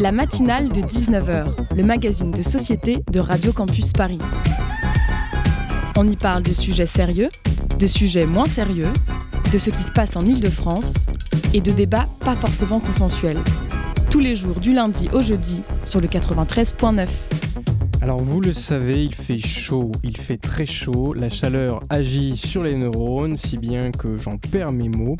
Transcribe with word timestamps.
La 0.00 0.12
matinale 0.12 0.70
de 0.70 0.80
19h, 0.80 1.76
le 1.76 1.82
magazine 1.82 2.30
de 2.30 2.40
société 2.40 3.04
de 3.12 3.20
Radio 3.20 3.52
Campus 3.52 3.92
Paris. 3.92 4.18
On 5.98 6.08
y 6.08 6.16
parle 6.16 6.42
de 6.42 6.54
sujets 6.54 6.86
sérieux, 6.86 7.28
de 7.78 7.86
sujets 7.86 8.24
moins 8.24 8.46
sérieux, 8.46 8.88
de 9.52 9.58
ce 9.58 9.68
qui 9.68 9.82
se 9.82 9.92
passe 9.92 10.16
en 10.16 10.22
Ile-de-France 10.22 10.94
et 11.52 11.60
de 11.60 11.70
débats 11.70 12.06
pas 12.24 12.34
forcément 12.34 12.80
consensuels. 12.80 13.36
Tous 14.10 14.20
les 14.20 14.36
jours 14.36 14.58
du 14.58 14.72
lundi 14.72 15.10
au 15.12 15.20
jeudi 15.20 15.60
sur 15.84 16.00
le 16.00 16.08
93.9. 16.08 17.06
Alors 18.00 18.20
vous 18.20 18.40
le 18.40 18.54
savez, 18.54 19.04
il 19.04 19.14
fait 19.14 19.38
chaud, 19.38 19.92
il 20.02 20.16
fait 20.16 20.38
très 20.38 20.64
chaud, 20.64 21.12
la 21.12 21.28
chaleur 21.28 21.82
agit 21.90 22.38
sur 22.38 22.62
les 22.62 22.74
neurones, 22.74 23.36
si 23.36 23.58
bien 23.58 23.90
que 23.90 24.16
j'en 24.16 24.38
perds 24.38 24.72
mes 24.72 24.88
mots. 24.88 25.18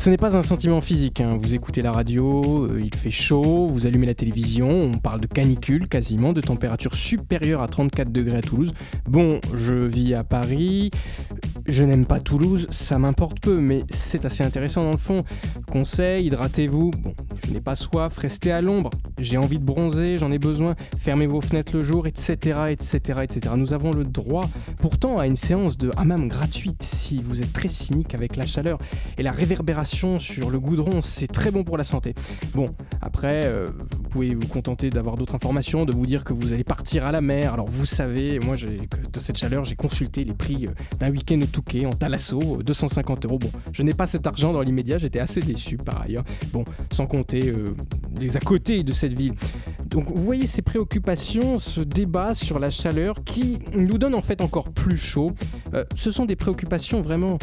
Ce 0.00 0.08
n'est 0.08 0.16
pas 0.16 0.34
un 0.34 0.40
sentiment 0.40 0.80
physique, 0.80 1.20
hein. 1.20 1.36
vous 1.38 1.54
écoutez 1.54 1.82
la 1.82 1.92
radio, 1.92 2.64
euh, 2.64 2.80
il 2.82 2.94
fait 2.94 3.10
chaud, 3.10 3.66
vous 3.66 3.86
allumez 3.86 4.06
la 4.06 4.14
télévision, 4.14 4.66
on 4.66 4.96
parle 4.96 5.20
de 5.20 5.26
canicule 5.26 5.88
quasiment, 5.88 6.32
de 6.32 6.40
température 6.40 6.94
supérieure 6.94 7.60
à 7.60 7.68
34 7.68 8.10
degrés 8.10 8.38
à 8.38 8.40
Toulouse. 8.40 8.72
Bon, 9.06 9.42
je 9.54 9.74
vis 9.74 10.14
à 10.14 10.24
Paris, 10.24 10.90
je 11.70 11.84
n'aime 11.84 12.04
pas 12.04 12.20
Toulouse, 12.20 12.66
ça 12.70 12.98
m'importe 12.98 13.40
peu, 13.40 13.58
mais 13.58 13.84
c'est 13.90 14.24
assez 14.24 14.42
intéressant 14.42 14.82
dans 14.84 14.90
le 14.90 14.96
fond. 14.96 15.24
Conseil, 15.70 16.26
hydratez-vous, 16.26 16.90
bon, 16.90 17.14
je 17.44 17.52
n'ai 17.52 17.60
pas 17.60 17.74
soif, 17.74 18.16
restez 18.18 18.52
à 18.52 18.60
l'ombre, 18.60 18.90
j'ai 19.18 19.36
envie 19.36 19.58
de 19.58 19.64
bronzer, 19.64 20.18
j'en 20.18 20.32
ai 20.32 20.38
besoin, 20.38 20.74
fermez 20.98 21.26
vos 21.26 21.40
fenêtres 21.40 21.76
le 21.76 21.82
jour, 21.82 22.06
etc., 22.06 22.58
etc., 22.70 23.20
etc. 23.22 23.54
Nous 23.56 23.72
avons 23.72 23.92
le 23.92 24.04
droit 24.04 24.48
pourtant 24.80 25.18
à 25.18 25.26
une 25.26 25.36
séance 25.36 25.78
de 25.78 25.90
hammam 25.96 26.28
gratuite 26.28 26.82
si 26.82 27.22
vous 27.22 27.40
êtes 27.40 27.52
très 27.52 27.68
cynique 27.68 28.14
avec 28.14 28.36
la 28.36 28.46
chaleur 28.46 28.78
et 29.16 29.22
la 29.22 29.32
réverbération 29.32 30.18
sur 30.18 30.50
le 30.50 30.58
goudron, 30.58 31.02
c'est 31.02 31.28
très 31.28 31.50
bon 31.50 31.64
pour 31.64 31.78
la 31.78 31.84
santé. 31.84 32.14
Bon, 32.54 32.68
après, 33.00 33.44
euh, 33.44 33.70
vous 33.92 34.08
pouvez 34.08 34.34
vous 34.34 34.48
contenter 34.48 34.90
d'avoir 34.90 35.16
d'autres 35.16 35.34
informations, 35.34 35.84
de 35.84 35.92
vous 35.92 36.06
dire 36.06 36.24
que 36.24 36.32
vous 36.32 36.52
allez 36.52 36.64
partir 36.64 37.06
à 37.06 37.12
la 37.12 37.20
mer. 37.20 37.54
Alors 37.54 37.66
vous 37.66 37.86
savez, 37.86 38.38
moi, 38.40 38.56
de 38.56 39.18
cette 39.18 39.36
chaleur, 39.36 39.64
j'ai 39.64 39.76
consulté 39.76 40.24
les 40.24 40.34
prix 40.34 40.66
euh, 40.66 40.70
d'un 40.98 41.10
week-end 41.10 41.40
au 41.40 41.46
En 41.86 41.90
Talasso, 41.90 42.62
250 42.62 43.26
euros. 43.26 43.38
Bon, 43.38 43.50
je 43.72 43.82
n'ai 43.82 43.92
pas 43.92 44.06
cet 44.06 44.26
argent 44.26 44.52
dans 44.52 44.62
l'immédiat, 44.62 44.98
j'étais 44.98 45.20
assez 45.20 45.40
déçu 45.40 45.76
par 45.76 46.02
ailleurs. 46.02 46.24
Bon, 46.52 46.64
sans 46.90 47.06
compter 47.06 47.48
euh, 47.48 47.74
les 48.18 48.36
à 48.36 48.40
côté 48.40 48.82
de 48.82 48.92
cette 48.92 49.12
ville. 49.12 49.34
Donc 49.86 50.06
vous 50.06 50.22
voyez 50.22 50.46
ces 50.46 50.62
préoccupations, 50.62 51.58
ce 51.58 51.80
débat 51.80 52.34
sur 52.34 52.58
la 52.58 52.70
chaleur 52.70 53.22
qui 53.24 53.58
nous 53.74 53.98
donne 53.98 54.14
en 54.14 54.22
fait 54.22 54.40
encore 54.40 54.70
plus 54.70 54.96
chaud. 54.96 55.32
ce 55.96 56.10
sont 56.10 56.26
des 56.26 56.36
préoccupations 56.36 57.02
vraiment 57.02 57.38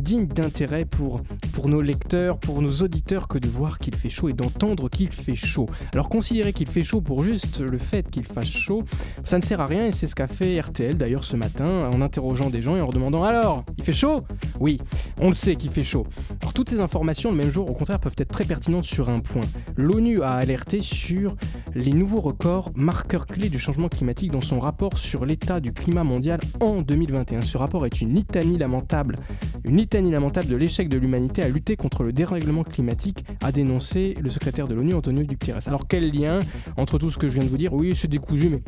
dignes 0.00 0.26
d'intérêt 0.26 0.84
pour, 0.84 1.20
pour 1.52 1.68
nos 1.68 1.80
lecteurs, 1.80 2.38
pour 2.38 2.62
nos 2.62 2.72
auditeurs 2.82 3.28
que 3.28 3.38
de 3.38 3.48
voir 3.48 3.78
qu'il 3.78 3.94
fait 3.94 4.10
chaud 4.10 4.28
et 4.28 4.32
d'entendre 4.32 4.88
qu'il 4.88 5.10
fait 5.10 5.36
chaud. 5.36 5.66
Alors 5.92 6.08
considérer 6.08 6.52
qu'il 6.52 6.68
fait 6.68 6.82
chaud 6.82 7.00
pour 7.00 7.22
juste 7.22 7.60
le 7.60 7.78
fait 7.78 8.10
qu'il 8.10 8.24
fasse 8.24 8.46
chaud, 8.46 8.84
ça 9.24 9.38
ne 9.38 9.42
sert 9.42 9.60
à 9.60 9.66
rien 9.66 9.86
et 9.86 9.90
c'est 9.90 10.06
ce 10.06 10.14
qu'a 10.14 10.28
fait 10.28 10.60
RTL 10.60 10.96
d'ailleurs 10.96 11.24
ce 11.24 11.36
matin 11.36 11.90
en 11.92 12.00
interrogeant 12.00 12.50
des 12.50 12.62
gens 12.62 12.76
et 12.76 12.80
en 12.80 12.84
leur 12.84 12.90
demandant 12.90 13.24
alors, 13.24 13.64
il 13.76 13.84
fait 13.84 13.92
chaud? 13.92 14.24
Oui, 14.60 14.80
on 15.20 15.28
le 15.28 15.34
sait 15.34 15.56
qu'il 15.56 15.70
fait 15.70 15.82
chaud. 15.82 16.06
Alors 16.40 16.52
toutes 16.52 16.70
ces 16.70 16.80
informations 16.80 17.30
le 17.30 17.36
même 17.36 17.50
jour 17.50 17.70
au 17.70 17.74
contraire 17.74 18.00
peuvent 18.00 18.14
être 18.18 18.32
très 18.32 18.44
pertinentes 18.44 18.84
sur 18.84 19.08
un 19.08 19.20
point. 19.20 19.42
L'ONU 19.76 20.22
a 20.22 20.32
alerté 20.32 20.80
sur 20.80 21.36
les 21.74 21.92
nouveaux 21.92 22.20
records 22.20 22.70
marqueurs 22.74 23.26
clés 23.26 23.48
du 23.48 23.58
changement 23.58 23.88
climatique 23.88 24.32
dans 24.32 24.40
son 24.40 24.60
rapport 24.60 24.98
sur 24.98 25.24
l'état 25.24 25.60
du 25.60 25.72
climat 25.72 26.04
mondial 26.04 26.40
en 26.60 26.82
2021. 26.82 27.40
Ce 27.40 27.56
rapport 27.56 27.86
est 27.86 28.00
une 28.00 28.14
litanie 28.14 28.58
lamentable, 28.58 29.16
une 29.64 29.76
litanie 29.76 30.10
lamentable 30.10 30.48
de 30.48 30.56
l'échec 30.56 30.88
de 30.88 30.98
l'humanité 30.98 31.42
à 31.42 31.48
lutter 31.48 31.76
contre 31.76 32.02
le 32.02 32.12
dérèglement 32.12 32.64
climatique, 32.64 33.24
a 33.42 33.52
dénoncé 33.52 34.14
le 34.20 34.30
secrétaire 34.30 34.68
de 34.68 34.74
l'ONU 34.74 34.94
Antonio 34.94 35.22
Guterres. 35.22 35.66
Alors 35.66 35.86
quel 35.86 36.10
lien 36.10 36.38
entre 36.76 36.98
tout 36.98 37.10
ce 37.10 37.18
que 37.18 37.28
je 37.28 37.34
viens 37.34 37.44
de 37.44 37.48
vous 37.48 37.56
dire? 37.56 37.72
Oui, 37.72 37.94
c'est 37.94 38.08
décousu, 38.08 38.48
mais 38.48 38.62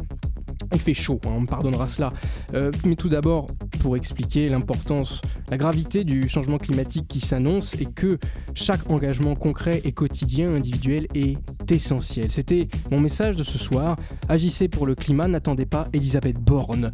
il 0.72 0.81
fait 0.81 0.95
chaud, 0.95 1.20
hein, 1.25 1.31
on 1.33 1.41
me 1.42 1.47
pardonnera 1.47 1.87
cela. 1.87 2.12
Euh, 2.55 2.70
mais 2.84 2.97
tout 2.97 3.09
d'abord, 3.09 3.47
pour 3.81 3.97
expliquer 3.97 4.49
l'importance, 4.49 5.21
la 5.50 5.56
gravité 5.56 6.05
du 6.05 6.28
changement 6.28 6.59
climatique 6.59 7.06
qui 7.09 7.21
s'annonce 7.21 7.75
et 7.81 7.87
que 7.87 8.19
chaque 8.55 8.91
engagement 8.91 9.34
concret 9.34 9.82
et 9.84 9.93
quotidien, 9.93 10.55
individuel 10.55 11.06
est 11.15 11.37
essentiel. 11.71 12.31
C'était 12.31 12.69
mon 12.91 13.00
message 13.00 13.37
de 13.37 13.43
ce 13.43 13.59
soir. 13.59 13.97
Agissez 14.28 14.69
pour 14.69 14.87
le 14.87 14.94
climat, 14.94 15.28
n'attendez 15.28 15.66
pas 15.66 15.88
Elisabeth 15.93 16.38
Borne. 16.38 16.93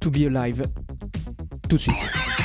To 0.00 0.10
be 0.10 0.26
alive. 0.26 0.62
Tout 1.68 1.76
de 1.76 1.82
suite. 1.82 2.35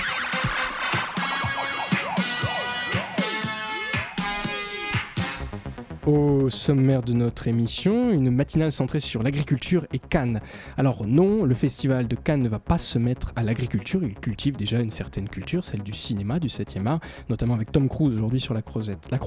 Au 6.11 6.49
sommaire 6.49 7.03
de 7.03 7.13
notre 7.13 7.47
émission, 7.47 8.11
une 8.11 8.31
matinale 8.31 8.73
centrée 8.73 8.99
sur 8.99 9.23
l'agriculture 9.23 9.85
et 9.93 9.99
Cannes. 9.99 10.41
Alors 10.75 11.07
non, 11.07 11.45
le 11.45 11.55
festival 11.55 12.09
de 12.09 12.17
Cannes 12.17 12.41
ne 12.41 12.49
va 12.49 12.59
pas 12.59 12.77
se 12.77 12.99
mettre 12.99 13.31
à 13.37 13.43
l'agriculture, 13.43 14.03
il 14.03 14.15
cultive 14.15 14.57
déjà 14.57 14.81
une 14.81 14.91
certaine 14.91 15.29
culture, 15.29 15.63
celle 15.63 15.83
du 15.83 15.93
cinéma, 15.93 16.39
du 16.39 16.49
7e 16.49 16.85
art, 16.85 16.99
notamment 17.29 17.53
avec 17.53 17.71
Tom 17.71 17.87
Cruise 17.87 18.15
aujourd'hui 18.15 18.41
sur 18.41 18.53
la 18.53 18.61
croisette, 18.61 19.09
la. 19.09 19.19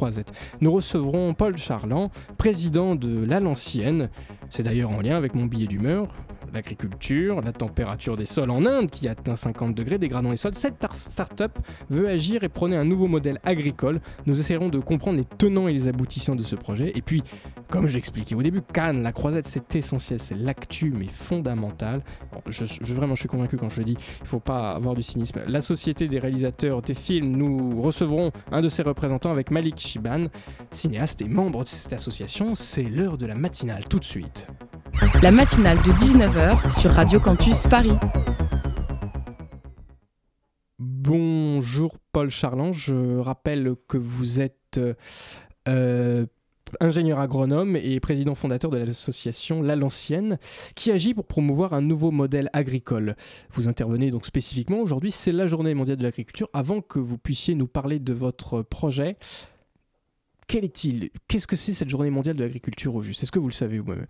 Nous 0.60 0.70
recevrons 0.70 1.32
Paul 1.32 1.56
Charland, 1.56 2.10
président 2.36 2.96
de 2.96 3.24
La 3.24 3.40
Lancienne. 3.40 4.10
C'est 4.50 4.62
d'ailleurs 4.62 4.90
en 4.90 5.00
lien 5.00 5.16
avec 5.16 5.34
mon 5.34 5.46
billet 5.46 5.66
d'humeur 5.66 6.08
l'agriculture, 6.54 7.40
la 7.42 7.52
température 7.52 8.16
des 8.16 8.26
sols 8.26 8.50
en 8.50 8.64
Inde 8.64 8.90
qui 8.90 9.08
atteint 9.08 9.36
50 9.36 9.74
degrés, 9.74 9.98
dégradant 9.98 10.30
les 10.30 10.36
sols. 10.36 10.54
Cette 10.54 10.84
start-up 10.92 11.58
veut 11.90 12.08
agir 12.08 12.44
et 12.44 12.48
prôner 12.48 12.76
un 12.76 12.84
nouveau 12.84 13.06
modèle 13.06 13.38
agricole. 13.44 14.00
Nous 14.26 14.40
essaierons 14.40 14.68
de 14.68 14.78
comprendre 14.78 15.18
les 15.18 15.24
tenants 15.24 15.68
et 15.68 15.72
les 15.72 15.88
aboutissants 15.88 16.36
de 16.36 16.42
ce 16.42 16.56
projet. 16.56 16.92
Et 16.94 17.02
puis, 17.02 17.22
comme 17.68 17.86
je 17.86 17.94
l'expliquais 17.94 18.34
au 18.34 18.42
début, 18.42 18.62
Cannes, 18.62 19.02
la 19.02 19.12
croisette, 19.12 19.46
c'est 19.46 19.76
essentiel, 19.76 20.20
c'est 20.20 20.36
l'actu, 20.36 20.92
mais 20.96 21.08
fondamental. 21.08 22.02
je, 22.46 22.64
je, 22.64 22.94
vraiment, 22.94 23.14
je 23.14 23.20
suis 23.20 23.28
convaincu 23.28 23.56
quand 23.56 23.68
je 23.68 23.78
le 23.78 23.84
dis, 23.84 23.96
il 24.20 24.26
faut 24.26 24.40
pas 24.40 24.72
avoir 24.72 24.94
du 24.94 25.02
cynisme. 25.02 25.40
La 25.46 25.60
Société 25.60 26.08
des 26.08 26.18
réalisateurs 26.18 26.82
des 26.82 26.94
films, 26.94 27.36
nous 27.36 27.82
recevrons 27.82 28.30
un 28.52 28.62
de 28.62 28.68
ses 28.68 28.82
représentants 28.82 29.30
avec 29.30 29.50
Malik 29.50 29.78
Shiban, 29.78 30.26
cinéaste 30.70 31.20
et 31.22 31.28
membre 31.28 31.62
de 31.62 31.68
cette 31.68 31.92
association. 31.92 32.54
C'est 32.54 32.84
l'heure 32.84 33.18
de 33.18 33.26
la 33.26 33.34
matinale, 33.34 33.84
tout 33.88 33.98
de 33.98 34.04
suite. 34.04 34.48
La 35.22 35.30
matinale 35.30 35.78
de 35.78 35.92
19h 35.92 36.43
sur 36.70 36.90
Radio 36.90 37.20
Campus 37.20 37.62
Paris. 37.62 37.92
Bonjour 40.78 41.96
Paul 42.12 42.28
Charland, 42.28 42.72
je 42.72 43.18
rappelle 43.18 43.74
que 43.88 43.96
vous 43.96 44.40
êtes 44.40 44.80
euh, 45.68 46.26
ingénieur 46.80 47.18
agronome 47.18 47.76
et 47.76 47.98
président 48.00 48.34
fondateur 48.34 48.70
de 48.70 48.78
l'association 48.78 49.62
La 49.62 49.76
Lancienne, 49.76 50.38
qui 50.74 50.90
agit 50.90 51.14
pour 51.14 51.26
promouvoir 51.26 51.72
un 51.72 51.80
nouveau 51.80 52.10
modèle 52.10 52.50
agricole. 52.52 53.16
Vous 53.52 53.68
intervenez 53.68 54.10
donc 54.10 54.26
spécifiquement 54.26 54.80
aujourd'hui, 54.80 55.10
c'est 55.10 55.32
la 55.32 55.46
journée 55.46 55.74
mondiale 55.74 55.96
de 55.96 56.02
l'agriculture. 56.02 56.48
Avant 56.52 56.80
que 56.80 56.98
vous 56.98 57.16
puissiez 57.16 57.54
nous 57.54 57.68
parler 57.68 57.98
de 57.98 58.12
votre 58.12 58.62
projet, 58.62 59.16
quel 60.46 60.64
est-il? 60.64 61.10
Qu'est-ce 61.26 61.46
que 61.46 61.56
c'est 61.56 61.72
cette 61.72 61.88
journée 61.88 62.10
mondiale 62.10 62.36
de 62.36 62.42
l'agriculture 62.42 62.94
au 62.94 63.02
juste? 63.02 63.22
Est-ce 63.22 63.32
que 63.32 63.38
vous 63.38 63.48
le 63.48 63.54
savez 63.54 63.78
vous-même? 63.78 64.06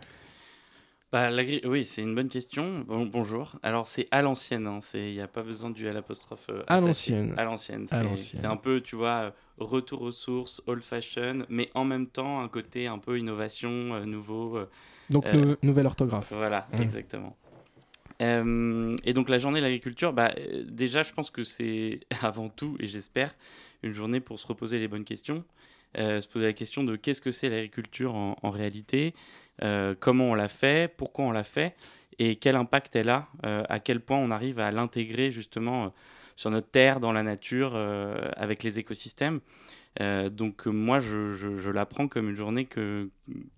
Bah, 1.15 1.31
oui, 1.65 1.85
c'est 1.85 2.03
une 2.03 2.17
bonne 2.17 2.29
question. 2.29 2.85
bonjour. 2.89 3.55
Alors, 3.63 3.87
c'est 3.87 4.09
à 4.11 4.21
l'ancienne. 4.21 4.67
Hein. 4.67 4.81
Il 4.95 5.13
n'y 5.13 5.21
a 5.21 5.29
pas 5.29 5.45
besoin 5.45 5.71
du 5.71 5.87
à 5.87 5.93
l'apostrophe. 5.93 6.47
Euh, 6.51 6.65
à 6.67 6.81
l'ancienne. 6.81 7.35
À 7.37 7.45
l'ancienne. 7.45 7.87
C'est 8.17 8.45
un 8.45 8.57
peu, 8.57 8.81
tu 8.81 8.97
vois, 8.97 9.33
retour 9.57 10.03
aux 10.03 10.11
sources, 10.11 10.61
old 10.67 10.83
fashion, 10.83 11.47
mais 11.49 11.71
en 11.75 11.85
même 11.85 12.09
temps, 12.09 12.41
un 12.41 12.49
côté 12.49 12.89
un 12.89 12.99
peu 12.99 13.17
innovation, 13.17 13.95
euh, 13.95 14.05
nouveau. 14.05 14.59
Euh, 14.59 14.69
donc, 15.09 15.25
nouvelle 15.63 15.87
orthographe. 15.87 16.33
Voilà, 16.33 16.67
mmh. 16.73 16.83
exactement. 16.83 17.37
et 18.19 19.13
donc, 19.13 19.29
la 19.29 19.39
journée 19.39 19.61
de 19.61 19.65
l'agriculture, 19.67 20.13
bah, 20.13 20.35
déjà, 20.67 21.05
je 21.05 21.13
pense 21.13 21.31
que 21.31 21.45
c'est 21.45 22.01
avant 22.23 22.49
tout, 22.49 22.77
et 22.81 22.89
j'espère, 22.89 23.33
une 23.85 23.93
journée 23.93 24.19
pour 24.19 24.41
se 24.41 24.49
reposer 24.49 24.81
les 24.81 24.89
bonnes 24.89 25.05
questions. 25.05 25.45
Se 25.97 26.27
poser 26.27 26.47
la 26.47 26.53
question 26.53 26.85
de 26.85 26.97
qu'est-ce 26.97 27.21
que 27.21 27.31
c'est 27.31 27.49
l'agriculture 27.49 28.15
en, 28.15 28.51
réalité, 28.51 29.15
euh, 29.63 29.95
comment 29.99 30.31
on 30.31 30.35
l'a 30.35 30.49
fait, 30.49 30.93
pourquoi 30.97 31.25
on 31.25 31.31
l'a 31.31 31.45
fait 31.45 31.75
et 32.19 32.37
quel 32.37 32.57
impact 32.57 32.95
elle 32.97 33.09
a, 33.09 33.29
euh, 33.45 33.65
à 33.69 33.81
quel 33.81 34.01
point 34.01 34.19
on 34.19 34.31
arrive 34.31 34.61
à 34.61 34.71
l'intégrer 34.71 35.31
justement 35.31 35.85
euh, 35.85 35.89
sur 36.37 36.51
notre 36.51 36.69
terre, 36.69 37.01
dans 37.01 37.13
la 37.13 37.23
nature, 37.23 37.77
avec 38.37 38.65
les 38.65 38.81
écosystèmes. 38.81 39.39
Donc 40.01 40.67
moi, 40.67 41.01
je, 41.01 41.33
je, 41.35 41.71
la 41.71 41.87
prends 41.87 42.09
comme 42.09 42.31
une 42.31 42.37
journée 42.37 42.65
que, 42.65 43.09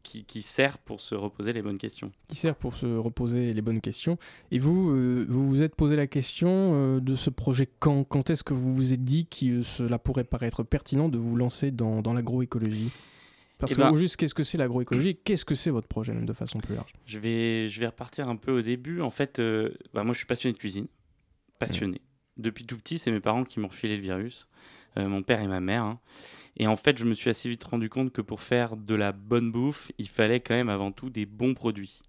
qui, 0.03 0.43
sert 0.43 0.79
pour 0.79 1.01
se 1.01 1.15
reposer 1.15 1.53
les 1.53 1.63
bonnes 1.63 1.79
questions. 1.79 2.13
Qui 2.29 2.37
sert 2.37 2.57
pour 2.57 2.77
se 2.77 2.87
reposer 2.87 3.53
les 3.53 3.63
bonnes 3.63 3.81
questions. 3.81 4.19
Et 4.51 4.59
vous, 4.59 4.91
vous 5.27 5.49
vous 5.49 5.63
êtes 5.63 5.75
posé 5.75 5.97
la 5.97 6.07
question 6.07 6.99
de 6.99 7.15
ce 7.15 7.31
projet 7.31 7.69
quand? 7.79 8.05
Quand 8.05 8.31
est-ce 8.31 8.45
que 8.45 8.55
vous 8.55 8.75
vous 8.75 8.93
êtes 8.93 9.05
dit 9.05 9.27
que 9.27 9.63
cela 9.63 9.99
pourrait 9.99 10.25
paraître 10.25 10.63
pertinent 10.63 11.09
de 11.09 11.19
vous 11.19 11.37
lancer 11.37 11.71
dans, 11.71 12.03
dans 12.03 12.13
l'agroécologie? 12.13 12.91
Parce 13.59 13.73
eh 13.73 13.75
que 13.75 13.81
ben, 13.81 13.95
juste, 13.95 14.17
qu'est-ce 14.17 14.35
que 14.35 14.43
c'est 14.43 14.59
l'agroécologie? 14.59 15.17
Qu'est-ce 15.17 15.45
que 15.45 15.55
c'est 15.55 15.71
votre 15.71 15.89
projet, 15.89 16.13
même 16.13 16.27
de 16.27 16.33
façon 16.33 16.59
plus 16.59 16.75
large? 16.75 16.93
Je 17.07 17.19
vais, 17.19 17.69
je 17.69 17.81
vais 17.81 17.87
repartir 17.87 18.29
un 18.29 18.37
peu 18.37 18.53
au 18.53 18.63
début. 18.63 19.01
En 19.01 19.11
fait, 19.11 19.39
euh, 19.39 19.71
bah, 19.95 20.05
moi, 20.05 20.13
je 20.13 20.19
suis 20.19 20.27
passionné 20.27 20.53
de 20.53 20.59
cuisine. 20.59 20.87
Passionné. 21.59 22.03
Depuis 22.37 22.67
tout 22.67 22.77
petit, 22.77 22.99
c'est 22.99 23.11
mes 23.11 23.21
parents 23.21 23.45
qui 23.45 23.61
m'ont 23.61 23.69
refilé 23.69 23.97
le 23.97 24.03
virus. 24.03 24.49
Mon 24.99 25.23
père 25.23 25.41
et 25.41 25.47
ma 25.47 25.61
mère. 25.61 25.83
hein. 25.83 26.01
Et 26.57 26.67
en 26.67 26.77
fait, 26.77 26.99
je 26.99 27.05
me 27.05 27.15
suis 27.15 27.29
assez 27.31 27.49
vite 27.49 27.65
rendu 27.65 27.89
compte 27.89 28.13
que 28.13 28.23
pour 28.23 28.41
faire 28.41 28.77
de 28.77 28.95
la 28.95 29.13
bonne 29.13 29.53
bouffe, 29.53 29.93
il 29.99 30.09
fallait 30.09 30.41
quand 30.41 30.55
même 30.55 30.71
avant 30.71 30.91
tout 30.91 31.11
des 31.11 31.27
bons 31.27 31.55
produits. 31.55 32.01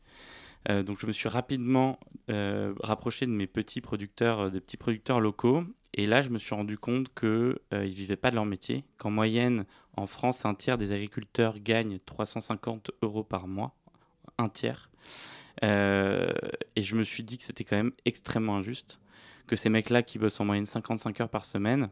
Euh, 0.69 0.83
donc 0.83 0.99
je 0.99 1.07
me 1.07 1.11
suis 1.11 1.29
rapidement 1.29 1.99
euh, 2.29 2.73
rapproché 2.81 3.25
de 3.25 3.31
mes 3.31 3.47
petits 3.47 3.81
producteurs, 3.81 4.39
euh, 4.39 4.49
des 4.49 4.61
petits 4.61 4.77
producteurs 4.77 5.19
locaux. 5.19 5.63
Et 5.93 6.07
là, 6.07 6.21
je 6.21 6.29
me 6.29 6.37
suis 6.37 6.55
rendu 6.55 6.77
compte 6.77 7.13
qu'ils 7.13 7.57
ne 7.71 7.85
vivaient 7.85 8.17
pas 8.17 8.29
de 8.29 8.35
leur 8.35 8.45
métier, 8.45 8.85
qu'en 8.97 9.09
moyenne, 9.09 9.65
en 9.95 10.05
France, 10.05 10.45
un 10.45 10.53
tiers 10.53 10.77
des 10.77 10.91
agriculteurs 10.91 11.59
gagnent 11.59 11.97
350 12.05 12.91
euros 13.01 13.23
par 13.23 13.47
mois. 13.47 13.75
Un 14.37 14.49
tiers. 14.49 14.89
Euh, 15.63 16.31
et 16.75 16.83
je 16.83 16.95
me 16.95 17.03
suis 17.03 17.23
dit 17.23 17.37
que 17.37 17.43
c'était 17.43 17.63
quand 17.63 17.77
même 17.77 17.93
extrêmement 18.05 18.57
injuste 18.57 19.01
que 19.47 19.55
ces 19.55 19.69
mecs-là 19.69 20.03
qui 20.03 20.19
bossent 20.19 20.39
en 20.39 20.45
moyenne 20.45 20.65
55 20.67 21.21
heures 21.21 21.29
par 21.29 21.45
semaine 21.45 21.83
euh, 21.85 21.87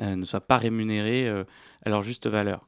ne 0.00 0.24
soient 0.24 0.40
pas 0.40 0.58
rémunérés 0.58 1.28
euh, 1.28 1.44
à 1.84 1.90
leur 1.90 2.02
juste 2.02 2.26
valeur. 2.26 2.66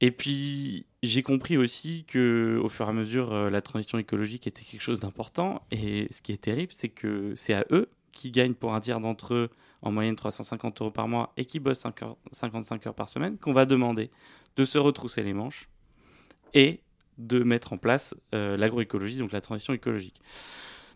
Et 0.00 0.10
puis 0.10 0.86
j'ai 1.02 1.22
compris 1.22 1.56
aussi 1.56 2.04
que 2.06 2.60
au 2.62 2.68
fur 2.68 2.86
et 2.86 2.88
à 2.88 2.92
mesure 2.92 3.32
euh, 3.32 3.50
la 3.50 3.62
transition 3.62 3.98
écologique 3.98 4.46
était 4.46 4.64
quelque 4.64 4.80
chose 4.82 5.00
d'important 5.00 5.62
et 5.70 6.08
ce 6.10 6.20
qui 6.20 6.32
est 6.32 6.42
terrible 6.42 6.72
c'est 6.74 6.88
que 6.88 7.32
c'est 7.36 7.54
à 7.54 7.64
eux 7.70 7.88
qui 8.12 8.30
gagnent 8.30 8.54
pour 8.54 8.74
un 8.74 8.80
tiers 8.80 9.00
d'entre 9.00 9.34
eux 9.34 9.50
en 9.82 9.92
moyenne 9.92 10.16
350 10.16 10.80
euros 10.80 10.90
par 10.90 11.08
mois 11.08 11.32
et 11.36 11.44
qui 11.44 11.60
bossent 11.60 11.80
5 11.80 12.02
heures- 12.02 12.16
55 12.32 12.86
heures 12.86 12.94
par 12.94 13.08
semaine 13.08 13.38
qu'on 13.38 13.52
va 13.52 13.66
demander 13.66 14.10
de 14.56 14.64
se 14.64 14.78
retrousser 14.78 15.22
les 15.22 15.32
manches 15.32 15.68
et 16.54 16.80
de 17.18 17.42
mettre 17.42 17.72
en 17.72 17.76
place 17.76 18.14
euh, 18.34 18.56
l'agroécologie, 18.56 19.18
donc 19.18 19.32
la 19.32 19.40
transition 19.40 19.72
écologique. 19.72 20.20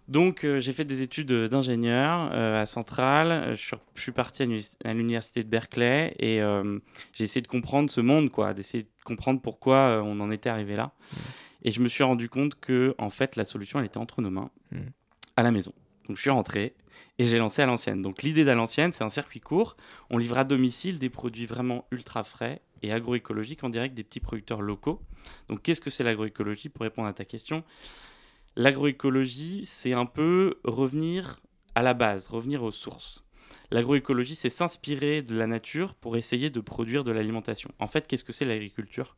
Donc 0.08 0.43
euh, 0.44 0.58
j'ai 0.58 0.72
fait 0.72 0.84
des 0.87 1.02
études 1.02 1.31
d'ingénieur 1.32 2.31
euh, 2.32 2.62
à 2.62 2.66
Centrale, 2.66 3.31
Euh, 3.31 3.56
je 3.56 3.75
suis, 4.00 4.12
parti 4.12 4.43
à 4.43 4.46
l'uni- 4.46 4.76
à 4.84 4.94
l'université 4.94 5.44
de 5.44 5.49
Berkeley 5.49 6.14
et 6.19 6.40
euh, 6.40 6.78
j'ai 7.12 7.25
essayé 7.25 7.43
de 7.43 7.46
comprendre 7.49 7.90
ce 7.90 8.00
monde, 8.00 8.31
quoi, 8.31 8.55
d'essayer 8.55 8.84
de 8.84 8.88
comprendre 9.05 9.40
pourquoi 9.43 10.02
on 10.05 10.19
en 10.20 10.31
était 10.31 10.49
arrivé 10.49 10.76
là. 10.76 10.93
Et 11.62 11.72
je 11.72 11.81
me 11.81 11.88
suis 11.88 12.05
rendu 12.05 12.28
compte 12.28 12.55
que 12.58 12.94
en 12.99 13.10
fait 13.10 13.37
la 13.37 13.44
solution 13.44 13.78
elle 13.78 13.87
était 13.87 13.99
entre 13.99 14.22
nos 14.22 14.31
mains, 14.31 14.50
Mhm. 14.72 14.90
à 15.37 15.43
la 15.43 15.50
maison. 15.50 15.72
Donc 16.08 16.16
je 16.16 16.22
suis 16.22 16.31
rentré 16.31 16.75
et 17.19 17.25
j'ai 17.25 17.37
lancé 17.38 17.61
à 17.61 17.66
l'ancienne. 17.66 18.00
Donc 18.00 18.22
l'idée 18.22 18.44
d'à 18.46 18.54
l'ancienne, 18.54 18.93
c'est 18.94 19.04
un 19.04 19.11
circuit 19.11 19.40
court. 19.40 19.76
On 20.08 20.16
livre 20.16 20.38
à 20.38 20.44
domicile 20.44 20.99
des 20.99 21.11
produits 21.11 21.44
vraiment 21.46 21.84
ultra 21.90 22.25
frais 22.25 22.62
et 22.82 22.93
agroécologiques 22.93 23.62
en 23.64 23.69
direct 23.69 23.94
des 23.94 24.04
petits 24.04 24.20
producteurs 24.20 24.62
locaux. 24.62 25.02
Donc 25.49 25.61
qu'est-ce 25.62 25.81
que 25.82 25.90
c'est 25.90 26.04
l'agroécologie? 26.04 26.70
Pour 26.70 26.82
répondre 26.84 27.08
à 27.08 27.12
ta 27.12 27.25
question, 27.26 27.62
l'agroécologie, 28.56 29.65
c'est 29.65 29.93
un 29.93 30.06
peu 30.06 30.56
revenir 30.65 31.41
à 31.75 31.83
la 31.83 31.95
base, 31.95 32.29
revenir 32.29 32.62
aux 32.62 32.73
sources. 32.73 33.25
L'agroécologie, 33.71 34.35
c'est 34.35 34.50
s'inspirer 34.50 35.23
de 35.23 35.35
la 35.37 35.47
nature 35.47 35.95
pour 35.95 36.17
essayer 36.17 36.50
de 36.50 36.61
produire 36.61 37.05
de 37.05 37.11
l'alimentation. 37.11 37.71
En 37.79 37.87
fait, 37.87 38.06
qu'est-ce 38.06 38.25
que 38.25 38.33
c'est 38.33 38.45
l'agriculture? 38.45 39.15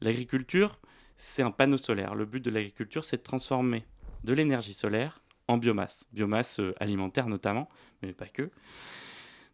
L'agriculture, 0.00 0.78
c'est 1.16 1.42
un 1.42 1.50
panneau 1.50 1.76
solaire. 1.76 2.14
Le 2.14 2.24
but 2.24 2.44
de 2.44 2.50
l'agriculture, 2.50 3.04
c'est 3.04 3.18
de 3.18 3.22
transformer 3.22 3.84
de 4.24 4.32
l'énergie 4.32 4.74
solaire 4.74 5.22
en 5.48 5.56
biomasse, 5.56 6.06
biomasse 6.12 6.60
euh, 6.60 6.74
alimentaire 6.78 7.26
notamment, 7.26 7.68
mais 8.02 8.12
pas 8.12 8.26
que. 8.26 8.50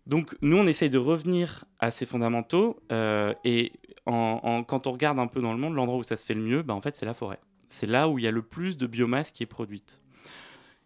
Donc 0.06 0.36
nous, 0.42 0.56
on 0.56 0.66
essaye 0.66 0.90
de 0.90 0.98
revenir 0.98 1.64
à 1.78 1.90
ces 1.90 2.04
fondamentaux 2.04 2.82
euh, 2.92 3.32
et 3.44 3.72
quand 4.04 4.86
on 4.86 4.92
regarde 4.92 5.18
un 5.18 5.26
peu 5.26 5.40
dans 5.40 5.52
le 5.52 5.58
monde, 5.58 5.74
l'endroit 5.74 5.98
où 5.98 6.02
ça 6.02 6.16
se 6.16 6.26
fait 6.26 6.34
le 6.34 6.42
mieux, 6.42 6.62
bah, 6.62 6.74
en 6.74 6.80
fait, 6.80 6.94
c'est 6.94 7.06
la 7.06 7.14
forêt. 7.14 7.38
C'est 7.74 7.86
là 7.86 8.08
où 8.08 8.18
il 8.18 8.24
y 8.24 8.28
a 8.28 8.30
le 8.30 8.42
plus 8.42 8.76
de 8.76 8.86
biomasse 8.86 9.32
qui 9.32 9.42
est 9.42 9.46
produite. 9.46 10.00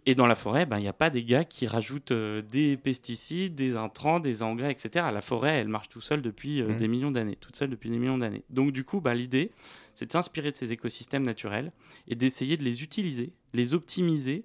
Et 0.07 0.15
dans 0.15 0.27
la 0.27 0.37
forêt, 0.37 0.65
ben, 0.65 0.79
il 0.79 0.83
n'y 0.83 0.89
a 0.89 0.95
pas 0.95 1.11
des 1.11 1.23
gars 1.23 1.45
qui 1.45 1.67
rajoutent 1.67 2.13
euh, 2.13 2.41
des 2.41 2.79
pesticides, 2.79 3.55
des 3.55 3.77
intrants, 3.77 4.21
des 4.21 4.43
engrais, 4.43 4.71
etc. 4.73 5.05
La 5.13 5.21
forêt, 5.21 5.59
elle 5.59 5.69
marche 5.69 5.91
tout 5.91 6.01
seule 6.01 6.23
depuis 6.23 6.63
euh, 6.63 6.69
Mhm. 6.69 6.77
des 6.77 6.89
millions 6.89 7.11
d'années, 7.11 7.37
toute 7.37 7.57
seule 7.57 7.69
depuis 7.69 7.91
des 7.91 7.99
millions 7.99 8.17
d'années. 8.17 8.43
Donc 8.49 8.73
du 8.73 8.85
coup, 8.85 9.03
ben, 9.03 9.13
l'idée, 9.13 9.51
c'est 9.95 10.07
de 10.07 10.13
s'inspirer 10.13 10.51
de 10.51 10.57
ces 10.57 10.73
écosystèmes 10.73 11.25
naturels 11.25 11.73
et 12.07 12.15
d'essayer 12.15 12.57
de 12.57 12.65
les 12.65 12.83
utiliser, 12.83 13.33
de 13.53 13.59
les 13.59 13.75
optimiser, 13.75 14.45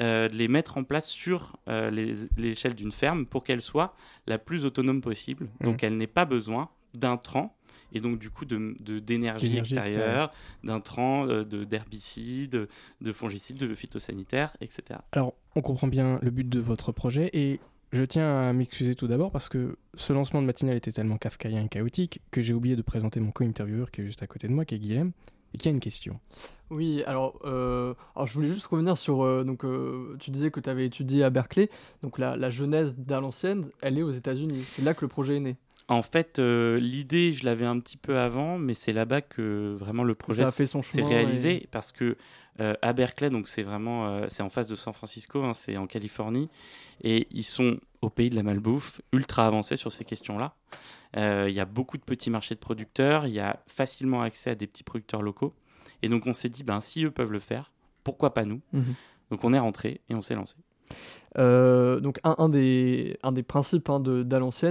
euh, 0.00 0.28
de 0.28 0.34
les 0.34 0.48
mettre 0.48 0.78
en 0.78 0.82
place 0.84 1.08
sur 1.08 1.56
l'échelle 1.68 2.74
d'une 2.74 2.90
ferme 2.92 3.24
pour 3.26 3.44
qu'elle 3.44 3.62
soit 3.62 3.94
la 4.26 4.38
plus 4.38 4.64
autonome 4.64 5.00
possible. 5.00 5.48
Donc 5.60 5.84
elle 5.84 5.96
n'ait 5.96 6.08
pas 6.08 6.24
besoin 6.24 6.70
d'intrants 6.94 7.56
et 7.94 8.00
donc 8.00 8.18
du 8.18 8.28
coup 8.30 8.44
de- 8.44 8.76
de- 8.80 8.98
d'énergie 8.98 9.48
D'énergie 9.48 9.76
extérieure, 9.76 10.32
d'intrants, 10.62 11.26
euh, 11.28 11.44
de- 11.44 11.64
d'herbicides, 11.64 12.68
de 13.00 13.12
fongicides, 13.12 13.56
de 13.58 13.74
phytosanitaires, 13.74 14.56
etc. 14.60 15.00
Alors, 15.12 15.34
on 15.56 15.62
comprend 15.62 15.86
bien 15.88 16.18
le 16.22 16.30
but 16.30 16.48
de 16.48 16.60
votre 16.60 16.92
projet 16.92 17.30
et 17.32 17.60
je 17.92 18.02
tiens 18.02 18.40
à 18.40 18.52
m'excuser 18.52 18.94
tout 18.94 19.06
d'abord 19.06 19.30
parce 19.30 19.48
que 19.48 19.76
ce 19.96 20.12
lancement 20.12 20.42
de 20.42 20.46
matinale 20.46 20.76
était 20.76 20.90
tellement 20.92 21.16
kafkaïen 21.16 21.64
et 21.64 21.68
chaotique 21.68 22.20
que 22.32 22.40
j'ai 22.42 22.52
oublié 22.52 22.74
de 22.76 22.82
présenter 22.82 23.20
mon 23.20 23.30
co-intervieweur 23.30 23.90
qui 23.90 24.00
est 24.00 24.04
juste 24.04 24.22
à 24.22 24.26
côté 24.26 24.48
de 24.48 24.52
moi, 24.52 24.64
qui 24.64 24.74
est 24.74 24.78
Guilhem, 24.78 25.12
et 25.52 25.58
qui 25.58 25.68
a 25.68 25.70
une 25.70 25.78
question. 25.78 26.18
Oui, 26.70 27.04
alors, 27.06 27.38
euh, 27.44 27.94
alors 28.16 28.26
je 28.26 28.34
voulais 28.34 28.50
juste 28.52 28.66
revenir 28.66 28.98
sur. 28.98 29.22
euh, 29.22 29.44
donc, 29.44 29.64
euh, 29.64 30.16
tu 30.18 30.32
disais 30.32 30.50
que 30.50 30.58
tu 30.58 30.68
avais 30.68 30.86
étudié 30.86 31.22
à 31.22 31.30
Berkeley. 31.30 31.70
Donc, 32.02 32.18
la, 32.18 32.36
la 32.36 32.50
genèse 32.50 32.96
d'à 32.96 33.20
l'ancienne, 33.20 33.68
elle 33.80 33.96
est 33.96 34.02
aux 34.02 34.10
États-Unis. 34.10 34.64
C'est 34.68 34.82
là 34.82 34.94
que 34.94 35.02
le 35.02 35.08
projet 35.08 35.36
est 35.36 35.40
né. 35.40 35.56
En 35.88 36.02
fait, 36.02 36.38
euh, 36.38 36.78
l'idée, 36.78 37.32
je 37.32 37.44
l'avais 37.44 37.66
un 37.66 37.78
petit 37.78 37.98
peu 37.98 38.18
avant, 38.18 38.58
mais 38.58 38.72
c'est 38.72 38.92
là-bas 38.92 39.20
que 39.20 39.76
vraiment 39.78 40.02
le 40.02 40.14
projet 40.14 40.44
s'est 40.46 41.02
réalisé 41.02 41.68
parce 41.70 41.92
que 41.92 42.16
euh, 42.60 42.74
à 42.80 42.92
Berkeley, 42.92 43.30
donc 43.30 43.48
c'est 43.48 43.62
vraiment 43.62 44.06
euh, 44.06 44.26
c'est 44.28 44.42
en 44.42 44.48
face 44.48 44.66
de 44.66 44.76
San 44.76 44.94
Francisco, 44.94 45.42
hein, 45.42 45.52
c'est 45.52 45.76
en 45.76 45.86
Californie, 45.86 46.48
et 47.02 47.26
ils 47.30 47.44
sont 47.44 47.78
au 48.00 48.08
pays 48.08 48.30
de 48.30 48.36
la 48.36 48.42
malbouffe, 48.42 49.02
ultra 49.12 49.46
avancés 49.46 49.76
sur 49.76 49.92
ces 49.92 50.04
questions-là. 50.04 50.54
Il 51.16 51.52
y 51.52 51.60
a 51.60 51.64
beaucoup 51.64 51.98
de 51.98 52.02
petits 52.02 52.30
marchés 52.30 52.54
de 52.54 52.60
producteurs, 52.60 53.26
il 53.26 53.34
y 53.34 53.40
a 53.40 53.62
facilement 53.66 54.22
accès 54.22 54.50
à 54.50 54.54
des 54.54 54.66
petits 54.66 54.84
producteurs 54.84 55.22
locaux, 55.22 55.54
et 56.02 56.08
donc 56.08 56.26
on 56.26 56.34
s'est 56.34 56.48
dit, 56.48 56.64
ben 56.64 56.80
si 56.80 57.04
eux 57.04 57.10
peuvent 57.10 57.32
le 57.32 57.40
faire, 57.40 57.72
pourquoi 58.04 58.32
pas 58.32 58.44
nous? 58.44 58.60
Mhm. 58.72 58.94
Donc 59.30 59.44
on 59.44 59.52
est 59.52 59.58
rentré 59.58 60.00
et 60.08 60.14
on 60.14 60.22
s'est 60.22 60.34
lancé. 60.34 60.54
Euh, 61.38 62.00
donc 62.00 62.20
un, 62.24 62.48
des, 62.48 63.18
principes 63.46 63.90
hein, 63.90 64.00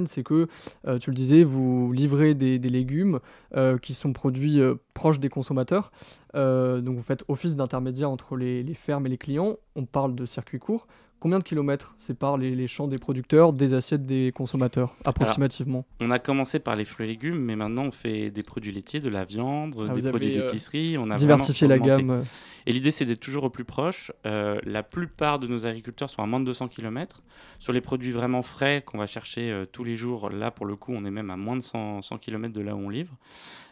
c'est 0.07 0.23
que, 0.23 0.47
euh, 0.87 0.97
tu 0.99 1.09
le 1.09 1.15
disais, 1.15 1.43
vous 1.43 1.91
livrez 1.91 2.33
des, 2.33 2.57
légumes 2.57 3.19
euh, 3.55 3.77
qui 3.77 3.93
sont 3.93 4.13
produits 4.13 4.61
proches 4.93 5.19
des 5.19 5.29
consommateurs. 5.29 5.91
Donc 6.33 6.95
vous 6.95 7.03
faites 7.03 7.23
office 7.27 7.55
d'intermédiaire 7.55 8.09
entre 8.09 8.35
les, 8.35 8.63
les 8.63 8.73
fermes 8.73 9.05
et 9.05 9.09
les 9.09 9.17
clients. 9.17 9.57
On 9.75 9.85
parle 9.85 10.15
de 10.15 10.25
circuit 10.25 10.59
court. 10.59 10.87
Combien 11.23 11.39
de 11.39 11.45
kilomètres 11.45 11.95
séparent 12.01 12.35
les, 12.35 12.53
les 12.53 12.67
champs 12.67 12.85
des 12.85 12.97
producteurs 12.97 13.53
des 13.53 13.73
assiettes 13.73 14.05
des 14.05 14.33
consommateurs, 14.35 14.93
approximativement? 15.05 15.85
On 16.01 16.11
a 16.11 16.19
commencé 16.19 16.59
par 16.59 16.75
les 16.75 16.83
fruits 16.83 17.05
et 17.05 17.09
légumes, 17.11 17.39
mais 17.39 17.55
maintenant 17.55 17.83
on 17.83 17.91
fait 17.91 18.29
des 18.29 18.43
produits 18.43 18.73
laitiers, 18.73 18.99
de 18.99 19.07
la 19.07 19.23
viande, 19.23 19.73
Ah, 19.79 19.93
des 19.93 20.09
produits 20.09 20.31
avez, 20.31 20.41
euh, 20.41 20.45
d'épicerie. 20.47 20.97
On 20.97 21.09
a 21.09 21.15
Diversifier 21.15 21.69
la 21.69 21.79
gamme. 21.79 22.25
Et 22.65 22.73
l'idée, 22.73 22.91
c'est 22.91 23.05
d'être 23.05 23.21
toujours 23.21 23.45
au 23.45 23.49
plus 23.49 23.63
proche. 23.63 24.11
Euh, 24.25 24.59
la 24.65 24.83
plupart 24.83 25.39
de 25.39 25.47
nos 25.47 25.65
agriculteurs 25.65 26.09
sont 26.09 26.21
à 26.21 26.25
moins 26.25 26.41
de 26.41 26.45
200 26.45 26.67
km. 26.67 27.23
Sur 27.57 27.71
les 27.71 27.79
produits 27.79 28.11
vraiment 28.11 28.41
frais 28.41 28.83
qu'on 28.85 28.97
va 28.97 29.07
chercher 29.07 29.49
euh, 29.49 29.65
tous 29.65 29.85
les 29.85 29.95
jours, 29.95 30.29
là, 30.29 30.51
pour 30.51 30.65
le 30.65 30.75
coup, 30.75 30.91
on 30.93 31.05
est 31.05 31.11
même 31.11 31.29
à 31.29 31.37
moins 31.37 31.55
de 31.55 31.61
100, 31.61 32.01
100 32.01 32.17
km 32.17 32.53
de 32.53 32.61
là 32.61 32.75
où 32.75 32.79
on 32.79 32.89
livre. 32.89 33.15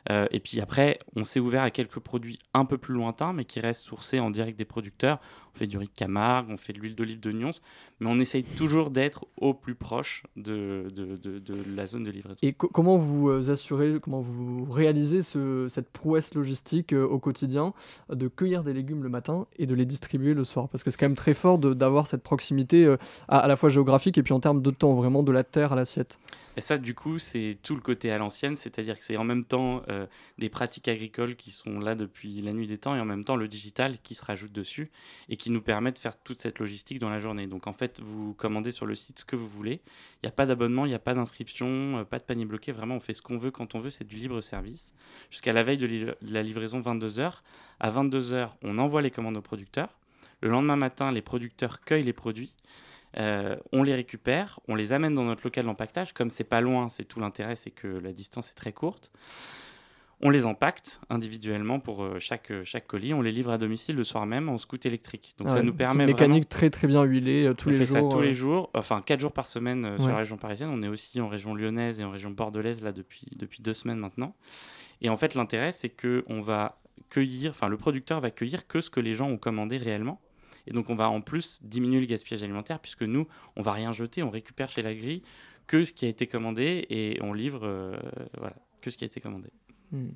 Euh, 0.09 0.25
et 0.31 0.39
puis 0.39 0.59
après, 0.59 0.99
on 1.15 1.23
s'est 1.23 1.39
ouvert 1.39 1.61
à 1.61 1.69
quelques 1.71 1.99
produits 1.99 2.39
un 2.53 2.65
peu 2.65 2.77
plus 2.77 2.93
lointains, 2.93 3.33
mais 3.33 3.45
qui 3.45 3.59
restent 3.59 3.83
sourcés 3.85 4.19
en 4.19 4.31
direct 4.31 4.57
des 4.57 4.65
producteurs. 4.65 5.19
On 5.53 5.57
fait 5.59 5.67
du 5.67 5.77
riz 5.77 5.87
de 5.87 5.91
Camargue, 5.95 6.47
on 6.49 6.57
fait 6.57 6.71
de 6.73 6.79
l'huile 6.79 6.95
d'olive 6.95 7.19
de 7.19 7.31
Nyons, 7.31 7.51
mais 7.99 8.09
on 8.09 8.17
essaye 8.19 8.43
toujours 8.43 8.89
d'être 8.89 9.25
au 9.37 9.53
plus 9.53 9.75
proche 9.75 10.23
de, 10.37 10.87
la 11.75 11.87
zone 11.87 12.03
de 12.05 12.09
livraison. 12.11 12.37
Et 12.41 12.53
co- 12.53 12.69
comment 12.69 12.97
vous 12.97 13.29
euh, 13.29 13.51
assurez, 13.51 13.97
comment 14.01 14.21
vous 14.21 14.63
réalisez 14.65 15.21
ce- 15.21 15.67
cette 15.69 15.89
prouesse 15.89 16.33
logistique 16.35 16.93
euh, 16.93 17.03
au 17.05 17.19
quotidien 17.19 17.73
de 18.09 18.27
cueillir 18.29 18.63
des 18.63 18.73
légumes 18.73 19.03
le 19.03 19.09
matin 19.09 19.45
et 19.59 19.65
de 19.65 19.75
les 19.75 19.85
distribuer 19.85 20.33
le 20.33 20.45
soir? 20.45 20.69
Parce 20.69 20.83
que 20.83 20.89
c'est 20.91 20.97
quand 20.97 21.05
même 21.07 21.15
très 21.15 21.33
fort 21.33 21.57
d'avoir 21.59 22.07
cette 22.07 22.23
proximité 22.23 22.95
à 23.27 23.47
la 23.47 23.55
fois 23.55 23.69
géographique 23.69 24.17
et 24.17 24.23
puis 24.23 24.33
en 24.33 24.39
termes 24.39 24.61
de 24.61 24.71
temps, 24.71 24.93
vraiment 24.93 25.21
de 25.21 25.31
la 25.31 25.43
terre 25.43 25.73
à 25.73 25.75
l'assiette. 25.75 26.17
Et 26.57 26.61
ça, 26.61 26.77
du 26.77 26.93
coup, 26.93 27.17
c'est 27.17 27.57
tout 27.63 27.75
le 27.75 27.81
côté 27.81 28.11
à 28.11 28.17
l'ancienne, 28.17 28.55
c'est-à-dire 28.55 28.97
que 28.97 29.03
c'est 29.03 29.15
en 29.15 29.23
même 29.23 29.45
temps 29.45 29.83
euh, 29.89 30.05
des 30.37 30.49
pratiques 30.49 30.89
agricoles 30.89 31.35
qui 31.35 31.49
sont 31.49 31.79
là 31.79 31.95
depuis 31.95 32.41
la 32.41 32.51
nuit 32.51 32.67
des 32.67 32.77
temps 32.77 32.95
et 32.95 32.99
en 32.99 33.05
même 33.05 33.23
temps 33.23 33.37
le 33.37 33.47
digital 33.47 33.97
qui 34.03 34.15
se 34.15 34.25
rajoute 34.25 34.51
dessus 34.51 34.91
et 35.29 35.37
qui 35.37 35.49
nous 35.49 35.61
permet 35.61 35.93
de 35.93 35.97
faire 35.97 36.21
toute 36.21 36.41
cette 36.41 36.59
logistique 36.59 36.99
dans 36.99 37.09
la 37.09 37.21
journée. 37.21 37.47
Donc 37.47 37.67
en 37.67 37.73
fait, 37.73 38.01
vous 38.01 38.33
commandez 38.33 38.71
sur 38.71 38.85
le 38.85 38.95
site 38.95 39.19
ce 39.19 39.25
que 39.25 39.37
vous 39.37 39.47
voulez. 39.47 39.81
Il 40.21 40.25
n'y 40.25 40.29
a 40.29 40.33
pas 40.33 40.45
d'abonnement, 40.45 40.85
il 40.85 40.89
n'y 40.89 40.95
a 40.95 40.99
pas 40.99 41.13
d'inscription, 41.13 41.99
euh, 41.99 42.03
pas 42.03 42.19
de 42.19 42.23
panier 42.23 42.45
bloqué. 42.45 42.73
Vraiment, 42.73 42.95
on 42.95 42.99
fait 42.99 43.13
ce 43.13 43.21
qu'on 43.21 43.37
veut 43.37 43.51
quand 43.51 43.75
on 43.75 43.79
veut. 43.79 43.89
C'est 43.89 44.07
du 44.07 44.17
libre 44.17 44.41
service. 44.41 44.93
Jusqu'à 45.29 45.53
la 45.53 45.63
veille 45.63 45.77
de, 45.77 46.17
la 46.21 46.43
livraison 46.43 46.81
22h. 46.81 47.39
À 47.79 47.91
22h, 47.91 48.49
on 48.61 48.77
envoie 48.77 49.01
les 49.01 49.11
commandes 49.11 49.37
aux 49.37 49.41
producteurs. 49.41 49.89
Le 50.41 50.49
lendemain 50.49 50.75
matin, 50.75 51.11
les 51.11 51.21
producteurs 51.21 51.81
cueillent 51.81 52.03
les 52.03 52.13
produits. 52.13 52.53
Euh, 53.17 53.57
on 53.71 53.83
les 53.83 53.93
récupère, 53.93 54.59
on 54.67 54.75
les 54.75 54.93
amène 54.93 55.13
dans 55.13 55.23
notre 55.25 55.43
local 55.45 55.65
d'empaquetage. 55.65 56.13
Comme 56.13 56.29
c'est 56.29 56.43
pas 56.45 56.61
loin, 56.61 56.87
c'est 56.89 57.03
tout 57.05 57.19
l'intérêt, 57.19 57.55
c'est 57.55 57.71
que 57.71 57.87
la 57.87 58.13
distance 58.13 58.51
est 58.51 58.55
très 58.55 58.71
courte. 58.71 59.11
On 60.23 60.29
les 60.29 60.45
empacte 60.45 61.01
individuellement 61.09 61.79
pour 61.79 62.03
euh, 62.03 62.19
chaque, 62.19 62.51
euh, 62.51 62.61
chaque 62.63 62.85
colis. 62.85 63.11
On 63.13 63.23
les 63.23 63.31
livre 63.31 63.49
à 63.51 63.57
domicile 63.57 63.95
le 63.95 64.03
soir 64.03 64.27
même 64.27 64.49
en 64.49 64.59
scoot 64.59 64.85
électrique. 64.85 65.33
Donc 65.39 65.47
Ah 65.49 65.53
ça 65.53 65.57
ouais, 65.57 65.63
nous 65.63 65.73
permet 65.73 66.03
une 66.03 66.11
mécanique 66.11 66.29
vraiment- 66.29 66.45
très 66.47 66.69
très 66.69 66.87
bien 66.87 67.01
huilée 67.03 67.51
tous 67.57 67.69
on 67.69 67.71
les 67.71 67.77
fait 67.79 67.85
jours. 67.85 67.95
ça 67.95 68.01
tous 68.03 68.19
euh, 68.19 68.25
les 68.25 68.33
jours, 68.35 68.69
enfin 68.75 69.01
4 69.03 69.19
jours 69.19 69.31
par 69.33 69.47
semaine 69.47 69.83
euh, 69.83 69.97
sur 69.97 70.09
la 70.09 70.17
région 70.17 70.37
parisienne. 70.37 70.69
On 70.71 70.83
est 70.83 70.87
aussi 70.87 71.19
en 71.19 71.27
région 71.27 71.55
lyonnaise 71.55 71.99
et 71.99 72.03
en 72.03 72.11
région 72.11 72.29
bordelaise 72.29 72.83
là 72.83 72.91
depuis, 72.91 73.25
depuis 73.35 73.63
deux 73.63 73.73
semaines 73.73 73.97
maintenant. 73.97 74.35
Et 75.01 75.09
en 75.09 75.17
fait, 75.17 75.33
l'intérêt, 75.33 75.71
c'est 75.71 75.89
que 75.89 76.23
on 76.27 76.41
va 76.41 76.77
cueillir, 77.09 77.49
enfin 77.49 77.67
le 77.67 77.77
producteur 77.77 78.21
va 78.21 78.29
cueillir 78.29 78.67
que 78.67 78.79
ce 78.79 78.91
que 78.91 78.99
les 78.99 79.15
gens 79.15 79.27
ont 79.27 79.37
commandé 79.37 79.77
réellement. 79.77 80.21
Et 80.67 80.71
donc 80.71 80.89
on 80.89 80.95
va 80.95 81.09
en 81.09 81.21
plus 81.21 81.59
diminuer 81.63 81.99
le 81.99 82.05
gaspillage 82.05 82.43
alimentaire 82.43 82.79
puisque 82.79 83.03
nous, 83.03 83.27
on 83.55 83.61
va 83.61 83.71
rien 83.71 83.93
jeter, 83.93 84.23
on 84.23 84.29
récupère 84.29 84.69
chez 84.69 84.81
la 84.81 84.93
grille 84.93 85.23
que 85.67 85.83
ce 85.83 85.93
qui 85.93 86.05
a 86.05 86.09
été 86.09 86.27
commandé 86.27 86.85
et 86.89 87.19
on 87.21 87.33
livre 87.33 87.61
euh, 87.63 87.97
voilà, 88.37 88.55
que 88.81 88.89
ce 88.89 88.97
qui 88.97 89.03
a 89.03 89.07
été 89.07 89.21
commandé. 89.21 89.49
Hmm. 89.91 90.09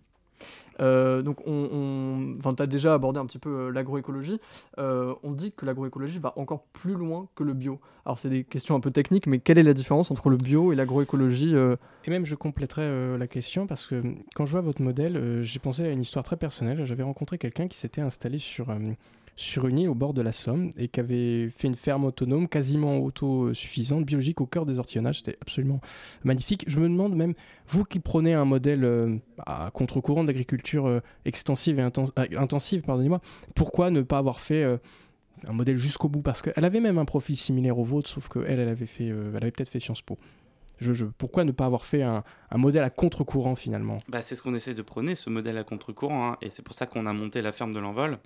Euh, 0.82 1.22
donc, 1.22 1.42
on, 1.46 1.70
on... 1.72 2.36
Enfin, 2.38 2.54
tu 2.54 2.64
as 2.64 2.68
déjà 2.68 2.94
abordé 2.94 3.20
un 3.20 3.26
petit 3.26 3.40
peu 3.40 3.50
euh, 3.50 3.72
l'agroécologie. 3.72 4.40
Euh, 4.78 5.16
on 5.24 5.32
dit 5.32 5.54
que 5.54 5.66
l'agroécologie 5.66 6.20
va 6.20 6.34
encore 6.38 6.66
plus 6.74 6.96
loin 6.96 7.30
que 7.36 7.44
le 7.44 7.54
bio. 7.54 7.80
Alors, 8.06 8.20
c'est 8.20 8.30
des 8.30 8.44
questions 8.44 8.76
un 8.76 8.80
peu 8.80 8.92
techniques, 8.92 9.28
mais 9.28 9.40
quelle 9.40 9.58
est 9.58 9.64
la 9.64 9.74
différence 9.74 10.12
entre 10.12 10.30
le 10.30 10.38
bio 10.38 10.74
et 10.74 10.76
l'agroécologie 10.76 11.56
euh, 11.56 11.76
Et 12.06 12.10
même, 12.10 12.26
je 12.26 12.36
compléterai 12.36 12.82
euh, 12.82 13.18
la 13.18 13.28
question 13.28 13.68
parce 13.68 13.88
que 13.88 14.02
quand 14.36 14.46
je 14.46 14.52
vois 14.52 14.62
votre 14.62 14.82
modèle, 14.82 15.16
euh, 15.16 15.44
j'ai 15.44 15.60
pensé 15.60 15.84
à 15.84 15.92
une 15.92 16.02
histoire 16.02 16.26
très 16.26 16.38
personnelle. 16.38 16.86
J'avais 16.86 17.04
rencontré 17.04 17.38
quelqu'un 17.38 17.68
qui 17.68 17.78
s'était 17.78 18.02
installé 18.02 18.38
sur, 18.38 18.70
euh, 18.70 18.80
sur 19.36 19.68
une 19.68 19.80
île 19.80 19.90
au 19.90 19.96
bord 19.96 20.14
de 20.14 20.22
la 20.22 20.32
Somme 20.32 20.70
et 20.78 20.88
qui 20.88 21.00
avait 21.00 21.50
fait 21.50 21.68
une 21.68 21.76
ferme 21.76 22.06
autonome, 22.06 22.48
quasiment 22.48 23.00
autosuffisante, 23.00 24.06
biologique 24.06 24.40
au 24.40 24.46
cœur 24.46 24.66
des 24.66 24.80
ortillonnages. 24.80 25.18
C'était 25.18 25.38
absolument 25.42 25.82
magnifique. 26.24 26.64
Je 26.68 26.80
me 26.80 26.88
demande 26.88 27.16
même, 27.16 27.34
vous 27.68 27.84
qui 27.84 28.00
prenez 28.00 28.34
un 28.34 28.46
modèle 28.46 28.86
euh, 28.86 29.18
à 29.46 29.72
contre-courant 29.74 30.24
d'agriculture 30.24 30.88
euh, 30.88 31.02
extensive 31.26 31.80
et 31.80 31.82
euh, 31.82 31.90
intensive, 32.38 32.84
pardonnez-moi, 32.84 33.20
pourquoi 33.56 33.90
ne 33.90 34.02
pas 34.02 34.18
avoir 34.18 34.40
fait 34.40 34.64
un 35.46 35.54
modèle 35.54 35.78
jusqu'au 35.78 36.08
bout? 36.08 36.22
Parce 36.22 36.42
qu'elle 36.42 36.66
avait 36.66 36.80
même 36.80 36.98
un 36.98 37.06
profil 37.06 37.36
similaire 37.36 37.78
au 37.78 37.84
vôtre, 37.84 38.10
sauf 38.10 38.30
qu'elle, 38.30 38.60
elle 38.60 38.70
avait, 38.70 38.86
fait, 38.86 39.08
elle 39.08 39.36
avait 39.36 39.52
peut-être 39.52 39.70
fait 39.70 39.82
Sciences 39.82 40.02
Po. 40.02 40.18
Je, 40.80 41.06
pourquoi 41.06 41.46
ne 41.46 41.52
pas 41.52 41.66
avoir 41.66 41.86
fait 41.86 42.04
un, 42.04 42.24
un 42.52 42.58
modèle 42.58 42.84
à 42.84 42.90
contre-courant 42.90 43.56
finalement? 43.56 43.98
Bah, 44.10 44.22
c'est 44.22 44.36
ce 44.36 44.44
qu'on 44.44 44.56
essaie 44.56 44.74
de 44.74 44.82
prôner, 44.82 45.16
ce 45.16 45.30
modèle 45.30 45.58
à 45.58 45.64
contre-courant, 45.64 46.32
hein, 46.32 46.38
et 46.42 46.50
c'est 46.50 46.64
pour 46.64 46.76
ça 46.76 46.86
qu'on 46.86 47.06
a 47.06 47.14
monté 47.14 47.42
la 47.42 47.52
ferme 47.52 47.74
de 47.74 47.80
l'envol. 47.80 48.18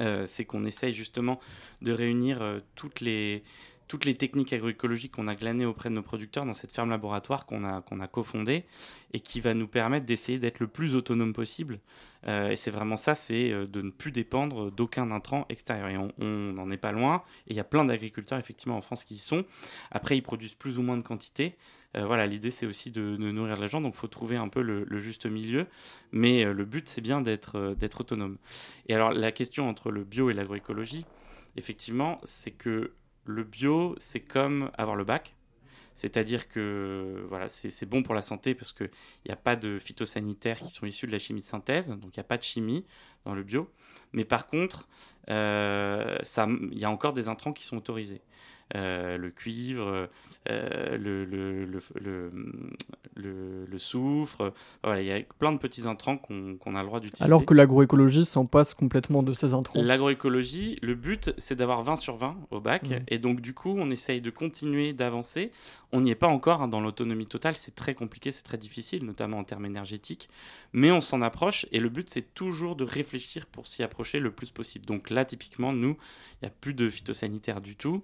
Euh, 0.00 0.24
c'est 0.26 0.44
qu'on 0.44 0.64
essaye 0.64 0.92
justement 0.92 1.40
de 1.82 1.92
réunir 1.92 2.42
euh, 2.42 2.60
toutes, 2.74 3.00
les, 3.00 3.42
toutes 3.88 4.04
les 4.04 4.14
techniques 4.14 4.52
agroécologiques 4.52 5.12
qu'on 5.12 5.28
a 5.28 5.34
glanées 5.34 5.66
auprès 5.66 5.90
de 5.90 5.94
nos 5.94 6.02
producteurs 6.02 6.46
dans 6.46 6.54
cette 6.54 6.72
ferme 6.72 6.90
laboratoire 6.90 7.46
qu'on 7.46 7.64
a, 7.64 7.82
qu'on 7.82 8.00
a 8.00 8.06
cofondée 8.06 8.64
et 9.12 9.20
qui 9.20 9.40
va 9.40 9.54
nous 9.54 9.68
permettre 9.68 10.06
d'essayer 10.06 10.38
d'être 10.38 10.60
le 10.60 10.66
plus 10.66 10.94
autonome 10.94 11.32
possible. 11.32 11.80
Euh, 12.26 12.50
et 12.50 12.56
c'est 12.56 12.70
vraiment 12.70 12.96
ça, 12.96 13.14
c'est 13.14 13.50
euh, 13.50 13.66
de 13.66 13.82
ne 13.82 13.90
plus 13.90 14.10
dépendre 14.10 14.70
d'aucun 14.70 15.10
intrant 15.10 15.44
extérieur. 15.48 15.88
Et 15.88 15.96
on 16.18 16.52
n'en 16.52 16.70
est 16.70 16.78
pas 16.78 16.92
loin. 16.92 17.22
Et 17.46 17.52
il 17.52 17.56
y 17.56 17.60
a 17.60 17.64
plein 17.64 17.84
d'agriculteurs 17.84 18.38
effectivement 18.38 18.76
en 18.76 18.80
France 18.80 19.04
qui 19.04 19.14
y 19.14 19.18
sont. 19.18 19.44
Après, 19.90 20.16
ils 20.16 20.22
produisent 20.22 20.54
plus 20.54 20.78
ou 20.78 20.82
moins 20.82 20.96
de 20.96 21.02
quantité. 21.02 21.56
Euh, 21.96 22.06
voilà, 22.06 22.26
l'idée 22.26 22.50
c'est 22.50 22.66
aussi 22.66 22.90
de, 22.90 23.16
de 23.16 23.30
nourrir 23.30 23.60
les 23.60 23.68
gens, 23.68 23.80
donc 23.80 23.94
il 23.94 23.98
faut 23.98 24.08
trouver 24.08 24.36
un 24.36 24.48
peu 24.48 24.62
le, 24.62 24.98
juste 24.98 25.26
milieu. 25.26 25.66
Mais 26.10 26.44
le 26.44 26.64
but 26.64 26.88
c'est 26.88 27.00
bien 27.00 27.20
d'être 27.20 27.76
d'être 27.78 28.00
autonome. 28.00 28.38
Et 28.88 28.94
alors 28.94 29.12
la 29.12 29.30
question 29.30 29.68
entre 29.68 29.92
le 29.92 30.02
bio 30.02 30.28
et 30.28 30.34
l'agroécologie, 30.34 31.04
effectivement, 31.56 32.20
c'est 32.24 32.50
que 32.50 32.92
le 33.24 33.44
bio 33.44 33.94
c'est 33.98 34.20
comme 34.20 34.70
avoir 34.76 34.96
le 34.96 35.04
bac. 35.04 35.34
C'est-à-dire 35.94 36.48
que 36.48 37.24
voilà, 37.28 37.46
c'est 37.48 37.86
bon 37.86 38.02
pour 38.02 38.14
la 38.14 38.22
santé 38.22 38.54
parce 38.54 38.72
qu'il 38.72 38.90
n'y 39.26 39.32
a 39.32 39.36
pas 39.36 39.54
de 39.54 39.78
phytosanitaires 39.78 40.58
qui 40.58 40.70
sont 40.70 40.86
issus 40.86 41.06
de 41.06 41.12
la 41.12 41.20
chimie 41.20 41.40
de 41.40 41.46
synthèse, 41.46 41.88
donc 41.90 42.16
il 42.16 42.18
n'y 42.18 42.20
a 42.20 42.24
pas 42.24 42.36
de 42.36 42.42
chimie 42.42 42.84
dans 43.24 43.34
le 43.34 43.44
bio. 43.44 43.70
Mais 44.12 44.24
par 44.24 44.48
contre, 44.48 44.88
euh, 45.30 46.18
il 46.72 46.78
y 46.78 46.84
a 46.84 46.90
encore 46.90 47.12
des 47.12 47.28
intrants 47.28 47.52
qui 47.52 47.64
sont 47.64 47.76
autorisés. 47.76 48.22
Euh, 48.74 49.18
le 49.18 49.30
cuivre, 49.30 50.08
euh, 50.48 50.96
le, 50.96 51.78
soufre, 53.78 54.52
voilà, 54.82 55.02
il 55.02 55.06
y 55.06 55.12
a 55.12 55.20
plein 55.38 55.52
de 55.52 55.58
petits 55.58 55.86
intrants 55.86 56.16
qu'on 56.16 56.74
a 56.74 56.80
le 56.80 56.86
droit 56.86 56.98
d'utiliser. 56.98 57.24
Alors 57.24 57.44
que 57.44 57.54
l'agroécologie 57.54 58.24
s'en 58.24 58.46
passe 58.46 58.72
complètement 58.72 59.22
de 59.22 59.34
ces 59.34 59.54
intrants. 59.54 59.80
L'agroécologie, 59.80 60.78
le 60.82 60.94
but, 60.94 61.32
c'est 61.36 61.56
d'avoir 61.56 61.82
20 61.82 61.96
sur 61.96 62.16
20 62.16 62.36
au 62.50 62.60
bac. 62.60 62.88
Mhm. 62.88 63.04
Et 63.08 63.18
donc, 63.18 63.42
du 63.42 63.54
coup, 63.54 63.74
on 63.76 63.90
essaye 63.90 64.20
de 64.20 64.30
continuer 64.30 64.92
d'avancer. 64.92 65.52
On 65.92 66.00
n'y 66.00 66.10
est 66.10 66.16
pas 66.16 66.28
encore 66.28 66.62
hein, 66.62 66.68
dans 66.68 66.80
l'autonomie 66.80 67.26
totale. 67.26 67.54
C'est 67.56 67.74
très 67.74 67.94
compliqué, 67.94 68.32
c'est 68.32 68.42
très 68.42 68.58
difficile, 68.58 69.04
notamment 69.04 69.38
en 69.38 69.44
termes 69.44 69.66
énergétiques. 69.66 70.28
Mais 70.72 70.90
on 70.90 71.00
s'en 71.00 71.22
approche. 71.22 71.66
Et 71.70 71.80
le 71.80 71.90
but, 71.90 72.08
c'est 72.08 72.34
toujours 72.34 72.76
de 72.76 72.84
réfléchir 72.84 73.46
pour 73.46 73.66
s'y 73.66 73.82
approcher 73.82 74.20
le 74.20 74.30
plus 74.30 74.50
possible. 74.50 74.86
Donc 74.86 75.10
là, 75.10 75.24
typiquement, 75.24 75.72
nous, 75.72 75.96
il 76.40 76.44
n'y 76.44 76.48
a 76.48 76.50
plus 76.50 76.74
de 76.74 76.88
phytosanitaires 76.88 77.60
du 77.60 77.76
tout. 77.76 78.02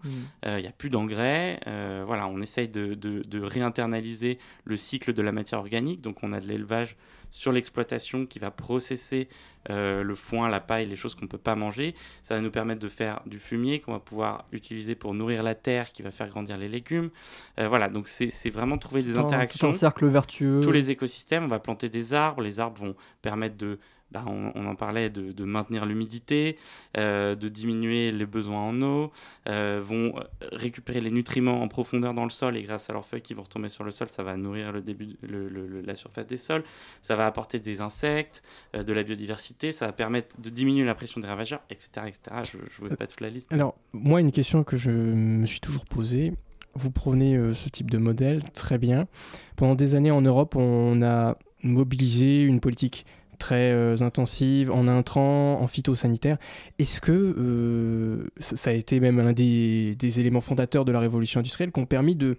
Hmm. 0.51 0.55
Euh, 0.55 0.59
Il 0.59 0.63
n'y 0.63 0.69
a 0.69 0.73
plus 0.73 0.89
d'engrais. 0.91 1.61
Euh, 1.67 2.03
voilà, 2.07 2.27
on 2.29 2.41
essaye 2.41 2.69
de, 2.69 2.95
de- 2.95 3.23
de 3.23 3.41
réinternaliser 3.41 4.39
le 4.65 4.77
cycle 4.77 5.13
de 5.13 5.23
la 5.23 5.33
matière 5.33 5.61
organique. 5.61 6.01
Donc, 6.01 6.23
on 6.23 6.33
a 6.33 6.41
de 6.41 6.47
l'élevage 6.47 6.97
sur 7.33 7.53
l'exploitation 7.53 8.27
qui 8.27 8.41
va 8.41 8.51
processer 8.51 9.29
euh, 9.71 10.03
le 10.03 10.15
foin, 10.17 10.49
la 10.49 10.59
paille, 10.59 10.87
les 10.87 10.97
choses 10.97 11.15
qu'on 11.15 11.27
ne 11.27 11.31
peut 11.31 11.39
pas 11.39 11.55
manger. 11.55 11.95
Ça 12.25 12.35
va 12.35 12.41
nous 12.41 12.51
permettre 12.51 12.81
de 12.81 12.89
faire 12.89 13.21
du 13.27 13.39
fumier 13.39 13.81
qu'on 13.81 13.93
va 13.93 14.01
pouvoir 14.01 14.47
utiliser 14.51 14.97
pour 14.97 15.15
nourrir 15.15 15.43
la 15.45 15.55
terre, 15.55 15.93
qui 15.93 16.03
va 16.03 16.11
faire 16.11 16.29
grandir 16.29 16.59
les 16.59 16.69
légumes. 16.69 17.11
Voilà, 17.57 17.89
donc 17.89 18.09
c'est 18.09 18.51
vraiment 18.51 18.79
trouver 18.79 19.03
des 19.05 19.17
interactions 19.19 19.69
tout 19.71 19.75
un 19.75 19.79
cercle 19.79 20.07
vertueux. 20.09 20.61
tous 20.63 20.73
les 20.73 20.91
écosystèmes, 20.91 21.45
on 21.45 21.49
va 21.49 21.61
planter 21.61 21.89
des 21.89 22.15
arbres. 22.15 22.43
Les 22.43 22.59
arbres 22.59 22.81
vont 22.81 22.97
permettre 23.23 23.57
de, 23.57 23.79
bah, 24.13 24.25
on, 24.27 24.53
on 24.55 24.67
en 24.67 24.75
parlait, 24.75 25.11
de, 25.11 25.33
de 25.33 25.45
maintenir 25.45 25.87
l'humidité, 25.87 26.57
euh, 26.97 27.35
de 27.35 27.49
diminuer 27.49 28.11
les 28.13 28.27
besoins 28.27 28.61
en 28.61 28.81
eau, 28.83 29.11
euh, 29.49 29.81
vont 29.85 30.15
récupérer 30.53 31.01
les 31.01 31.11
nutriments 31.11 31.63
en 31.63 31.69
profondeur 31.69 32.13
dans 32.15 32.25
le 32.25 32.31
sol 32.31 32.57
et 32.57 32.63
grâce 32.63 32.91
à 32.91 32.93
leurs 32.93 33.05
feuilles 33.07 33.23
qui 33.23 33.35
vont 33.35 33.43
retomber 33.43 33.69
sur 33.69 33.85
le 33.85 33.91
sol, 33.91 34.09
ça 34.09 34.23
va 34.23 34.37
nourrir 34.37 34.73
le 34.73 34.81
début, 34.81 35.17
le- 35.23 35.49
le- 35.49 35.67
le- 35.67 35.81
la 35.81 35.95
surface 35.95 36.27
des 36.27 36.37
sols. 36.37 36.65
Ça 37.03 37.17
va 37.17 37.27
apporter 37.27 37.61
des 37.61 37.81
insectes, 37.81 38.43
euh, 38.75 38.83
de 38.83 38.93
la 38.93 39.03
biodiversité, 39.03 39.73
ça 39.73 39.87
va 39.87 39.93
permettre 39.93 40.41
de 40.41 40.51
diminuer 40.51 40.85
la 40.85 40.95
pression 40.95 41.21
des 41.21 41.27
ravageurs, 41.29 41.61
etc. 41.71 41.91
etc. 42.09 42.21
Je 42.53 42.57
ne 42.85 42.89
vous 42.91 42.97
pas 42.97 43.07
toute 43.07 43.21
la 43.21 43.31
liste. 43.31 43.53
Alors, 43.53 43.77
moi, 43.93 44.21
une 44.21 44.33
question 44.33 44.65
que 44.65 44.77
je 44.77 44.91
me 44.91 45.47
suis 45.47 45.61
toujours 45.61 45.85
posée. 45.85 46.33
Vous 46.75 46.91
prenez 46.91 47.37
euh, 47.37 47.53
ce 47.55 47.69
type 47.69 47.91
de 47.91 47.99
modèle, 47.99 48.43
très 48.53 48.79
bien. 48.79 49.09
Pendant 49.57 49.75
des 49.75 49.95
années 49.97 50.11
en 50.13 50.21
Europe, 50.23 50.55
on 50.57 51.03
a 51.03 51.37
mobilisé 51.63 52.43
une 52.43 52.61
politique 52.61 53.07
très 53.41 53.73
euh, 53.73 53.97
intensive 54.03 54.71
en 54.71 54.87
intrants, 54.87 55.61
en 55.61 55.67
phytosanitaire. 55.67 56.37
Est-ce 56.79 57.01
que 57.01 57.11
euh, 57.11 58.29
ça, 58.39 58.71
a 58.71 58.73
été 58.75 59.01
même 59.01 59.21
l'un 59.21 59.33
des, 59.33 59.97
éléments 60.21 60.41
fondateurs 60.41 60.85
de 60.85 60.93
la 60.93 61.01
révolution 61.01 61.41
industrielle 61.41 61.73
qui 61.73 61.81
ont 61.81 61.87
permis 61.87 62.15
de, 62.15 62.37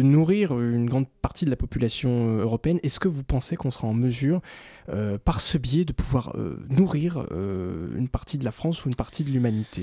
nourrir 0.00 0.58
une 0.58 0.86
grande 0.86 1.06
partie 1.22 1.44
de 1.44 1.50
la 1.50 1.56
population 1.56 2.38
euh, 2.38 2.42
européenne? 2.42 2.80
Est-ce 2.82 2.98
que 2.98 3.08
vous 3.08 3.22
pensez 3.22 3.54
qu'on 3.54 3.70
sera 3.70 3.86
en 3.86 3.94
mesure, 3.94 4.40
par 5.24 5.40
ce 5.40 5.58
biais, 5.58 5.84
de 5.84 5.92
pouvoir 5.92 6.36
nourrir 6.68 7.26
une 7.30 8.08
partie 8.08 8.38
de 8.38 8.44
la 8.44 8.52
France 8.52 8.84
ou 8.84 8.88
une 8.88 8.94
partie 8.94 9.24
de 9.24 9.30
l'humanité? 9.30 9.82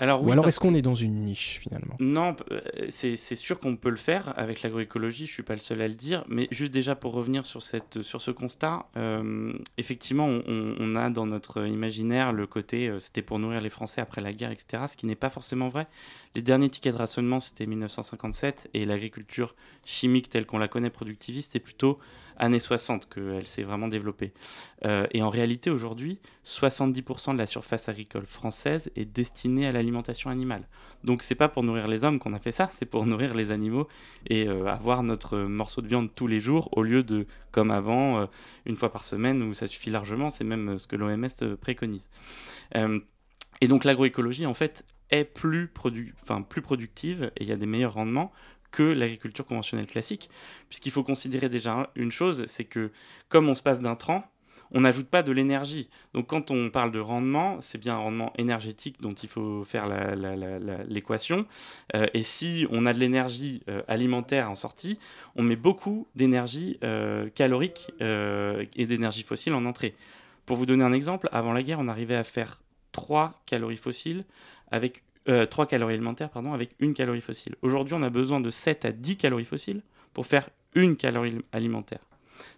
Alors, 0.00 0.24
ou 0.24 0.32
alors 0.32 0.46
est-ce 0.46 0.60
qu'on 0.60 0.74
est 0.74 0.82
dans 0.82 0.94
une 0.94 1.24
niche 1.24 1.58
finalement? 1.60 1.94
Non, 2.00 2.36
euh, 2.50 2.60
c'est 2.88 3.16
sûr 3.16 3.60
qu'on 3.60 3.76
peut 3.76 3.90
le 3.90 3.96
faire 3.96 4.32
avec 4.36 4.62
l'agroécologie, 4.62 5.26
je 5.26 5.32
suis 5.32 5.42
pas 5.42 5.54
le 5.54 5.60
seul 5.60 5.80
à 5.80 5.88
le 5.88 5.94
dire, 5.94 6.24
mais 6.28 6.48
juste 6.50 6.72
déjà 6.72 6.94
pour 6.94 7.12
revenir 7.12 7.46
sur, 7.46 7.62
cette, 7.62 8.02
sur 8.02 8.20
ce 8.20 8.30
constat, 8.30 8.86
euh, 8.96 9.52
effectivement, 9.78 10.26
on 10.26 10.96
a 10.96 11.10
dans 11.10 11.26
notre 11.26 11.66
imaginaire 11.66 12.32
le 12.32 12.46
côté 12.46 12.88
euh, 12.88 12.98
c'était 12.98 13.22
pour 13.22 13.38
nourrir 13.38 13.60
les 13.60 13.70
Français 13.70 14.00
après 14.00 14.20
la 14.20 14.32
guerre, 14.32 14.50
etc., 14.50 14.84
ce 14.88 14.96
qui 14.96 15.06
n'est 15.06 15.14
pas 15.14 15.30
forcément 15.30 15.68
vrai. 15.68 15.86
Les 16.34 16.42
derniers 16.42 16.68
tickets 16.68 16.94
de 16.94 16.98
rationnement, 16.98 17.40
c'était 17.40 17.66
1957, 17.66 18.70
et 18.74 18.84
l'agriculture 18.84 19.54
chimique 19.84 20.28
telle 20.28 20.46
qu'on 20.46 20.58
la 20.58 20.68
connaît, 20.68 20.90
productiviste, 20.90 21.52
c'est 21.52 21.60
plutôt 21.60 21.98
années 22.36 22.58
60 22.58 23.08
qu'elle 23.08 23.46
s'est 23.46 23.62
vraiment 23.62 23.88
développée. 23.88 24.32
Euh, 24.84 25.06
et 25.12 25.22
en 25.22 25.30
réalité, 25.30 25.70
aujourd'hui, 25.70 26.20
70% 26.44 27.32
de 27.32 27.38
la 27.38 27.46
surface 27.46 27.88
agricole 27.88 28.26
française 28.26 28.90
est 28.96 29.04
destinée 29.04 29.66
à 29.66 29.72
l'alimentation 29.72 30.30
animale. 30.30 30.68
Donc 31.02 31.22
c'est 31.22 31.34
pas 31.34 31.48
pour 31.48 31.62
nourrir 31.62 31.88
les 31.88 32.04
hommes 32.04 32.18
qu'on 32.18 32.34
a 32.34 32.38
fait 32.38 32.52
ça, 32.52 32.68
c'est 32.70 32.86
pour 32.86 33.06
nourrir 33.06 33.34
les 33.34 33.50
animaux 33.50 33.88
et 34.28 34.48
euh, 34.48 34.66
avoir 34.66 35.02
notre 35.02 35.38
morceau 35.38 35.82
de 35.82 35.88
viande 35.88 36.10
tous 36.14 36.26
les 36.26 36.40
jours 36.40 36.68
au 36.76 36.82
lieu 36.82 37.02
de, 37.02 37.26
comme 37.52 37.70
avant, 37.70 38.20
euh, 38.20 38.26
une 38.66 38.76
fois 38.76 38.92
par 38.92 39.04
semaine 39.04 39.42
où 39.42 39.54
ça 39.54 39.66
suffit 39.66 39.90
largement, 39.90 40.30
c'est 40.30 40.44
même 40.44 40.78
ce 40.78 40.86
que 40.86 40.96
l'OMS 40.96 41.56
préconise. 41.60 42.08
Et 43.60 43.68
donc 43.68 43.84
l'agroécologie 43.84 44.46
en 44.46 44.54
fait 44.54 44.84
est 45.10 45.24
plus, 45.24 45.66
produ- 45.66 46.12
plus 46.48 46.62
productive 46.62 47.30
et 47.36 47.44
il 47.44 47.48
y 47.48 47.52
a 47.52 47.56
des 47.56 47.66
meilleurs 47.66 47.94
rendements 47.94 48.32
que 48.74 48.82
l'agriculture 48.82 49.46
conventionnelle 49.46 49.86
classique, 49.86 50.28
puisqu'il 50.68 50.90
faut 50.90 51.04
considérer 51.04 51.48
déjà 51.48 51.90
une 51.94 52.10
chose, 52.10 52.44
c'est 52.46 52.64
que 52.64 52.90
comme 53.28 53.48
on 53.48 53.54
se 53.54 53.62
passe 53.62 53.78
d'intrants, 53.78 54.24
on 54.72 54.80
n'ajoute 54.80 55.06
pas 55.06 55.22
de 55.22 55.30
l'énergie. 55.30 55.88
Donc 56.12 56.26
quand 56.26 56.50
on 56.50 56.70
parle 56.70 56.90
de 56.90 56.98
rendement, 56.98 57.60
c'est 57.60 57.78
bien 57.78 57.94
un 57.94 57.98
rendement 57.98 58.32
énergétique 58.36 59.00
dont 59.00 59.12
il 59.12 59.28
faut 59.28 59.62
faire 59.64 59.86
l'équation. 60.88 61.46
Euh, 61.94 62.06
et 62.14 62.22
si 62.22 62.66
on 62.70 62.84
a 62.84 62.92
de 62.92 62.98
l'énergie 62.98 63.62
euh, 63.68 63.82
alimentaire 63.86 64.50
en 64.50 64.56
sortie, 64.56 64.98
on 65.36 65.44
met 65.44 65.54
beaucoup 65.54 66.08
d'énergie 66.16 66.78
euh, 66.82 67.28
calorique 67.30 67.92
et 68.00 68.86
d'énergie 68.86 69.22
fossile 69.22 69.54
en 69.54 69.64
entrée. 69.66 69.94
Pour 70.46 70.56
vous 70.56 70.66
donner 70.66 70.82
un 70.82 70.92
exemple, 70.92 71.28
avant 71.30 71.52
la 71.52 71.62
guerre, 71.62 71.78
on 71.78 71.88
arrivait 71.88 72.16
à 72.16 72.24
faire 72.24 72.60
3 72.90 73.42
calories 73.46 73.76
fossiles 73.76 74.24
avec 74.72 75.04
3 75.26 75.66
calories 75.66 75.94
alimentaires 75.94 76.30
pardon, 76.30 76.52
avec 76.52 76.70
une 76.80 76.94
calorie 76.94 77.20
fossile. 77.20 77.56
Aujourd'hui, 77.62 77.94
on 77.94 78.02
a 78.02 78.10
besoin 78.10 78.40
de 78.40 78.50
7 78.50 78.84
à 78.84 78.92
10 78.92 79.16
calories 79.16 79.44
fossiles 79.44 79.82
pour 80.12 80.26
faire 80.26 80.48
une 80.74 80.96
calorie 80.96 81.38
alimentaire. 81.52 82.00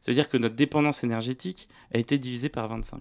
Ça 0.01 0.11
veut 0.11 0.15
dire 0.15 0.29
que 0.29 0.37
notre 0.37 0.55
dépendance 0.55 1.05
énergétique 1.05 1.69
a 1.93 1.99
été 1.99 2.19
divisée 2.19 2.49
par 2.49 2.69
25. 2.69 3.01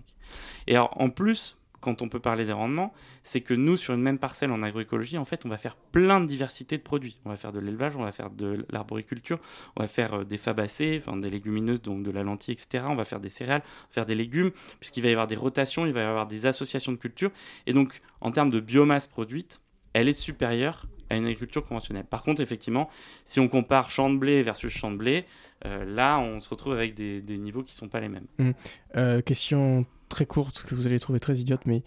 Et 0.67 0.75
alors, 0.75 0.99
en 0.99 1.09
plus, 1.09 1.57
quand 1.85 2.01
on 2.01 2.09
peut 2.09 2.19
parler 2.19 2.45
des 2.45 2.51
rendements, 2.51 2.91
c'est 3.21 3.41
que 3.41 3.53
nous, 3.53 3.77
sur 3.77 3.93
une 3.93 4.01
même 4.01 4.17
parcelle 4.17 4.51
en 4.51 4.63
agroécologie, 4.63 5.19
en 5.19 5.23
fait, 5.23 5.45
on 5.45 5.49
va 5.49 5.57
faire 5.57 5.75
plein 5.75 6.19
de 6.19 6.25
diversité 6.25 6.77
de 6.77 6.81
produits. 6.81 7.15
On 7.25 7.29
va 7.29 7.37
faire 7.37 7.51
de 7.51 7.59
l'élevage, 7.59 7.95
on 7.95 8.03
va 8.03 8.11
faire 8.11 8.31
de 8.31 8.65
l'arboriculture, 8.71 9.37
on 9.75 9.83
va 9.83 9.87
faire 9.87 10.15
euh, 10.15 10.23
des 10.23 10.37
fabacées, 10.37 11.03
enfin, 11.05 11.15
des 11.15 11.29
légumineuses, 11.29 11.83
donc 11.83 12.01
de 12.01 12.09
la 12.09 12.23
lentille, 12.23 12.55
etc. 12.55 12.85
On 12.87 12.95
va 12.95 13.05
faire 13.05 13.19
des 13.19 13.29
céréales, 13.29 13.61
on 13.63 13.87
va 13.89 13.93
faire 13.93 14.05
des 14.07 14.15
légumes, 14.15 14.49
puisqu'il 14.79 15.03
va 15.03 15.09
y 15.09 15.11
avoir 15.11 15.27
des 15.27 15.35
rotations, 15.35 15.85
il 15.85 15.93
va 15.93 16.01
y 16.01 16.05
avoir 16.05 16.25
des 16.25 16.47
associations 16.47 16.91
de 16.91 16.97
cultures. 16.97 17.29
Et 17.67 17.73
donc, 17.73 17.99
en 18.19 18.31
termes 18.31 18.49
de 18.49 18.59
biomasse 18.59 19.05
produite, 19.05 19.61
elle 19.93 20.09
est 20.09 20.13
supérieure 20.13 20.87
à 21.11 21.17
une 21.17 21.25
agriculture 21.25 21.61
conventionnelle. 21.61 22.05
Par 22.05 22.23
contre, 22.23 22.41
effectivement, 22.41 22.89
si 23.25 23.39
on 23.39 23.47
compare 23.47 23.91
champ 23.91 24.09
de 24.09 24.17
blé 24.17 24.41
versus 24.41 24.73
champ 24.73 24.89
de 24.89 24.97
blé, 24.97 25.25
euh, 25.65 25.85
là, 25.85 26.17
on 26.17 26.39
se 26.39 26.49
retrouve 26.49 26.73
avec 26.73 26.95
des, 26.95 27.21
niveaux 27.37 27.61
qui 27.61 27.73
ne 27.73 27.77
sont 27.77 27.89
pas 27.89 27.99
les 27.99 28.09
mêmes. 28.09 28.25
Mmh. 28.39 28.51
Euh, 28.95 29.21
question 29.21 29.85
très 30.09 30.25
courte 30.25 30.63
que 30.63 30.75
vous 30.75 30.87
allez 30.87 30.99
trouver 30.99 31.19
très 31.19 31.37
idiote, 31.37 31.61
mais 31.65 31.83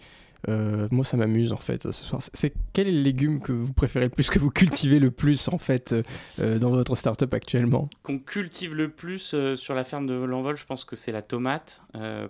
euh, 0.47 0.87
moi, 0.91 1.03
ça 1.03 1.17
m'amuse 1.17 1.51
en 1.51 1.57
fait 1.57 1.91
ce 1.91 2.03
soir. 2.05 2.21
C'est 2.33 2.53
quel 2.71 2.87
est 2.87 2.91
le 2.91 3.01
légume 3.01 3.41
que 3.41 3.51
vous 3.51 3.73
préférez 3.73 4.05
le 4.05 4.11
plus, 4.11 4.29
que 4.29 4.39
vous 4.39 4.51
cultivez 4.51 4.99
le 4.99 5.11
plus 5.11 5.49
en 5.49 5.57
fait 5.57 5.93
dans 6.37 6.69
votre 6.69 6.95
startup 6.95 7.33
actuellement? 7.33 7.89
Qu'on 8.03 8.19
cultive 8.19 8.75
le 8.75 8.89
plus 8.89 9.35
sur 9.55 9.73
la 9.73 9.83
ferme 9.83 10.07
de 10.07 10.13
l'Envol, 10.13 10.55
je 10.55 10.65
pense 10.65 10.85
que 10.85 10.95
c'est 10.95 11.11
la 11.11 11.21
tomate 11.21 11.83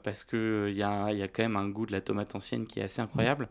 parce 0.04 0.24
qu'il 0.24 0.74
y 0.74 0.82
a, 0.82 1.12
y 1.12 1.22
a 1.22 1.28
quand 1.28 1.44
même 1.44 1.56
un 1.56 1.70
goût 1.70 1.86
de 1.86 1.92
la 1.92 2.02
tomate 2.02 2.36
ancienne 2.36 2.66
qui 2.66 2.80
est 2.80 2.84
assez 2.84 3.02
incroyable. 3.02 3.48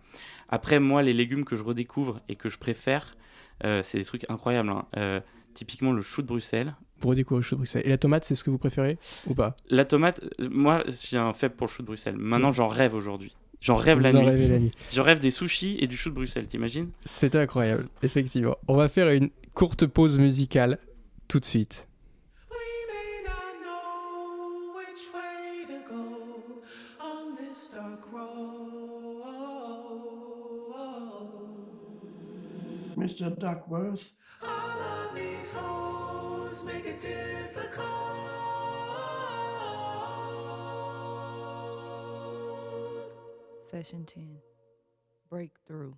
Après, 0.48 0.80
moi, 0.80 1.02
les 1.02 1.14
légumes 1.14 1.44
que 1.44 1.54
je 1.54 1.62
redécouvre 1.62 2.20
et 2.28 2.34
que 2.34 2.48
je 2.48 2.58
préfère, 2.58 3.14
c'est 3.62 3.98
des 3.98 4.04
trucs 4.04 4.28
incroyables. 4.28 4.70
Hein. 4.70 5.22
typiquement 5.54 5.92
le 5.92 6.02
chou 6.02 6.22
de 6.22 6.26
Bruxelles 6.26 6.74
pour 7.00 7.10
redécouvrir 7.10 7.38
le 7.38 7.42
chou 7.42 7.54
de 7.54 7.58
Bruxelles. 7.58 7.82
Et 7.84 7.88
la 7.88 7.98
tomate, 7.98 8.24
c'est 8.24 8.34
ce 8.34 8.44
que 8.44 8.50
vous 8.50 8.58
préférez 8.58 8.98
ou 9.26 9.34
pas? 9.34 9.56
La 9.70 9.84
tomate, 9.84 10.20
moi, 10.50 10.82
j'ai 10.88 11.16
un 11.16 11.32
faible 11.32 11.54
pour 11.54 11.66
le 11.66 11.72
chou 11.72 11.82
de 11.82 11.86
Bruxelles. 11.86 12.16
Maintenant, 12.16 12.50
j'en 12.50 12.68
rêve 12.68 12.94
aujourd'hui. 12.94 13.34
J'en 13.60 13.76
rêve 13.76 14.00
la 14.00 14.12
nuit. 14.12 14.48
la 14.48 14.58
nuit. 14.58 14.70
Je 14.92 15.00
rêve 15.00 15.18
des 15.18 15.30
sushis 15.30 15.78
et 15.80 15.86
du 15.86 15.96
chou 15.96 16.10
de 16.10 16.14
Bruxelles, 16.14 16.46
t'imagines? 16.46 16.90
C'est 17.00 17.34
incroyable, 17.34 17.88
effectivement. 18.02 18.56
On 18.68 18.76
va 18.76 18.88
faire 18.88 19.10
une 19.10 19.30
courte 19.54 19.86
pause 19.86 20.18
musicale 20.18 20.78
tout 21.26 21.40
de 21.40 21.44
suite. 21.44 21.86
Mr. 32.96 33.30
Duckworth. 33.38 34.12
Make 36.64 36.86
it 36.86 36.98
difficult. 36.98 37.86
Session 43.70 44.04
10 44.06 44.38
Breakthrough. 45.28 45.92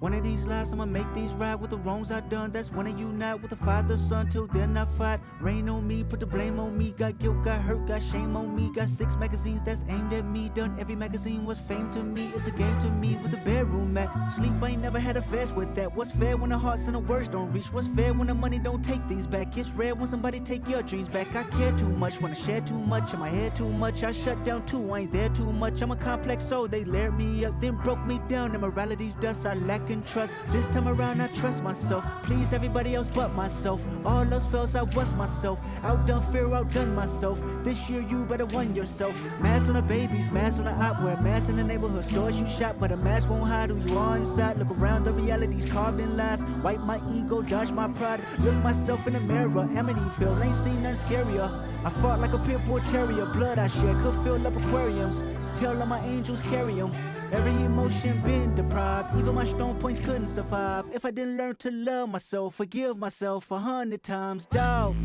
One 0.00 0.14
of 0.14 0.22
these 0.22 0.46
lives, 0.46 0.72
I'ma 0.72 0.84
make 0.84 1.12
these 1.12 1.32
right 1.32 1.56
with 1.56 1.70
the 1.70 1.76
wrongs 1.76 2.12
I 2.12 2.20
done. 2.20 2.52
That's 2.52 2.70
when 2.70 2.86
I 2.86 2.90
unite 2.90 3.42
with 3.42 3.50
the 3.50 3.56
father, 3.56 3.98
son. 3.98 4.30
Till 4.30 4.46
then, 4.46 4.76
I 4.76 4.84
fight. 4.96 5.18
Rain 5.40 5.68
on 5.68 5.88
me, 5.88 6.04
put 6.04 6.20
the 6.20 6.26
blame 6.26 6.60
on 6.60 6.78
me. 6.78 6.94
Got 6.96 7.18
guilt, 7.18 7.42
got 7.42 7.60
hurt, 7.62 7.84
got 7.88 8.00
shame 8.00 8.36
on 8.36 8.54
me. 8.54 8.70
Got 8.72 8.90
six 8.90 9.16
magazines 9.16 9.60
that's 9.64 9.82
aimed 9.88 10.12
at 10.12 10.24
me. 10.24 10.52
Done 10.54 10.76
every 10.78 10.94
magazine 10.94 11.44
was 11.44 11.58
fame 11.58 11.90
to 11.90 12.04
me. 12.04 12.30
It's 12.36 12.46
a 12.46 12.52
game 12.52 12.80
to 12.80 12.88
me 12.88 13.16
with 13.16 13.32
the 13.32 13.38
bedroom 13.38 13.92
mat. 13.92 14.08
Sleep, 14.32 14.52
I 14.62 14.68
ain't 14.68 14.82
never 14.82 15.00
had 15.00 15.16
a 15.16 15.22
fast 15.22 15.56
with 15.56 15.74
that. 15.74 15.92
What's 15.96 16.12
fair 16.12 16.36
when 16.36 16.50
the 16.50 16.58
hearts 16.58 16.86
and 16.86 16.94
the 16.94 17.00
words 17.00 17.28
don't 17.28 17.52
reach? 17.52 17.72
What's 17.72 17.88
fair 17.88 18.14
when 18.14 18.28
the 18.28 18.34
money 18.34 18.60
don't 18.60 18.84
take 18.84 19.04
things 19.08 19.26
back? 19.26 19.56
It's 19.58 19.70
rare 19.70 19.96
when 19.96 20.06
somebody 20.06 20.38
take 20.38 20.68
your 20.68 20.84
dreams 20.84 21.08
back. 21.08 21.34
I 21.34 21.42
care 21.42 21.76
too 21.76 21.88
much, 21.88 22.20
wanna 22.20 22.36
share 22.36 22.60
too 22.60 22.78
much. 22.78 23.12
In 23.14 23.18
my 23.18 23.30
head 23.30 23.56
too 23.56 23.68
much, 23.68 24.04
I 24.04 24.12
shut 24.12 24.44
down 24.44 24.64
too. 24.64 24.92
I 24.92 25.00
ain't 25.00 25.12
there 25.12 25.28
too 25.30 25.52
much. 25.52 25.82
I'm 25.82 25.90
a 25.90 25.96
complex 25.96 26.44
soul. 26.44 26.68
They 26.68 26.84
layered 26.84 27.18
me 27.18 27.44
up, 27.44 27.60
then 27.60 27.74
broke 27.74 28.06
me 28.06 28.20
down. 28.28 28.52
And 28.52 28.60
morality's 28.60 29.14
dust, 29.14 29.44
I 29.44 29.54
lack 29.54 29.87
in 29.90 30.02
trust. 30.04 30.34
This 30.48 30.66
time 30.66 30.88
around, 30.88 31.20
I 31.20 31.28
trust 31.28 31.62
myself. 31.62 32.04
Please 32.22 32.52
everybody 32.52 32.94
else 32.94 33.08
but 33.10 33.34
myself. 33.34 33.82
All 34.04 34.32
else 34.32 34.44
fails, 34.46 34.74
I 34.74 34.82
was 34.82 35.12
myself. 35.14 35.58
Outdone 35.82 36.22
fear, 36.32 36.52
outdone 36.54 36.94
myself. 36.94 37.40
This 37.62 37.88
year, 37.88 38.00
you 38.00 38.24
better 38.24 38.46
won 38.46 38.74
yourself. 38.74 39.14
Mask 39.40 39.68
on 39.68 39.74
the 39.74 39.82
babies, 39.82 40.30
mask 40.30 40.58
on 40.58 40.64
the 40.64 40.70
opwear, 40.70 41.20
mask 41.22 41.48
in 41.48 41.56
the 41.56 41.64
neighborhood 41.64 42.04
stores 42.04 42.38
you 42.38 42.48
shop, 42.48 42.76
but 42.78 42.92
a 42.92 42.96
mask 42.96 43.28
won't 43.28 43.48
hide 43.48 43.70
who 43.70 43.78
you 43.90 43.98
are 43.98 44.16
inside. 44.16 44.58
Look 44.58 44.70
around, 44.70 45.04
the 45.04 45.12
reality's 45.12 45.70
carved 45.70 46.00
in 46.00 46.16
lies. 46.16 46.42
Wipe 46.62 46.80
my 46.80 47.00
ego, 47.12 47.42
dodge 47.42 47.70
my 47.70 47.88
pride. 47.88 48.22
Look 48.40 48.54
myself 48.56 49.06
in 49.06 49.14
the 49.14 49.20
mirror, 49.20 49.48
Amityville, 49.48 50.44
ain't 50.44 50.56
seen 50.56 50.82
nothing 50.82 51.06
scarier. 51.06 51.48
I 51.84 51.90
fought 51.90 52.20
like 52.20 52.32
a 52.32 52.38
pit 52.38 52.64
bull 52.64 52.80
terrier, 52.80 53.26
blood 53.26 53.58
I 53.58 53.68
shed 53.68 53.96
could 54.02 54.14
fill 54.24 54.46
up 54.46 54.56
aquariums. 54.56 55.22
Tell 55.58 55.80
all 55.80 55.86
my 55.86 56.00
angels 56.04 56.42
carry 56.42 56.74
them. 56.74 56.92
Every 57.30 57.52
emotion 57.52 58.22
been 58.22 58.54
deprived, 58.54 59.16
even 59.18 59.34
my 59.34 59.44
strong 59.44 59.78
points 59.78 60.04
couldn't 60.04 60.28
survive. 60.28 60.86
If 60.92 61.04
I 61.04 61.10
didn't 61.10 61.36
learn 61.36 61.56
to 61.56 61.70
love 61.70 62.08
myself, 62.08 62.54
forgive 62.54 62.96
myself 62.96 63.50
a 63.50 63.58
hundred 63.58 64.02
times, 64.02 64.46
dog. 64.46 64.96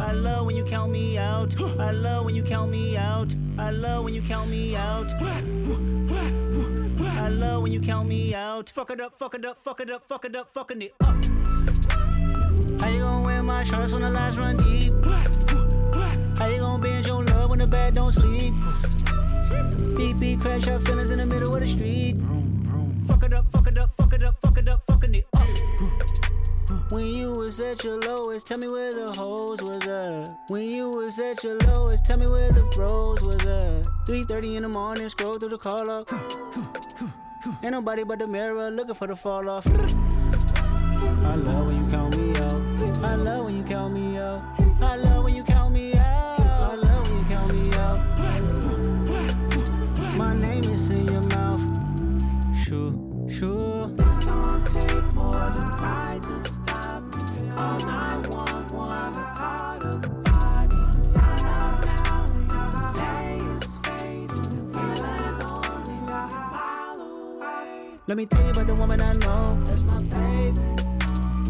I 0.00 0.12
love 0.12 0.46
when 0.46 0.56
you 0.56 0.64
count 0.64 0.92
me 0.92 1.18
out. 1.18 1.60
I 1.78 1.90
love 1.90 2.24
when 2.24 2.34
you 2.34 2.42
count 2.42 2.70
me 2.70 2.96
out. 2.96 3.34
I 3.58 3.70
love 3.70 4.04
when 4.04 4.14
you 4.14 4.22
count 4.22 4.50
me 4.50 4.76
out. 4.76 5.12
I 7.16 7.28
love 7.28 7.62
when 7.62 7.72
you 7.72 7.80
count 7.80 8.08
me 8.08 8.34
out. 8.34 8.70
Fuck 8.70 8.90
it 8.90 9.00
up, 9.00 9.14
fuck 9.14 9.34
it 9.34 9.44
up, 9.44 9.60
fuck 9.60 9.80
it 9.80 9.90
up, 9.90 10.04
fuck 10.04 10.24
it 10.24 10.34
up, 10.34 10.48
fucking 10.48 10.82
it 10.82 10.94
up. 11.00 11.14
How 12.80 12.88
you 12.88 13.00
gonna 13.00 13.22
wear 13.24 13.42
my 13.42 13.62
shorts 13.62 13.92
when 13.92 14.02
the 14.02 14.10
lights 14.10 14.36
run 14.36 14.56
deep? 14.56 14.92
How 16.38 16.46
you 16.46 16.60
gonna 16.60 16.82
bend 16.82 17.06
your 17.06 17.22
love 17.24 17.50
when 17.50 17.58
the 17.58 17.66
bed 17.66 17.94
don't 17.94 18.12
sleep? 18.12 18.54
Beep 19.96 20.18
beep, 20.18 20.40
crash 20.40 20.68
our 20.68 20.80
feelings 20.80 21.10
in 21.10 21.18
the 21.18 21.26
middle 21.26 21.54
of 21.54 21.60
the 21.60 21.66
street. 21.66 22.16
Fuck 23.06 23.22
it 23.22 23.32
up, 23.32 23.46
fuck 23.50 23.66
it 23.66 23.76
up, 23.76 23.92
fuck 23.94 24.12
it 24.12 24.22
up, 24.22 24.36
fuck 24.40 24.58
it 24.58 24.68
up, 24.68 24.82
fucking 24.84 25.14
it 25.14 25.26
up. 25.34 25.46
When 26.90 27.06
you 27.06 27.34
was 27.34 27.60
at 27.60 27.82
your 27.82 28.00
lowest, 28.00 28.46
tell 28.46 28.58
me 28.58 28.68
where 28.68 28.92
the 28.92 29.12
hoes 29.12 29.62
was 29.62 29.86
at. 29.86 30.28
When 30.48 30.70
you 30.70 30.90
was 30.90 31.18
at 31.18 31.42
your 31.42 31.58
lowest, 31.58 32.04
tell 32.04 32.18
me 32.18 32.26
where 32.26 32.50
the 32.50 32.62
bros 32.74 33.20
was 33.22 33.44
at. 33.46 33.86
3:30 34.06 34.56
in 34.56 34.62
the 34.62 34.68
morning, 34.68 35.08
scroll 35.08 35.34
through 35.34 35.50
the 35.50 35.58
call 35.58 35.90
up. 35.90 36.10
Ain't 37.62 37.72
nobody 37.72 38.04
but 38.04 38.18
the 38.18 38.26
mirror 38.26 38.70
looking 38.70 38.94
for 38.94 39.06
the 39.06 39.16
fall 39.16 39.48
off. 39.48 39.66
I 39.66 41.34
love 41.46 41.66
when 41.66 41.76
you 41.84 41.90
count 41.90 42.16
me 42.16 42.30
out. 42.46 42.60
I 43.04 43.16
love 43.16 43.44
when 43.46 43.56
you 43.56 43.64
count 43.64 43.94
me 43.94 44.03
Let 68.06 68.18
me 68.18 68.26
tell 68.26 68.44
you 68.44 68.50
about 68.50 68.66
the 68.66 68.74
woman 68.74 69.00
I 69.00 69.12
know. 69.14 69.58
That's 69.64 69.80
my 69.82 69.98
baby. 69.98 70.60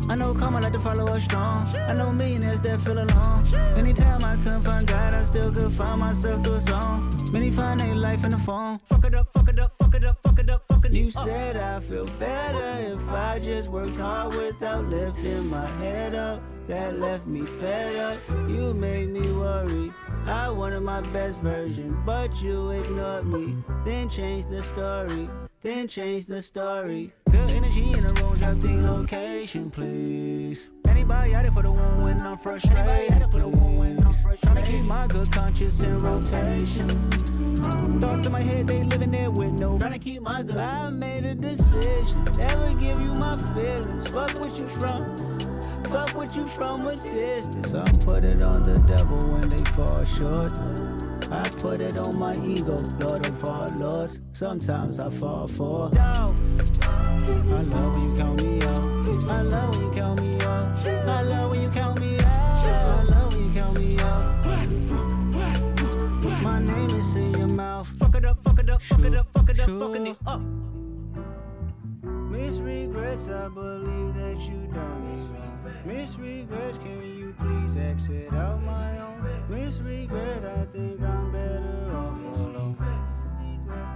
I 0.09 0.15
know 0.15 0.33
karma 0.35 0.61
like 0.61 0.73
to 0.75 0.79
follow 0.79 1.07
us 1.07 1.25
strong. 1.25 1.67
I 1.89 1.95
know 1.95 2.13
millionaires 2.13 2.61
that 2.61 2.79
feel 2.81 2.99
alone. 2.99 3.45
Anytime 3.77 4.25
I 4.25 4.37
couldn't 4.37 4.63
find 4.63 4.87
God, 4.87 5.15
I 5.15 5.25
still 5.25 5.51
could 5.51 5.73
find 5.73 6.01
myself 6.01 6.47
a 6.47 6.61
song. 6.61 7.13
Many 7.33 7.51
find 7.51 7.81
their 7.81 7.97
life 7.97 8.23
in 8.25 8.31
the 8.31 8.39
phone. 8.39 8.79
Fuck 8.85 9.05
it 9.05 9.15
up, 9.15 9.33
fuck 9.33 9.49
it 9.49 9.59
up, 9.59 9.75
fuck 9.75 9.95
it 9.95 10.05
up, 10.05 10.19
fuck 10.23 10.39
it 10.39 10.49
up, 10.49 10.63
fuck 10.65 10.85
it 10.85 10.91
up. 10.91 10.93
You 10.93 11.11
said 11.11 11.57
I 11.57 11.81
feel 11.81 12.07
better 12.21 12.95
if 12.95 13.09
I 13.09 13.41
just 13.41 13.69
worked 13.69 13.97
hard 13.97 14.35
without 14.35 14.85
lifting 14.85 15.49
my 15.51 15.69
head 15.81 16.15
up. 16.15 16.41
That 16.69 17.01
left 17.01 17.27
me 17.27 17.45
fed 17.47 17.97
up. 17.97 18.19
You 18.49 18.75
made 18.75 19.09
me 19.09 19.33
worry. 19.33 19.93
I 20.27 20.51
wanted 20.51 20.83
my 20.83 21.01
best 21.01 21.41
version, 21.41 22.01
but 22.07 22.41
you 22.41 22.71
ignored 22.71 23.27
me. 23.27 23.57
Then 23.85 24.09
changed 24.09 24.51
the 24.51 24.63
story. 24.63 25.29
Then 25.65 25.89
change 25.89 26.27
the 26.27 26.43
story. 26.43 27.15
Good 27.31 27.51
energy 27.53 27.91
in 27.91 28.01
the 28.01 28.13
room, 28.21 28.35
drop 28.35 28.61
the 28.61 28.87
location, 28.93 29.71
please. 29.71 30.69
Anybody 30.87 31.35
out 31.35 31.47
it 31.47 31.55
for 31.55 31.63
the 31.63 31.73
one 31.73 32.03
when 32.03 32.21
I'm 32.21 32.37
frustrated. 32.37 33.13
I'm 33.13 34.37
trying 34.43 34.63
to 34.63 34.63
keep 34.71 34.83
my 34.87 35.07
good 35.07 35.33
conscience 35.33 35.81
in 35.81 35.97
rotation. 36.01 36.87
Thoughts 37.99 38.27
in 38.27 38.33
my 38.33 38.43
head, 38.43 38.67
they 38.67 38.83
living 38.83 39.11
there 39.11 39.31
with 39.31 39.53
no. 39.53 39.79
Trying 39.79 39.93
to 39.95 39.99
keep 39.99 40.21
my 40.21 40.43
good. 40.43 40.59
I 40.59 40.91
made 40.91 41.25
a 41.25 41.35
decision, 41.35 42.25
never 42.37 42.75
give 42.75 43.01
you 43.01 43.15
my 43.15 43.39
feelings. 43.55 44.07
Fuck 44.09 44.39
what 44.41 44.59
you 44.59 44.67
from. 44.67 45.17
Fuck 45.85 46.15
with 46.15 46.37
you 46.37 46.47
from 46.47 46.87
a 46.89 46.95
distance. 46.95 47.73
I 47.73 47.91
put 48.05 48.23
it 48.23 48.43
on 48.43 48.65
the 48.65 48.79
devil 48.87 49.17
when 49.31 49.49
they 49.49 49.65
fall 49.71 50.05
short. 50.05 50.53
I 51.31 51.49
put 51.49 51.81
it 51.81 51.97
on 51.99 52.19
my 52.19 52.35
ego, 52.45 52.79
Lord 53.01 53.27
of 53.27 53.45
all 53.45 53.69
lords. 53.71 54.21
Sometimes 54.33 54.99
I 55.01 55.11
fall 55.11 55.49
for. 55.49 55.91
I 55.97 55.99
love 55.99 57.97
when 57.97 58.11
you 58.11 58.15
count 58.17 58.43
me 58.43 58.63
out. 58.63 58.87
I 59.31 59.43
love 59.43 59.77
when 59.77 59.87
you 59.87 59.93
count 59.93 60.21
me 60.21 60.41
out. 60.41 60.87
I 60.87 61.23
love 61.23 61.51
when 61.51 61.63
you 61.63 61.71
count 61.71 62.01
me 62.01 62.19
out. 62.19 62.27
I 62.27 63.03
love 63.05 63.35
when 63.35 63.47
you 63.47 63.53
count 63.53 63.79
me 63.79 63.99
out. 63.99 64.25
My 66.43 66.61
name 66.61 67.01
is 67.01 67.17
in 67.17 67.35
your 67.35 67.49
mouth. 67.49 67.89
Fuck 67.99 68.15
it 68.17 68.25
up, 68.25 68.43
fuck 68.43 68.59
it 68.59 68.69
up, 68.69 68.83
fuck 68.83 69.01
it 69.01 69.15
up, 69.15 69.27
fuck 69.33 69.49
it 69.49 69.61
up, 69.61 69.69
it 69.69 70.17
up. 70.27 70.74
Miss 72.35 72.59
regrets, 72.59 73.29
I 73.29 73.49
believe 73.49 74.13
that 74.15 74.41
you 74.41 74.67
done 74.75 75.13
wrong. 75.13 75.75
Miss 75.85 76.19
regrets, 76.19 76.79
can 76.79 77.01
you 77.17 77.33
please 77.39 77.77
exit 77.77 78.33
out 78.35 78.61
my 78.65 78.99
own? 78.99 79.45
Miss 79.49 79.79
regret, 79.79 80.45
I 80.45 80.65
think 80.65 81.01
I'm 81.01 81.31
better 81.31 81.97
off 81.97 82.37
alone. 82.41 82.77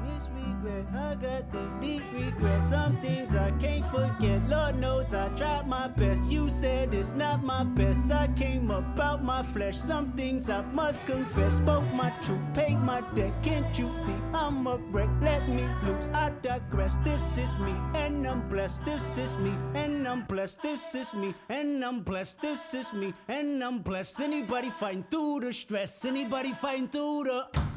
Miss 0.04 0.28
regret, 0.34 0.86
I 0.94 1.14
got 1.14 1.52
this 1.52 1.74
deep 1.80 2.02
regret. 2.12 2.62
Some 2.62 2.96
things 3.00 3.34
I 3.34 3.50
can't 3.52 3.84
forget. 3.86 4.48
Lord 4.48 4.76
knows 4.76 5.14
I 5.14 5.28
tried 5.30 5.66
my 5.66 5.88
best. 5.88 6.30
You 6.30 6.50
said 6.50 6.94
it's 6.94 7.12
not 7.12 7.42
my 7.44 7.64
best. 7.64 8.10
I 8.10 8.28
came 8.28 8.70
about 8.70 9.22
my 9.22 9.42
flesh. 9.42 9.76
Some 9.76 10.12
things 10.12 10.50
I 10.50 10.62
must 10.72 11.04
confess. 11.06 11.56
Spoke 11.56 11.84
my 11.92 12.10
truth, 12.22 12.52
paid 12.54 12.78
my 12.78 13.00
debt. 13.14 13.32
Can't 13.42 13.78
you 13.78 13.92
see 13.94 14.14
I'm 14.32 14.66
a 14.66 14.76
wreck? 14.90 15.08
Let 15.20 15.48
me 15.48 15.66
loose. 15.86 16.10
I 16.12 16.30
digress. 16.42 16.96
This 17.04 17.22
is 17.38 17.58
me, 17.58 17.74
and 17.94 18.26
I'm 18.26 18.48
blessed. 18.48 18.84
This 18.84 19.18
is 19.18 19.36
me, 19.38 19.52
and 19.74 20.06
I'm 20.06 20.22
blessed. 20.22 20.62
This 20.62 20.94
is 20.94 21.14
me, 21.14 21.34
and 21.48 21.84
I'm 21.84 22.00
blessed. 22.00 22.40
This 22.40 22.74
is 22.74 22.92
me, 22.92 23.14
and 23.28 23.62
I'm 23.62 23.78
blessed. 23.80 24.20
Anybody 24.20 24.70
fighting 24.70 25.04
through 25.10 25.40
the 25.40 25.52
stress? 25.52 26.04
Anybody 26.04 26.52
fighting 26.52 26.88
through 26.88 27.24
the 27.24 27.67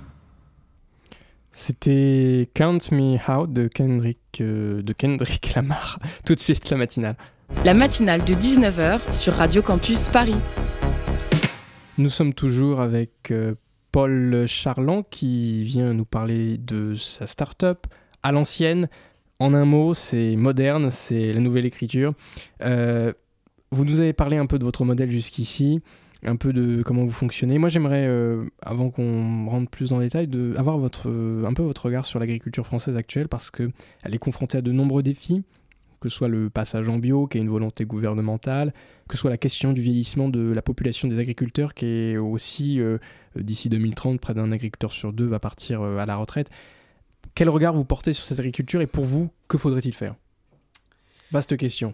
C'était 1.53 2.49
Count 2.53 2.77
Me 2.91 3.17
Out 3.29 3.51
de 3.51 3.67
Kendrick, 3.67 4.39
euh, 4.39 4.81
de 4.81 4.93
Kendrick 4.93 5.53
Lamar. 5.55 5.99
Tout 6.25 6.33
de 6.33 6.39
suite, 6.39 6.69
la 6.69 6.77
matinale. 6.77 7.17
La 7.65 7.73
matinale 7.73 8.23
de 8.23 8.33
19h 8.33 9.13
sur 9.13 9.33
Radio 9.33 9.61
Campus 9.61 10.07
Paris. 10.07 10.37
Nous 11.97 12.09
sommes 12.09 12.33
toujours 12.33 12.79
avec 12.79 13.31
euh, 13.31 13.55
Paul 13.91 14.45
Charland 14.47 15.03
qui 15.09 15.65
vient 15.65 15.93
nous 15.93 16.05
parler 16.05 16.57
de 16.57 16.95
sa 16.95 17.27
start-up 17.27 17.85
à 18.23 18.31
l'ancienne. 18.31 18.87
En 19.39 19.53
un 19.53 19.65
mot, 19.65 19.93
c'est 19.93 20.37
moderne, 20.37 20.89
c'est 20.89 21.33
la 21.33 21.41
nouvelle 21.41 21.65
écriture. 21.65 22.13
Euh, 22.63 23.11
vous 23.71 23.83
nous 23.83 23.99
avez 23.99 24.13
parlé 24.13 24.37
un 24.37 24.45
peu 24.45 24.57
de 24.57 24.63
votre 24.63 24.85
modèle 24.85 25.11
jusqu'ici 25.11 25.81
un 26.23 26.35
peu 26.35 26.53
de 26.53 26.83
comment 26.83 27.03
vous 27.03 27.11
fonctionnez. 27.11 27.57
Moi, 27.57 27.69
j'aimerais, 27.69 28.05
euh, 28.07 28.45
avant 28.61 28.89
qu'on 28.89 29.47
rentre 29.47 29.69
plus 29.69 29.89
dans 29.89 29.97
le 29.97 30.05
détail, 30.05 30.27
de 30.27 30.53
avoir 30.57 30.77
votre, 30.77 31.09
euh, 31.09 31.45
un 31.45 31.53
peu 31.53 31.63
votre 31.63 31.85
regard 31.85 32.05
sur 32.05 32.19
l'agriculture 32.19 32.65
française 32.65 32.95
actuelle 32.97 33.27
parce 33.27 33.49
qu'elle 33.49 33.71
est 34.05 34.19
confrontée 34.19 34.59
à 34.59 34.61
de 34.61 34.71
nombreux 34.71 35.03
défis, 35.03 35.43
que 35.99 36.09
ce 36.09 36.15
soit 36.15 36.27
le 36.27 36.49
passage 36.49 36.87
en 36.89 36.99
bio, 36.99 37.27
qui 37.27 37.37
est 37.37 37.41
une 37.41 37.49
volonté 37.49 37.85
gouvernementale, 37.85 38.73
que 39.07 39.15
ce 39.15 39.21
soit 39.21 39.29
la 39.29 39.37
question 39.37 39.73
du 39.73 39.81
vieillissement 39.81 40.29
de 40.29 40.51
la 40.51 40.61
population 40.61 41.07
des 41.07 41.19
agriculteurs, 41.19 41.73
qui 41.73 41.85
est 41.85 42.17
aussi, 42.17 42.79
euh, 42.79 42.97
d'ici 43.35 43.69
2030, 43.69 44.19
près 44.19 44.33
d'un 44.33 44.51
agriculteur 44.51 44.91
sur 44.91 45.13
deux 45.13 45.27
va 45.27 45.39
partir 45.39 45.81
à 45.81 46.05
la 46.05 46.15
retraite. 46.17 46.49
Quel 47.33 47.49
regard 47.49 47.73
vous 47.73 47.85
portez 47.85 48.13
sur 48.13 48.23
cette 48.23 48.39
agriculture 48.39 48.81
et 48.81 48.87
pour 48.87 49.05
vous, 49.05 49.29
que 49.47 49.57
faudrait-il 49.57 49.95
faire? 49.95 50.15
Vaste 51.31 51.55
question. 51.55 51.93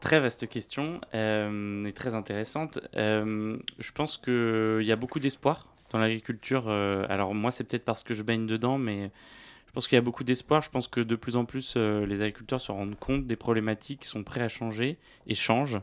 Très 0.00 0.20
vaste 0.20 0.46
question 0.48 1.00
euh, 1.14 1.84
et 1.84 1.92
très 1.92 2.14
intéressante. 2.14 2.78
Euh, 2.96 3.56
je 3.78 3.92
pense 3.92 4.18
qu'il 4.18 4.82
y 4.82 4.92
a 4.92 4.96
beaucoup 4.96 5.18
d'espoir 5.18 5.66
dans 5.90 5.98
l'agriculture. 5.98 6.64
Euh, 6.68 7.06
alors 7.08 7.34
moi, 7.34 7.50
c'est 7.50 7.64
peut-être 7.64 7.84
parce 7.84 8.02
que 8.02 8.14
je 8.14 8.22
baigne 8.22 8.46
dedans, 8.46 8.78
mais 8.78 9.10
je 9.66 9.72
pense 9.72 9.88
qu'il 9.88 9.96
y 9.96 9.98
a 9.98 10.02
beaucoup 10.02 10.24
d'espoir. 10.24 10.60
Je 10.60 10.70
pense 10.70 10.86
que 10.88 11.00
de 11.00 11.16
plus 11.16 11.36
en 11.36 11.44
plus, 11.44 11.76
les 11.76 12.22
agriculteurs 12.22 12.60
se 12.60 12.72
rendent 12.72 12.98
compte 12.98 13.26
des 13.26 13.36
problématiques, 13.36 14.04
sont 14.04 14.22
prêts 14.22 14.42
à 14.42 14.48
changer 14.48 14.98
et 15.26 15.34
changent. 15.34 15.80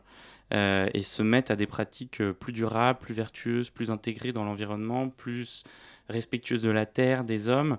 et 0.51 1.01
se 1.01 1.23
mettent 1.23 1.51
à 1.51 1.55
des 1.55 1.67
pratiques 1.67 2.21
plus 2.33 2.53
durables, 2.53 2.99
plus 2.99 3.13
vertueuses, 3.13 3.71
plus 3.71 3.89
intégrées 3.91 4.31
dans 4.31 4.45
l'environnement, 4.45 5.09
plus 5.09 5.63
respectueuses 6.09 6.61
de 6.61 6.71
la 6.71 6.85
terre, 6.85 7.23
des 7.23 7.47
hommes. 7.47 7.77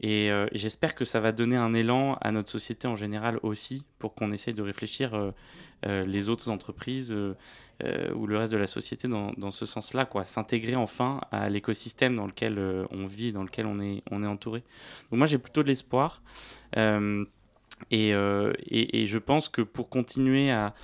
Et, 0.00 0.30
j'espère 0.52 0.94
que 0.94 1.04
ça 1.04 1.20
va 1.20 1.32
donner 1.32 1.56
un 1.56 1.74
élan 1.74 2.16
à 2.20 2.32
notre 2.32 2.50
société 2.50 2.88
en 2.88 2.96
général 2.96 3.38
aussi, 3.42 3.84
pour 3.98 4.14
qu'on 4.14 4.32
essaye 4.32 4.54
de 4.54 4.62
réfléchir 4.62 5.32
euh, 5.86 6.04
les 6.04 6.28
autres 6.28 6.50
entreprises 6.50 7.10
euh, 7.10 7.34
euh, 7.84 8.12
ou 8.12 8.26
le 8.26 8.36
reste 8.36 8.52
de 8.52 8.58
la 8.58 8.66
société 8.66 9.08
dans, 9.08 9.50
ce 9.50 9.64
sens-là, 9.64 10.04
quoi, 10.04 10.24
s'intégrer 10.24 10.76
enfin 10.76 11.22
à 11.30 11.48
l'écosystème 11.48 12.16
dans 12.16 12.26
lequel 12.26 12.58
on 12.90 13.06
vit 13.06 13.32
dans 13.32 13.42
lequel 13.42 13.64
on 13.64 13.80
est, 13.80 14.02
on 14.10 14.22
est 14.22 14.26
entouré. 14.26 14.62
Donc 15.10 15.18
moi 15.18 15.26
j'ai 15.26 15.38
plutôt 15.38 15.62
de 15.62 15.68
l'espoir 15.68 16.22
et, 16.76 18.10
et, 18.10 19.06
je 19.06 19.18
pense 19.18 19.48
que 19.48 19.62
pour 19.62 19.88
continuer 19.88 20.50
à, 20.50 20.74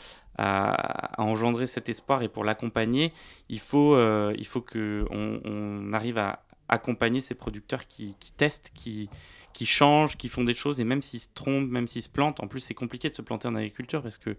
engendrer 1.18 1.66
cet 1.66 1.90
espoir 1.90 2.22
et 2.22 2.28
pour 2.28 2.44
l'accompagner, 2.44 3.12
il 3.50 3.60
faut, 3.60 3.98
il 4.32 4.46
faut 4.46 4.62
qu'on 4.62 5.40
on 5.44 5.92
arrive 5.92 6.16
à 6.16 6.45
accompagner 6.68 7.20
ces 7.20 7.34
producteurs 7.34 7.86
qui, 7.86 8.14
qui 8.20 8.32
testent, 8.32 8.72
qui, 8.74 9.08
qui 9.52 9.66
changent, 9.66 10.16
qui 10.16 10.28
font 10.28 10.44
des 10.44 10.54
choses, 10.54 10.80
et 10.80 10.84
même 10.84 11.02
s'ils 11.02 11.20
se 11.20 11.28
trompent, 11.34 11.70
même 11.70 11.86
s'ils 11.86 12.02
se 12.02 12.08
plantent, 12.08 12.40
en 12.40 12.46
plus 12.46 12.60
c'est 12.60 12.74
compliqué 12.74 13.08
de 13.08 13.14
se 13.14 13.22
planter 13.22 13.48
en 13.48 13.54
agriculture 13.54 14.02
parce 14.02 14.18
que 14.18 14.36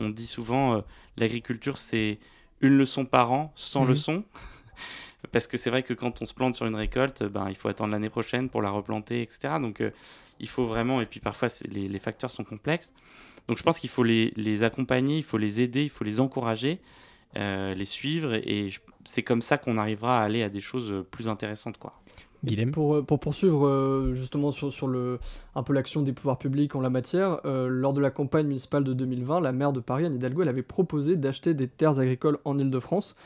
on 0.00 0.08
dit 0.08 0.26
souvent 0.26 0.74
euh, 0.74 0.80
l'agriculture 1.16 1.78
c'est 1.78 2.18
une 2.60 2.76
leçon 2.76 3.04
par 3.04 3.32
an, 3.32 3.52
sans 3.54 3.82
mhm. 3.82 3.90
leçon. 3.90 4.24
parce 5.32 5.46
que 5.46 5.56
c'est 5.56 5.70
vrai 5.70 5.82
que 5.82 5.94
quand 5.94 6.22
on 6.22 6.26
se 6.26 6.34
plante 6.34 6.54
sur 6.54 6.66
une 6.66 6.74
récolte, 6.74 7.22
ben, 7.22 7.48
il 7.48 7.56
faut 7.56 7.68
attendre 7.68 7.92
l'année 7.92 8.10
prochaine 8.10 8.48
pour 8.48 8.62
la 8.62 8.70
replanter, 8.70 9.22
etc. 9.22 9.54
Donc 9.60 9.80
euh, 9.80 9.90
il 10.40 10.48
faut 10.48 10.66
vraiment, 10.66 11.00
et 11.00 11.06
puis 11.06 11.20
parfois 11.20 11.48
les, 11.68 11.88
les, 11.88 11.98
facteurs 11.98 12.30
sont 12.30 12.44
complexes. 12.44 12.92
Donc 13.48 13.58
je 13.58 13.62
pense 13.62 13.78
qu'il 13.78 13.90
faut 13.90 14.02
les, 14.02 14.32
les, 14.36 14.62
accompagner, 14.62 15.18
il 15.18 15.24
faut 15.24 15.38
les 15.38 15.60
aider, 15.60 15.82
il 15.84 15.90
faut 15.90 16.04
les 16.04 16.20
encourager, 16.20 16.80
euh, 17.36 17.74
les 17.74 17.84
suivre, 17.84 18.34
et 18.34 18.70
c'est 19.06 19.22
comme 19.22 19.42
ça 19.42 19.56
qu'on 19.58 19.78
arrivera 19.78 20.20
à 20.20 20.24
aller 20.24 20.42
à 20.42 20.48
des 20.48 20.60
choses 20.60 21.04
plus 21.10 21.28
intéressantes. 21.28 21.78
quoi. 21.78 21.94
Pour, 22.72 22.96
euh, 22.96 23.02
pour, 23.02 23.18
poursuivre 23.18 23.66
euh, 23.66 24.12
justement 24.14 24.52
sur, 24.52 24.72
sur, 24.72 24.86
le, 24.86 25.18
un 25.54 25.62
peu 25.62 25.72
l'action 25.72 26.02
des 26.02 26.12
pouvoirs 26.12 26.38
publics 26.38 26.74
en 26.76 26.80
la 26.80 26.90
matière, 26.90 27.40
euh, 27.44 27.66
lors 27.68 27.92
de 27.92 28.00
la 28.00 28.10
campagne 28.10 28.46
municipale 28.46 28.84
de 28.84 28.92
2020, 28.92 29.40
la 29.40 29.52
maire 29.52 29.72
de 29.72 29.80
Paris, 29.80 30.04
Anne 30.04 30.14
Hidalgo, 30.14 30.42
elle 30.42 30.48
avait 30.48 30.62
proposé 30.62 31.16
d'acheter 31.16 31.54
des 31.54 31.66
terres 31.66 31.98
agricoles 31.98 32.38
en 32.44 32.58
Ile-de-France 32.58 33.16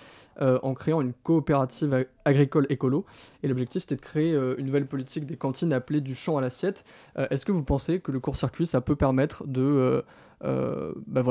en 0.40 0.74
créant 0.74 1.00
une 1.00 1.12
coopérative 1.12 2.06
agricole 2.24 2.66
écolo. 2.70 3.04
Et 3.42 3.48
l'objectif, 3.48 3.82
c'était 3.82 3.96
de 3.96 4.00
créer 4.00 4.32
une 4.32 4.66
nouvelle 4.66 4.86
politique 4.86 5.26
des 5.26 5.36
cantines 5.36 5.72
appelée 5.72 6.00
du 6.00 6.14
champ 6.14 6.36
à 6.38 6.40
l'assiette. 6.40 6.84
Est-ce 7.16 7.44
que 7.44 7.52
vous 7.52 7.62
pensez 7.62 8.00
que 8.00 8.10
le 8.10 8.20
court-circuit, 8.20 8.66
ça 8.66 8.80
peut 8.80 8.96
permettre 8.96 9.46
de... 9.46 10.04
bah 10.42 11.22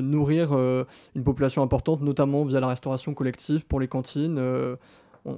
nourrir 0.00 0.52
une 0.52 1.24
population 1.24 1.62
importante, 1.62 2.02
notamment 2.02 2.44
via 2.44 2.60
la 2.60 2.68
restauration 2.68 3.14
collective 3.14 3.66
pour 3.66 3.80
les 3.80 3.88
cantines 3.88 4.38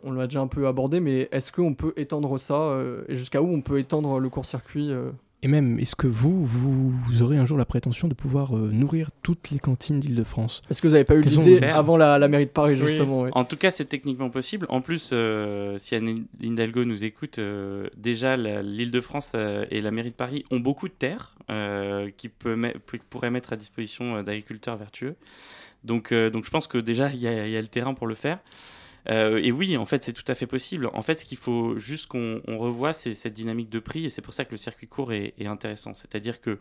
on, 0.04 0.12
l'a 0.12 0.26
déjà 0.26 0.40
un 0.40 0.46
peu 0.46 0.66
abordé, 0.66 1.00
mais 1.00 1.28
est-ce 1.32 1.50
qu'on 1.50 1.74
peut 1.74 1.92
étendre 1.96 2.38
ça 2.38 2.54
euh, 2.54 3.04
et 3.08 3.16
jusqu'à 3.16 3.42
où 3.42 3.48
on 3.48 3.62
peut 3.62 3.78
étendre 3.78 4.20
le 4.20 4.28
court-circuit 4.28 4.90
euh 4.90 5.10
Et 5.42 5.48
même, 5.48 5.78
est-ce 5.78 5.94
que 5.94 6.08
vous, 6.08 6.44
vous, 6.44 7.22
aurez 7.22 7.36
un 7.36 7.46
jour 7.46 7.56
la 7.56 7.64
prétention 7.64 8.08
de 8.08 8.14
pouvoir 8.14 8.56
euh, 8.56 8.70
nourrir 8.72 9.10
toutes 9.22 9.50
les 9.50 9.60
cantines 9.60 10.00
d'Île-de-France? 10.00 10.62
Est-ce 10.68 10.82
que 10.82 10.88
vous 10.88 10.94
n'avez 10.94 11.04
pas 11.04 11.14
eu 11.14 11.20
l'idée 11.20 11.62
avant 11.64 11.96
la, 11.96 12.18
mairie 12.26 12.46
de 12.46 12.50
Paris, 12.50 12.76
justement 12.76 13.28
En 13.32 13.44
tout 13.44 13.56
cas, 13.56 13.70
c'est 13.70 13.84
techniquement 13.84 14.30
possible. 14.30 14.66
En 14.68 14.80
plus, 14.80 15.14
si 15.76 15.94
Anne 15.94 16.14
Hidalgo 16.40 16.84
nous 16.84 17.04
écoute, 17.04 17.38
déjà, 17.96 18.36
l'Île-de-France 18.36 19.32
et 19.70 19.80
la 19.80 19.90
mairie 19.92 20.10
de 20.10 20.16
Paris 20.16 20.44
ont 20.50 20.60
beaucoup 20.60 20.88
de 20.88 20.94
terres 20.94 21.36
qui 22.16 22.28
pourraient 22.28 23.30
mettre 23.30 23.52
à 23.52 23.56
disposition 23.56 24.22
d'agriculteurs 24.22 24.76
vertueux. 24.76 25.14
Donc, 25.84 26.12
donc 26.12 26.44
je 26.44 26.50
pense 26.50 26.66
que 26.66 26.78
déjà, 26.78 27.10
il 27.10 27.20
y, 27.20 27.22
y, 27.22 27.56
a 27.56 27.60
le 27.60 27.68
terrain 27.68 27.94
pour 27.94 28.08
le 28.08 28.16
faire. 28.16 28.40
Euh, 29.10 29.40
et 29.42 29.52
oui, 29.52 29.76
en 29.76 29.84
fait, 29.84 30.04
c'est 30.04 30.12
tout 30.12 30.24
à 30.28 30.34
fait 30.34 30.46
possible. 30.46 30.90
En 30.92 31.02
fait, 31.02 31.20
ce 31.20 31.24
qu'il 31.24 31.38
faut 31.38 31.78
juste 31.78 32.06
qu'on 32.06 32.42
revoie, 32.46 32.92
c'est 32.92 33.14
cette 33.14 33.32
dynamique 33.32 33.70
de 33.70 33.78
prix, 33.78 34.04
et 34.04 34.10
c'est 34.10 34.22
pour 34.22 34.34
ça 34.34 34.44
que 34.44 34.50
le 34.50 34.56
circuit 34.56 34.86
court 34.86 35.12
est, 35.12 35.34
intéressant. 35.46 35.94
C'est-à-dire 35.94 36.40
que 36.40 36.58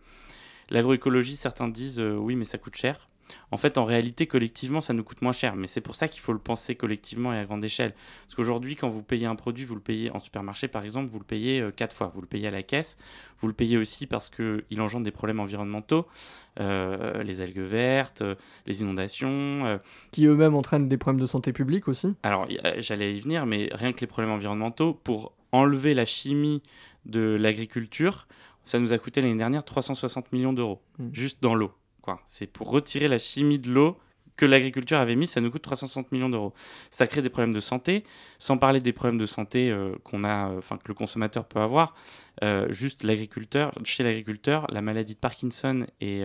l'agroécologie, 0.69 1.35
certains 1.35 1.67
disent 1.67 1.99
euh, 1.99 2.15
oui, 2.15 2.35
mais 2.35 2.45
ça 2.45 2.57
coûte 2.57 2.75
cher. 2.75 3.06
En 3.51 3.57
fait, 3.57 3.77
en 3.77 3.85
réalité, 3.85 4.27
collectivement, 4.27 4.81
ça 4.81 4.93
nous 4.93 5.03
coûte 5.03 5.21
moins 5.21 5.31
cher. 5.31 5.55
Mais 5.55 5.67
c'est 5.67 5.81
pour 5.81 5.95
ça 5.95 6.07
qu'il 6.07 6.21
faut 6.21 6.33
le 6.33 6.39
penser 6.39 6.75
collectivement 6.75 7.33
et 7.33 7.37
à 7.37 7.45
grande 7.45 7.63
échelle. 7.63 7.93
Parce 8.25 8.35
qu'aujourd'hui, 8.35 8.75
quand 8.75 8.89
vous 8.89 9.03
payez 9.03 9.25
un 9.25 9.35
produit, 9.35 9.65
vous 9.65 9.75
le 9.75 9.81
payez 9.81 10.11
en 10.11 10.19
supermarché, 10.19 10.67
par 10.67 10.83
exemple, 10.83 11.09
vous 11.09 11.19
le 11.19 11.25
payez 11.25 11.61
euh, 11.61 11.71
quatre 11.71 11.95
fois. 11.95 12.11
Vous 12.13 12.21
le 12.21 12.27
payez 12.27 12.47
à 12.47 12.51
la 12.51 12.63
caisse, 12.63 12.97
vous 13.39 13.47
le 13.47 13.53
payez 13.53 13.77
aussi 13.77 14.07
parce 14.07 14.29
qu'il 14.29 14.81
engendre 14.81 15.03
des 15.03 15.11
problèmes 15.11 15.39
environnementaux, 15.39 16.07
euh, 16.59 17.23
les 17.23 17.41
algues 17.41 17.59
vertes, 17.59 18.21
euh, 18.21 18.35
les 18.65 18.81
inondations. 18.81 19.79
Qui 20.11 20.25
eux-mêmes 20.25 20.55
entraînent 20.55 20.87
des 20.87 20.97
problèmes 20.97 21.21
de 21.21 21.27
santé 21.27 21.53
publique 21.53 21.87
aussi 21.87 22.13
Alors, 22.23 22.47
j'allais 22.77 23.15
y 23.15 23.19
venir, 23.19 23.45
mais 23.45 23.69
rien 23.71 23.91
que 23.91 24.01
les 24.01 24.07
problèmes 24.07 24.33
environnementaux, 24.33 24.93
pour 24.93 25.33
enlever 25.51 25.93
la 25.93 26.05
chimie 26.05 26.61
de 27.05 27.37
l'agriculture, 27.39 28.27
ça 28.67 28.79
nous 28.79 28.93
a 28.93 28.97
coûté 28.97 29.21
l'année 29.21 29.35
dernière 29.35 29.63
360 29.63 30.33
millions 30.33 30.53
d'euros, 30.53 30.81
hmm. 30.99 31.09
juste 31.13 31.41
dans 31.41 31.55
l'eau. 31.55 31.71
C'est 32.25 32.47
pour 32.47 32.69
retirer 32.69 33.07
la 33.07 33.17
chimie 33.17 33.59
de 33.59 33.71
l'eau 33.71 33.97
que 34.37 34.45
l'agriculture 34.45 34.97
avait 34.97 35.15
mis, 35.15 35.27
ça 35.27 35.41
nous 35.41 35.49
coûte 35.49 35.63
360 35.63 36.11
millions 36.11 36.29
d'euros. 36.29 36.53
Ça 36.91 37.07
crée 37.07 37.21
des 37.21 37.29
problèmes 37.29 37.53
de 37.53 37.59
santé, 37.59 38.03
sans 38.37 38.57
parler 38.57 38.79
des 38.79 38.93
problèmes 38.93 39.17
de 39.17 39.25
santé 39.25 39.71
euh, 39.71 39.95
qu'on 40.03 40.23
a, 40.23 40.51
euh, 40.51 40.61
que 40.61 40.87
le 40.87 40.93
consommateur 40.93 41.45
peut 41.45 41.59
avoir. 41.59 41.95
Euh, 42.43 42.71
juste 42.71 43.03
l'agriculteur, 43.03 43.73
chez 43.83 44.03
l'agriculteur, 44.03 44.67
la 44.71 44.81
maladie 44.81 45.15
de 45.15 45.19
Parkinson 45.19 45.85
et, 46.01 46.23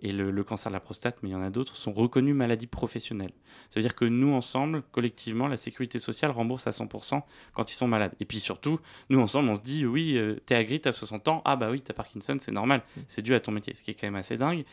et 0.00 0.12
le, 0.12 0.44
cancer 0.44 0.70
de 0.70 0.74
la 0.74 0.80
prostate, 0.80 1.22
mais 1.22 1.28
il 1.28 1.32
y 1.32 1.34
en 1.36 1.42
a 1.42 1.50
d'autres, 1.50 1.76
sont 1.76 1.92
reconnus 1.92 2.34
maladies 2.34 2.66
professionnelles. 2.66 3.32
Ça 3.70 3.80
veut 3.80 3.82
dire 3.82 3.94
que 3.94 4.04
nous, 4.04 4.32
ensemble, 4.32 4.82
collectivement, 4.92 5.48
la 5.48 5.56
sécurité 5.56 5.98
sociale 5.98 6.30
rembourse 6.30 6.66
à 6.66 6.70
100% 6.70 7.22
quand 7.52 7.70
ils 7.70 7.74
sont 7.74 7.88
malades. 7.88 8.14
Et 8.20 8.24
puis 8.24 8.40
surtout, 8.40 8.80
nous, 9.10 9.20
ensemble, 9.20 9.48
on 9.48 9.54
se 9.54 9.62
dit, 9.62 9.86
oui, 9.86 10.18
t'es 10.46 10.54
agri, 10.54 10.80
t'as 10.80 10.92
60 10.92 11.28
ans, 11.28 11.42
ah 11.44 11.56
bah 11.56 11.70
oui, 11.70 11.82
t'as 11.82 11.94
Parkinson, 11.94 12.36
c'est 12.40 12.52
normal, 12.52 12.82
c'est 13.06 13.22
dû 13.22 13.34
à 13.34 13.40
ton 13.40 13.52
métier, 13.52 13.74
ce 13.74 13.82
qui 13.82 13.92
est 13.92 13.94
quand 13.94 14.06
même 14.06 14.16
assez 14.16 14.36
dingue. 14.36 14.64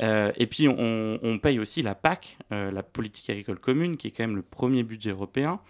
et 0.00 0.46
puis, 0.46 0.68
on, 0.68 1.18
on 1.22 1.38
paye 1.38 1.58
aussi 1.58 1.82
la 1.82 1.94
PAC, 1.94 2.38
euh, 2.52 2.70
la 2.70 2.82
politique 2.82 3.30
agricole 3.30 3.58
commune, 3.58 3.96
qui 3.96 4.08
est 4.08 4.10
quand 4.10 4.24
même 4.24 4.36
le 4.36 4.42
premier 4.42 4.82
budget 4.82 5.10
européen, 5.10 5.60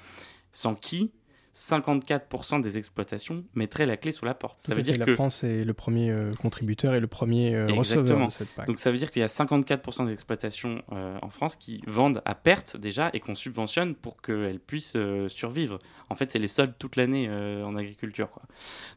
sans 0.52 0.74
qui 0.74 1.12
54% 1.60 2.62
des 2.62 2.78
exploitations 2.78 3.44
mettraient 3.54 3.84
la 3.84 3.98
clé 3.98 4.12
sous 4.12 4.24
la 4.24 4.32
porte. 4.32 4.62
Ça 4.62 4.74
veut 4.74 4.82
dire 4.82 4.94
que 4.94 5.10
la 5.10 5.14
France 5.14 5.44
est 5.44 5.62
le 5.62 5.74
premier 5.74 6.10
euh, 6.10 6.32
contributeur 6.32 6.94
et 6.94 7.00
le 7.00 7.06
premier 7.06 7.54
euh, 7.54 7.66
receveur 7.66 8.26
de 8.26 8.30
cette 8.30 8.48
PAC. 8.48 8.66
Donc 8.66 8.78
ça 8.78 8.90
veut 8.90 8.96
dire 8.96 9.10
qu'il 9.10 9.20
y 9.20 9.24
a 9.24 9.28
54% 9.28 10.06
des 10.06 10.12
exploitations 10.12 10.82
en 10.90 11.28
France 11.28 11.56
qui 11.56 11.82
vendent 11.86 12.22
à 12.24 12.34
perte 12.34 12.76
déjà 12.76 13.10
et 13.12 13.20
qu'on 13.20 13.34
subventionne 13.34 13.94
pour 13.94 14.22
qu'elles 14.22 14.60
puissent 14.60 14.96
survivre. 15.28 15.78
En 16.08 16.14
fait, 16.14 16.30
c'est 16.30 16.38
les 16.38 16.48
soldes 16.48 16.74
toute 16.78 16.96
l'année 16.96 17.28
en 17.28 17.76
agriculture. 17.76 18.30
Quoi. 18.30 18.42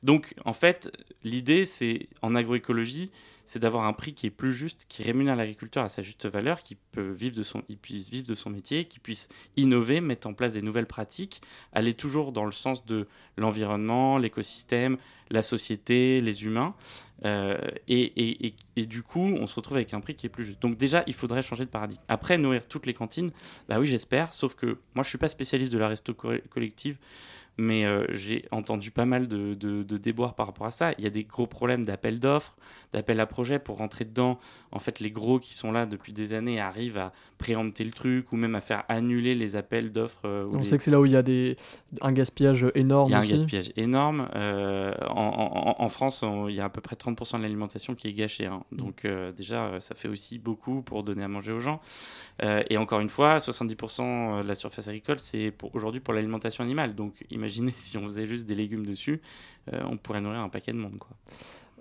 Donc 0.02 0.34
en 0.46 0.54
fait, 0.54 0.92
l'idée, 1.24 1.66
c'est 1.66 2.08
en 2.22 2.36
agroécologie, 2.36 3.12
c'est 3.46 3.60
d'avoir 3.60 3.86
un 3.86 3.94
prix 3.94 4.14
qui 4.14 4.28
est 4.28 4.32
plus 4.32 4.54
juste, 4.54 4.86
qui 4.88 5.04
rémunère 5.04 5.36
l'agriculteur 5.36 5.84
à 5.84 5.90
sa 5.90 6.02
juste 6.02 6.26
valeur, 6.26 6.64
qui 6.64 6.76
peut 6.76 7.12
vivre 7.12 7.36
de 7.36 7.44
son, 7.44 7.64
il 7.70 7.78
puisse 7.78 8.10
vivre 8.10 8.26
de 8.26 8.36
son 8.36 8.50
métier, 8.50 8.86
qui 8.86 9.00
puisse 9.00 9.28
innover, 9.58 10.02
mettre 10.02 10.28
en 10.28 10.34
place 10.34 10.54
des 10.54 10.62
nouvelles 10.62 10.86
pratiques, 10.86 11.42
aller 11.74 11.94
toujours 11.94 12.32
dans 12.32 12.46
le 12.46 12.52
sens 12.52 12.86
de 12.86 13.08
l'environnement, 13.38 14.18
l'écosystème, 14.18 14.98
la 15.30 15.42
société, 15.42 16.22
les 16.22 16.46
humains. 16.46 16.76
Euh, 17.26 17.58
et, 17.88 18.48
et, 18.48 18.56
et, 18.76 18.86
du 18.86 19.02
coup, 19.02 19.36
on 19.40 19.48
se 19.48 19.56
retrouve 19.56 19.78
avec 19.78 19.94
un 19.94 20.02
prix 20.02 20.16
qui 20.16 20.26
est 20.26 20.30
plus 20.30 20.46
juste. 20.46 20.62
Donc 20.62 20.78
déjà, 20.78 21.04
il 21.08 21.14
faudrait 21.14 21.42
changer 21.42 21.64
de 21.66 21.70
paradigme. 21.70 22.02
Après, 22.08 22.38
nourrir 22.38 22.68
toutes 22.68 22.86
les 22.86 22.94
cantines, 22.94 23.32
bah 23.70 23.80
oui, 23.80 23.88
j'espère, 23.88 24.34
sauf 24.34 24.56
que 24.56 24.78
moi, 24.94 25.04
je 25.04 25.10
suis 25.10 25.18
pas 25.18 25.30
spécialiste 25.30 25.72
de 25.72 25.78
la 25.78 25.88
resto 25.88 26.14
collective 26.14 26.98
mais 27.58 27.86
euh, 27.86 28.06
j'ai 28.10 28.46
entendu 28.52 28.90
pas 28.90 29.06
mal 29.06 29.28
de, 29.28 29.54
de, 29.54 29.98
déboires 29.98 30.34
par 30.34 30.48
rapport 30.48 30.66
à 30.66 30.72
ça. 30.72 30.94
Il 30.98 31.04
y 31.04 31.08
a 31.08 31.12
des 31.12 31.24
gros 31.24 31.46
problèmes 31.46 31.86
d'appel 31.86 32.20
d'offres, 32.20 32.56
d'appel 32.94 33.20
à 33.20 33.28
projet 33.28 33.60
pour 33.60 33.78
rentrer 33.78 34.06
dedans. 34.06 34.40
En 34.72 34.80
fait, 34.80 35.00
les 35.00 35.12
gros 35.12 35.40
qui 35.40 35.54
sont 35.54 35.72
là 35.72 35.86
depuis 35.86 36.14
des 36.14 36.34
années 36.34 36.60
arrivent 36.60 36.98
à 36.98 37.12
préempter 37.38 37.84
le 37.84 37.92
truc 37.92 38.32
ou 38.32 38.38
même 38.38 38.56
à 38.56 38.62
faire 38.62 38.84
annuler 38.90 39.36
les 39.36 39.56
appels 39.56 39.92
d'offres. 39.92 40.26
Euh, 40.26 40.48
On 40.52 40.64
sait 40.64 40.78
que 40.78 40.84
c'est 40.84 40.92
là 40.92 41.00
où 41.00 41.06
il 41.06 41.12
y 41.12 41.16
a 41.16 41.22
des... 41.22 41.56
un 42.02 42.12
gaspillage 42.12 42.66
énorme. 42.74 43.10
Il 43.10 43.14
y 43.14 43.16
a 43.16 43.20
un 43.20 43.26
gaspillage 43.26 43.72
énorme. 43.76 44.28
Euh, 44.36 44.94
en, 45.10 45.76
en, 45.78 45.90
France, 45.90 46.26
il 46.50 46.56
y 46.56 46.60
a 46.60 46.66
à 46.66 46.70
peu 46.70 46.82
près 46.82 46.96
30% 46.96 47.38
de 47.38 47.44
l'alimentation 47.44 47.94
qui 47.94 48.08
est 48.08 48.14
gâchée. 48.14 48.48
Hein. 48.48 48.64
Mm. 48.72 48.78
Donc 48.78 49.08
déjà, 49.38 49.80
ça 49.80 49.94
fait 49.94 50.08
aussi 50.08 50.40
beaucoup 50.40 50.82
pour 50.82 51.04
donner 51.04 51.24
à 51.24 51.28
manger 51.28 51.52
aux 51.52 51.60
gens. 51.60 51.82
et 52.42 52.78
encore 52.78 53.00
une 53.00 53.10
fois, 53.10 53.38
70% 53.38 54.42
de 54.42 54.48
la 54.48 54.56
surface 54.56 54.88
agricole, 54.88 55.20
c'est 55.20 55.54
aujourd'hui 55.74 56.02
pour 56.02 56.16
l'alimentation 56.16 56.64
animale. 56.64 56.96
Donc 56.96 57.24
imaginez 57.44 57.72
si 57.76 57.98
on 57.98 58.06
faisait 58.06 58.26
juste 58.26 58.46
des 58.46 58.56
légumes 58.56 58.86
dessus, 58.86 59.22
euh, 59.72 59.82
on 59.86 59.98
pourrait 59.98 60.22
nourrir 60.22 60.40
un 60.40 60.50
paquet 60.50 60.72
de 60.72 60.78
monde. 60.78 60.98
Quoi. 60.98 61.16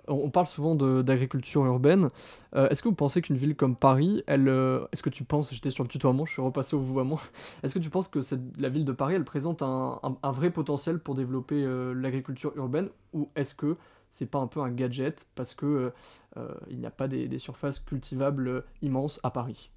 On 0.09 0.29
parle 0.29 0.47
souvent 0.47 0.75
d'agriculture 0.75 1.65
urbaine. 1.65 2.09
Euh, 2.55 2.67
est-ce 2.67 2.83
que 2.83 2.89
vous 2.89 2.95
pensez 2.95 3.21
qu'une 3.21 3.37
ville 3.37 3.55
comme 3.55 3.77
Paris, 3.77 4.21
elle, 4.27 4.49
euh, 4.49 4.85
est-ce 4.91 5.01
que 5.01 5.09
tu 5.09 5.23
penses, 5.23 5.53
j'étais 5.53 5.71
sur 5.71 5.85
le 5.85 5.87
tutoiement, 5.87 6.25
je 6.25 6.33
suis 6.33 6.41
repassé 6.41 6.75
au 6.75 6.79
vouvoiement, 6.79 7.19
est-ce 7.63 7.73
que 7.73 7.79
tu 7.79 7.89
penses 7.89 8.09
que 8.09 8.19
la 8.59 8.67
ville 8.67 8.83
de 8.83 8.91
Paris, 8.91 9.15
elle 9.15 9.23
présente 9.23 9.61
un, 9.61 9.99
vrai 10.23 10.51
potentiel 10.51 10.99
pour 10.99 11.15
développer 11.15 11.65
l'agriculture 11.95 12.51
urbaine? 12.57 12.89
Ou 13.13 13.29
est-ce 13.37 13.55
que 13.55 13.77
c'est 14.09 14.29
pas 14.29 14.39
un 14.39 14.47
peu 14.47 14.59
un 14.59 14.71
gadget 14.71 15.25
parce 15.35 15.53
que 15.55 15.93
il 16.69 16.79
n'y 16.79 16.85
a 16.85 16.91
pas 16.91 17.07
des, 17.07 17.29
des 17.29 17.39
surfaces 17.39 17.79
cultivables 17.79 18.65
immenses 18.81 19.21
à 19.23 19.31
Paris? 19.31 19.69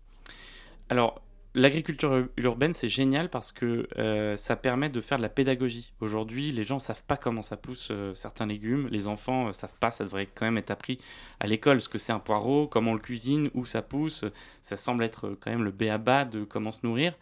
Alors, 0.88 1.20
L'agriculture 1.59 2.27
urbaine, 2.37 2.75
c'est 2.75 2.90
génial 2.90 3.31
parce 3.31 3.51
que 3.51 3.88
euh, 3.97 4.37
ça 4.37 4.57
permet 4.57 4.90
de 4.90 5.01
faire 5.01 5.16
de 5.16 5.23
la 5.23 5.31
pédagogie. 5.31 5.90
Aujourd'hui, 6.03 6.53
les 6.53 6.64
gens 6.64 6.75
ne 6.75 6.81
savent 6.81 7.03
pas 7.05 7.16
comment 7.16 7.40
ça 7.40 7.57
pousse 7.57 7.88
euh, 7.90 8.14
certains 8.14 8.45
légumes. 8.45 8.88
Les 8.90 9.07
enfants 9.07 9.45
ne 9.45 9.49
euh, 9.49 9.53
savent 9.55 9.73
pas, 9.81 9.90
ça 9.90 10.05
devrait 10.05 10.29
quand 10.35 10.45
même 10.45 10.59
être 10.59 10.71
appris 10.71 10.99
à 11.40 11.47
l'école, 11.47 11.81
ce 11.81 11.88
que 11.88 11.97
c'est 11.97 12.12
un 12.12 12.19
poireau, 12.19 12.66
comment 12.66 12.90
on 12.90 12.95
le 12.95 13.01
cuisine, 13.01 13.49
où 13.55 13.64
ça 13.64 13.81
pousse? 13.81 14.27
Ça 14.61 14.77
semble 14.77 15.03
être 15.03 15.35
quand 15.40 15.51
même 15.51 15.64
le 15.64 15.71
béaba 15.71 16.27
de 16.27 16.45
comment 16.45 16.73
se 16.73 16.81
nourrir. 16.85 17.14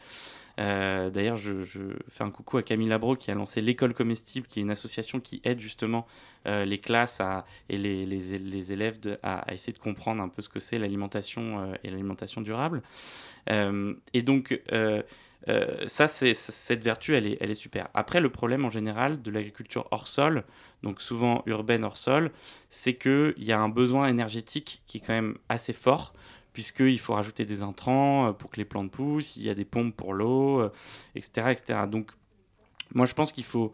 Euh, 0.60 1.10
d'ailleurs, 1.10 1.36
je, 1.36 1.52
fais 2.08 2.24
un 2.24 2.30
coucou 2.30 2.58
à 2.58 2.62
Camille 2.62 2.88
Labro 2.88 3.16
qui 3.16 3.30
a 3.30 3.34
lancé 3.34 3.60
l'école 3.60 3.94
comestible, 3.94 4.46
qui 4.46 4.60
est 4.60 4.62
une 4.62 4.70
association 4.70 5.20
qui 5.20 5.40
aide 5.44 5.60
justement 5.60 6.06
euh, 6.46 6.64
les 6.64 6.78
classes 6.78 7.20
et 7.68 7.76
les, 7.76 8.72
élèves 8.72 8.98
à, 9.22 9.52
essayer 9.52 9.72
de 9.72 9.78
comprendre 9.78 10.22
un 10.22 10.28
peu 10.28 10.42
ce 10.42 10.48
que 10.48 10.60
c'est 10.60 10.78
l'alimentation 10.78 11.60
euh, 11.60 11.74
et 11.82 11.90
l'alimentation 11.90 12.40
durable. 12.40 12.82
et 13.48 14.22
donc, 14.22 14.60
ça, 15.86 16.08
cette 16.08 16.84
vertu, 16.84 17.14
elle 17.14 17.26
est, 17.26 17.36
elle 17.40 17.50
est 17.50 17.54
super. 17.54 17.88
Après, 17.94 18.20
le 18.20 18.30
problème 18.30 18.64
en 18.64 18.70
général 18.70 19.20
de 19.20 19.30
l'agriculture 19.30 19.88
hors 19.90 20.06
sol, 20.06 20.44
donc 20.82 21.00
souvent 21.00 21.42
urbaine 21.46 21.84
hors 21.84 21.98
sol, 21.98 22.30
c'est 22.70 22.94
qu'il 22.94 23.34
y 23.38 23.52
a 23.52 23.60
un 23.60 23.68
besoin 23.68 24.08
énergétique 24.08 24.82
qui 24.86 24.98
est 24.98 25.00
quand 25.00 25.12
même 25.12 25.36
assez 25.48 25.72
fort 25.72 26.14
puisqu'il 26.54 27.00
faut 27.00 27.12
rajouter 27.12 27.44
des 27.44 27.62
intrants 27.62 28.28
euh, 28.28 28.32
pour 28.32 28.48
que 28.48 28.56
les 28.56 28.64
plantes 28.64 28.90
poussent, 28.90 29.36
il 29.36 29.42
y 29.42 29.50
a 29.50 29.54
des 29.54 29.66
pompes 29.66 29.94
pour 29.94 30.14
l'eau, 30.14 30.70
etc., 31.14 31.32
euh, 31.38 31.50
etc. 31.50 31.80
Donc, 31.90 32.12
moi, 32.94 33.04
je 33.04 33.12
pense 33.12 33.32
qu'il 33.32 33.44
faut 33.44 33.72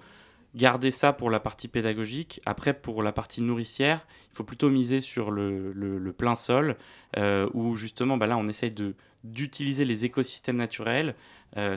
garder 0.57 0.91
ça 0.91 1.13
pour 1.13 1.31
la 1.31 1.39
partie 1.39 1.69
pédagogique. 1.69 2.41
Après, 2.47 2.75
pour 2.75 3.05
la 3.05 3.13
partie 3.13 3.43
nourricière, 3.43 4.05
il 4.33 4.37
faut 4.37 4.45
plutôt 4.45 4.71
miser 4.71 4.99
sur 4.99 5.31
le, 5.31 6.15
plein 6.17 6.35
sol, 6.35 6.77
euh, 7.17 7.49
où 7.55 7.77
justement, 7.77 8.17
bah 8.17 8.27
là, 8.27 8.37
on 8.37 8.49
essaye 8.49 8.75
d'utiliser 9.23 9.85
les 9.85 10.05
écosystèmes 10.07 10.57
naturels 10.57 11.15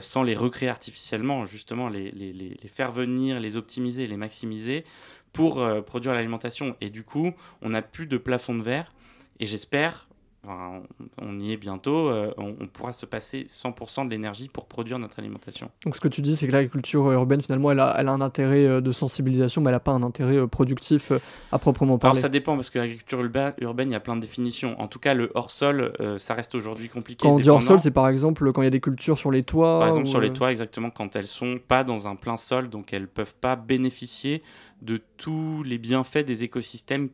sans 0.00 0.22
les 0.22 0.36
recréer 0.36 0.68
artificiellement, 0.68 1.44
justement, 1.46 1.88
les, 1.88 2.56
faire 2.68 2.92
venir, 2.92 3.40
les 3.40 3.56
optimiser, 3.56 4.06
les 4.06 4.16
maximiser 4.16 4.84
pour 5.32 5.64
produire 5.84 6.14
l'alimentation. 6.14 6.76
Et 6.80 6.90
du 6.90 7.02
coup, 7.02 7.32
on 7.60 7.70
n'a 7.70 7.82
plus 7.82 8.06
de 8.06 8.16
plafond 8.16 8.54
de 8.54 8.62
verre. 8.62 8.92
Et 9.40 9.46
j'espère, 9.46 10.08
on 10.46 11.38
y 11.38 11.52
est 11.52 11.56
bientôt, 11.56 12.08
euh, 12.08 12.32
on, 12.36 12.66
pourra 12.66 12.92
se 12.92 13.06
passer 13.06 13.44
100% 13.44 14.06
de 14.06 14.10
l'énergie 14.10 14.48
pour 14.48 14.66
produire 14.66 14.98
notre 14.98 15.18
alimentation. 15.18 15.70
Donc 15.84 15.96
ce 15.96 16.00
que 16.00 16.08
tu 16.08 16.22
dis, 16.22 16.36
c'est 16.36 16.46
que 16.46 16.52
l'agriculture 16.52 17.10
urbaine, 17.12 17.40
finalement, 17.40 17.70
elle 17.70 17.80
a, 17.80 17.98
un 17.98 18.20
intérêt 18.20 18.66
euh, 18.66 18.80
de 18.80 18.92
sensibilisation, 18.92 19.62
mais 19.62 19.70
elle 19.70 19.76
n'a 19.76 19.80
pas 19.80 19.92
un 19.92 20.02
intérêt 20.02 20.36
euh, 20.36 20.46
productif 20.46 21.12
à 21.52 21.58
proprement 21.58 21.98
parler. 21.98 22.16
Alors 22.16 22.22
ça 22.22 22.28
dépend, 22.28 22.54
parce 22.54 22.70
que 22.70 22.78
l'agriculture 22.78 23.20
urbaine, 23.20 23.90
il 23.90 23.92
y 23.92 23.96
a 23.96 24.00
plein 24.00 24.16
de 24.16 24.20
définitions. 24.20 24.80
En 24.80 24.88
tout 24.88 24.98
cas, 24.98 25.14
le 25.14 25.30
hors-sol, 25.34 25.92
ça 26.18 26.34
reste 26.34 26.54
aujourd'hui 26.54 26.88
compliqué. 26.88 27.26
Quand 27.26 27.34
on 27.34 27.38
dit 27.38 27.50
hors-sol, 27.50 27.80
c'est 27.80 27.90
par 27.90 28.08
exemple 28.08 28.52
quand 28.52 28.62
il 28.62 28.66
y 28.66 28.68
a 28.68 28.70
des 28.70 28.80
cultures 28.80 29.18
sur 29.18 29.30
les 29.30 29.42
toits 29.42 29.80
Par 29.80 29.88
exemple 29.88 30.06
sur 30.06 30.20
les 30.20 30.32
toits, 30.32 30.50
exactement, 30.50 30.90
quand 30.90 31.16
elles 31.16 31.26
sont 31.26 31.58
pas 31.66 31.84
dans 31.84 32.08
un 32.08 32.16
plein 32.16 32.36
sol, 32.36 32.68
donc 32.68 32.92
elles 32.92 33.08
peuvent 33.08 33.34
pas 33.34 33.56
bénéficier 33.56 34.42
de 34.84 34.98
tous 35.16 35.62
les 35.62 35.78
bienfaits 35.78 36.26
des 36.26 36.44
écosystèmes 36.44 37.08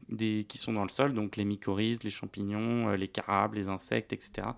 qui 0.49 0.59
sont 0.59 0.73
dans 0.73 0.83
le 0.83 0.89
sol, 0.89 1.15
donc 1.15 1.37
les 1.37 1.45
mycorhizes, 1.45 2.03
les 2.03 2.11
champignons, 2.11 2.89
euh, 2.89 2.97
les 2.97 3.07
carabes, 3.07 3.55
les 3.55 3.69
insectes, 3.69 4.13
etc. 4.13 4.49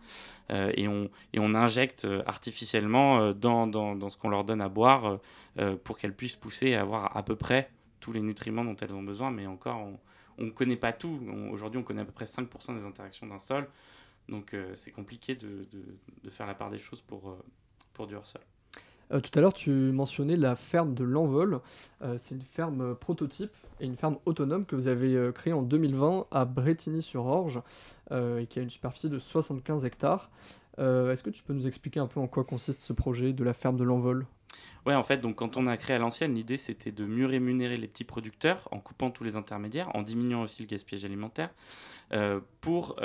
Euh, 0.51 0.72
et, 0.75 0.88
on, 0.88 1.11
et 1.35 1.38
on 1.38 1.55
injecte 1.55 2.07
euh, 2.07 2.22
artificiellement 2.27 3.33
dans, 3.35 3.66
dans, 3.66 3.94
dans, 3.94 4.09
ce 4.09 4.16
qu'on 4.16 4.31
leur 4.31 4.44
donne 4.44 4.62
à 4.62 4.68
boire 4.68 5.18
pour 5.85 5.98
qu'elles 5.98 6.14
puissent 6.14 6.37
pousser 6.37 6.68
et 6.68 6.77
avoir 6.77 7.14
à 7.14 7.22
peu 7.22 7.37
près 7.37 7.70
tous 8.01 8.12
les 8.12 8.22
nutriments 8.22 8.64
dont 8.64 8.77
elles 8.77 8.94
ont 8.94 9.03
besoin, 9.03 9.31
mais 9.31 9.46
encore, 9.46 9.87
on 10.38 10.44
ne 10.44 10.51
connaît 10.51 10.77
pas 10.77 10.92
tout. 10.92 11.20
Aujourd'hui, 11.51 11.79
on 11.79 11.83
connaît 11.83 12.01
à 12.01 12.05
peu 12.07 12.12
près 12.12 12.25
5% 12.25 12.75
des 12.75 12.85
interactions 12.87 13.27
d'un 13.27 13.38
sol, 13.38 13.68
donc 14.29 14.57
c'est 14.75 14.92
compliqué 14.92 15.35
de, 15.35 15.66
de, 15.70 15.98
de, 16.25 16.31
faire 16.31 16.46
la 16.46 16.55
part 16.55 16.70
des 16.70 16.79
choses 16.79 17.03
pour, 17.03 17.37
pour 17.92 18.07
du 18.07 18.14
hors-sol. 18.14 18.40
Euh, 19.12 19.21
tout 19.21 19.37
à 19.38 19.43
l'heure, 19.43 19.53
tu 19.53 19.71
mentionnais 19.71 20.37
la 20.37 20.57
ferme 20.57 20.95
de 20.95 21.05
l'Envol. 21.05 21.61
Euh, 22.03 22.17
c'est 22.19 22.35
une 22.35 22.43
ferme 22.43 22.81
euh, 22.81 22.95
prototype 22.95 23.53
et 23.81 23.87
une 23.87 23.97
ferme 23.97 24.19
autonome 24.27 24.65
que 24.65 24.77
vous 24.77 24.88
avez 24.88 25.31
créée 25.35 25.53
en 25.53 25.62
2020 25.62 26.27
à 26.31 26.45
Bretigny-sur-Orge 26.45 27.61
et 28.12 28.47
qui 28.47 28.59
a 28.61 28.62
une 28.62 28.71
superficie 28.71 29.09
de 29.09 29.19
75 29.19 29.85
hectares. 29.85 30.31
Est-ce 30.79 31.23
que 31.25 31.31
tu 31.31 31.43
peux 31.43 31.53
nous 31.53 31.67
expliquer 31.67 31.99
un 31.99 32.07
peu 32.07 32.21
en 32.21 32.29
quoi 32.29 32.45
consiste 32.45 32.81
ce 32.81 32.93
projet 32.93 33.33
de 33.33 33.43
la 33.43 33.55
ferme 33.55 33.77
de 33.77 33.83
l'Envol? 33.83 34.27
Ouais, 34.87 34.95
en 34.95 35.03
fait, 35.03 35.19
donc 35.19 35.37
quand 35.37 35.57
on 35.57 35.67
a 35.67 35.77
créé 35.77 35.97
à 35.97 35.99
l'ancienne, 35.99 36.35
l'idée 36.35 36.59
c'était 36.59 36.93
de 36.93 37.05
mieux 37.05 37.27
rémunérer 37.27 37.77
les 37.77 37.88
petits 37.88 38.05
producteurs 38.05 38.69
en 38.71 38.79
coupant 38.79 39.11
tous 39.11 39.25
les 39.25 39.35
intermédiaires, 39.35 39.91
en 39.97 40.03
diminuant 40.03 40.43
aussi 40.43 40.62
le 40.62 40.69
gaspillage 40.69 41.05
alimentaire, 41.05 41.51
pour 42.61 43.01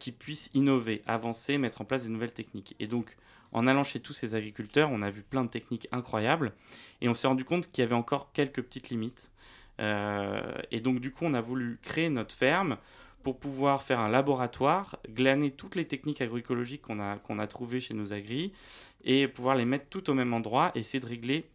qu'ils 0.00 0.14
puissent 0.14 0.50
innover, 0.54 1.02
avancer, 1.06 1.56
mettre 1.56 1.82
en 1.82 1.84
place 1.84 2.02
des 2.02 2.10
nouvelles 2.10 2.32
techniques. 2.32 2.74
Et 2.80 2.88
donc, 2.88 3.16
en 3.52 3.66
allant 3.66 3.84
chez 3.84 4.00
tous 4.00 4.12
ces 4.12 4.34
agriculteurs, 4.34 4.90
on 4.92 5.02
a 5.02 5.10
vu 5.10 5.22
plein 5.22 5.44
de 5.44 5.48
techniques 5.50 5.88
incroyables 5.92 6.52
et 7.00 7.08
on 7.08 7.14
s'est 7.14 7.26
rendu 7.26 7.44
compte 7.44 7.70
qu'il 7.70 7.82
y 7.82 7.84
avait 7.84 7.94
encore 7.94 8.32
quelques 8.32 8.62
petites 8.62 8.90
limites. 8.90 9.32
Euh, 9.80 10.54
et 10.70 10.80
donc, 10.80 11.00
du 11.00 11.12
coup, 11.12 11.24
on 11.24 11.34
a 11.34 11.40
voulu 11.40 11.78
créer 11.82 12.10
notre 12.10 12.34
ferme 12.34 12.76
pour 13.22 13.38
pouvoir 13.38 13.82
faire 13.82 14.00
un 14.00 14.08
laboratoire, 14.08 14.98
glaner 15.08 15.50
toutes 15.50 15.74
les 15.76 15.86
techniques 15.86 16.20
agroécologiques 16.20 16.82
qu'on 16.82 17.00
a, 17.00 17.46
trouvées 17.46 17.80
chez 17.80 17.94
nos 17.94 18.12
agris 18.12 18.52
et 19.04 19.28
pouvoir 19.28 19.56
les 19.56 19.64
mettre 19.64 19.86
toutes 19.88 20.08
au 20.08 20.14
même 20.14 20.32
endroit, 20.32 20.72
essayer 20.74 21.00
de 21.00 21.06
régler 21.06 21.50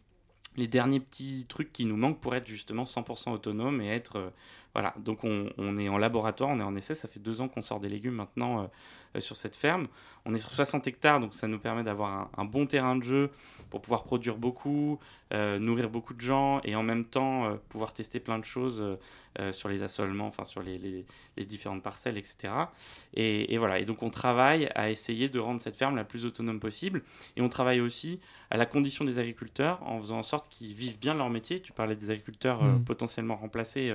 les 0.56 0.68
derniers 0.68 1.00
petits 1.00 1.46
trucs 1.48 1.72
qui 1.72 1.84
nous 1.84 1.96
manquent 1.96 2.20
pour 2.20 2.34
être 2.34 2.46
justement 2.46 2.84
100% 2.84 3.32
autonome 3.32 3.80
et 3.80 3.88
être... 3.88 4.16
euh, 4.16 4.30
voilà, 4.74 4.92
donc 4.98 5.20
on, 5.22 5.76
est 5.76 5.88
en 5.88 5.98
laboratoire, 5.98 6.50
on 6.50 6.58
est 6.58 6.64
en 6.64 6.74
essai, 6.74 6.96
ça 6.96 7.06
fait 7.06 7.20
deux 7.20 7.40
ans 7.40 7.46
qu'on 7.46 7.62
sort 7.62 7.78
des 7.78 7.88
légumes 7.88 8.14
maintenant 8.14 8.68
euh, 9.14 9.20
sur 9.20 9.36
cette 9.36 9.54
ferme. 9.54 9.86
On 10.26 10.32
est 10.34 10.38
sur 10.38 10.50
60 10.52 10.86
hectares, 10.86 11.20
donc 11.20 11.34
ça 11.34 11.46
nous 11.48 11.58
permet 11.58 11.82
d'avoir 11.82 12.10
un, 12.10 12.30
un 12.38 12.44
bon 12.46 12.64
terrain 12.66 12.96
de 12.96 13.02
jeu 13.02 13.30
pour 13.68 13.82
pouvoir 13.82 14.04
produire 14.04 14.36
beaucoup, 14.36 14.98
euh, 15.32 15.58
nourrir 15.58 15.90
beaucoup 15.90 16.14
de 16.14 16.20
gens 16.20 16.60
et 16.64 16.74
en 16.76 16.82
même 16.82 17.04
temps 17.04 17.44
euh, 17.46 17.54
pouvoir 17.68 17.92
tester 17.92 18.20
plein 18.20 18.38
de 18.38 18.44
choses 18.44 18.96
euh, 19.40 19.52
sur 19.52 19.68
les 19.68 19.82
assolements, 19.82 20.26
enfin 20.28 20.44
sur 20.44 20.62
les, 20.62 20.78
les- 20.78 21.04
les 21.36 21.44
différentes 21.44 21.82
parcelles, 21.82 22.16
etc. 22.16 22.52
Et, 23.14 23.52
et 23.52 23.58
voilà, 23.58 23.80
et 23.80 23.84
donc 23.84 24.02
on 24.02 24.08
travaille 24.10 24.68
à 24.76 24.88
essayer 24.90 25.28
de 25.28 25.38
rendre 25.40 25.60
cette 25.60 25.76
ferme 25.76 25.96
la 25.96 26.04
plus 26.04 26.24
autonome 26.24 26.60
possible. 26.60 27.02
Et 27.36 27.42
on 27.42 27.48
travaille 27.48 27.80
aussi 27.80 28.20
à 28.50 28.56
la 28.56 28.64
condition 28.66 29.04
des 29.04 29.18
agriculteurs 29.18 29.82
en 29.82 29.98
faisant 30.00 30.18
en 30.18 30.22
sorte 30.22 30.48
qu'ils 30.48 30.72
vivent 30.74 30.98
bien 31.00 31.12
leur 31.14 31.28
métier. 31.30 31.60
Tu 31.60 31.72
parlais 31.72 31.96
des 31.96 32.10
agriculteurs 32.10 32.62
Mhm. 32.62 32.84
potentiellement 32.84 33.36
remplacés 33.36 33.92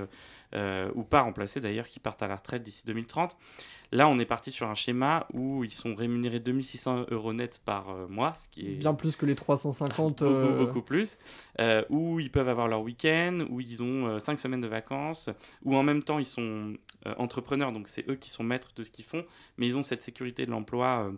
ou 0.96 1.04
pas 1.04 1.22
remplacés 1.22 1.62
d'ailleurs, 1.62 1.88
qui 1.88 2.00
partent 2.00 2.22
à 2.24 2.28
la 2.28 2.36
retraite 2.36 2.62
d'ici 2.63 2.84
2030. 2.86 3.38
Là, 3.92 4.08
on 4.08 4.20
est 4.20 4.26
parti 4.26 4.52
sur 4.52 4.68
un 4.68 4.76
schéma 4.76 5.26
où 5.34 5.63
ils 5.63 5.72
sont 5.72 5.96
rémunérés 5.96 6.19
2600 6.28 7.06
euros 7.12 7.32
net 7.34 7.62
par 7.64 7.90
euh, 7.90 8.08
mois, 8.08 8.34
ce 8.34 8.50
qui 8.50 8.68
est 8.68 8.76
Bien 8.76 8.94
plus 8.94 9.16
que 9.16 9.26
les 9.26 9.36
350. 9.36 10.20
beaucoup, 10.24 10.32
euh, 10.34 10.58
beaucoup 10.58 10.82
plus, 10.82 11.18
euh, 11.60 11.84
où 11.90 12.20
ils 12.20 12.32
peuvent 12.32 12.50
avoir 12.50 12.68
leur 12.68 12.82
week-end, 12.82 13.46
où 13.50 13.62
ils 13.62 13.82
ont 13.82 14.20
5 14.20 14.38
semaines 14.40 14.62
de 14.62 14.68
vacances, 14.68 15.30
où 15.64 15.76
en 15.76 15.84
même 15.84 16.04
temps 16.04 16.20
ils 16.20 16.26
sont 16.26 16.74
euh, 17.08 17.14
entrepreneurs, 17.18 17.72
donc 17.72 17.88
c'est 17.88 18.10
eux 18.10 18.16
qui 18.16 18.30
sont 18.30 18.44
maîtres 18.44 18.74
de 18.76 18.84
ce 18.84 18.92
qu'ils 18.92 19.06
font, 19.06 19.24
mais 19.58 19.68
ils 19.68 19.78
ont 19.78 19.84
cette 19.84 20.02
sécurité 20.02 20.46
de 20.46 20.52
l'emploi 20.52 21.06
euh, 21.08 21.12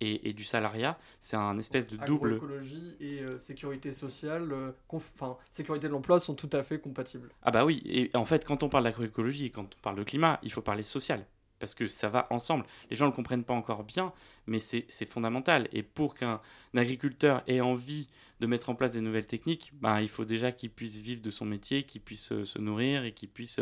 et, 0.00 0.28
et 0.28 0.32
du 0.32 0.42
salariat. 0.44 0.98
C'est 1.20 1.36
un 1.36 1.56
espèce 1.58 1.86
de 1.86 1.96
double. 1.96 2.34
Agroécologie 2.34 2.96
et 3.00 3.20
euh, 3.20 3.38
sécurité 3.38 3.92
sociale, 3.92 4.50
euh, 4.52 4.72
conf- 4.90 5.10
enfin 5.14 5.36
sécurité 5.50 5.86
de 5.86 5.92
l'emploi 5.92 6.18
sont 6.18 6.34
tout 6.34 6.50
à 6.52 6.62
fait 6.64 6.80
compatibles. 6.80 7.28
Ah 7.42 7.52
bah 7.52 7.64
oui, 7.64 7.80
et 7.86 8.10
en 8.16 8.24
fait 8.24 8.44
quand 8.44 8.62
on 8.64 8.68
parle 8.68 8.84
d'agroécologie 8.84 9.46
et 9.46 9.50
quand 9.50 9.62
on 9.76 9.80
parle 9.82 9.96
de 9.96 10.02
climat, 10.02 10.40
il 10.42 10.50
faut 10.52 10.62
parler 10.62 10.82
social. 10.82 11.24
Parce 11.60 11.74
que 11.74 11.86
ça 11.86 12.08
va 12.08 12.26
ensemble. 12.30 12.64
Les 12.90 12.96
gens 12.96 13.06
ne 13.06 13.10
le 13.10 13.16
comprennent 13.16 13.44
pas 13.44 13.54
encore 13.54 13.84
bien, 13.84 14.12
mais 14.46 14.58
c'est 14.58 15.06
fondamental. 15.08 15.68
Et 15.72 15.82
pour 15.82 16.14
qu'un 16.14 16.40
agriculteur 16.76 17.42
ait 17.46 17.60
envie 17.60 18.08
de 18.40 18.46
mettre 18.46 18.68
en 18.70 18.74
place 18.74 18.92
des 18.92 19.00
nouvelles 19.00 19.26
techniques, 19.26 19.70
ben, 19.80 20.00
il 20.00 20.08
faut 20.08 20.24
déjà 20.24 20.52
qu'il 20.52 20.70
puisse 20.70 20.96
vivre 20.96 21.22
de 21.22 21.30
son 21.30 21.44
métier, 21.44 21.84
qu'il 21.84 22.00
puisse 22.00 22.32
euh, 22.32 22.44
se 22.44 22.58
nourrir 22.58 23.04
et 23.04 23.12
qu'il 23.12 23.28
puisse 23.28 23.60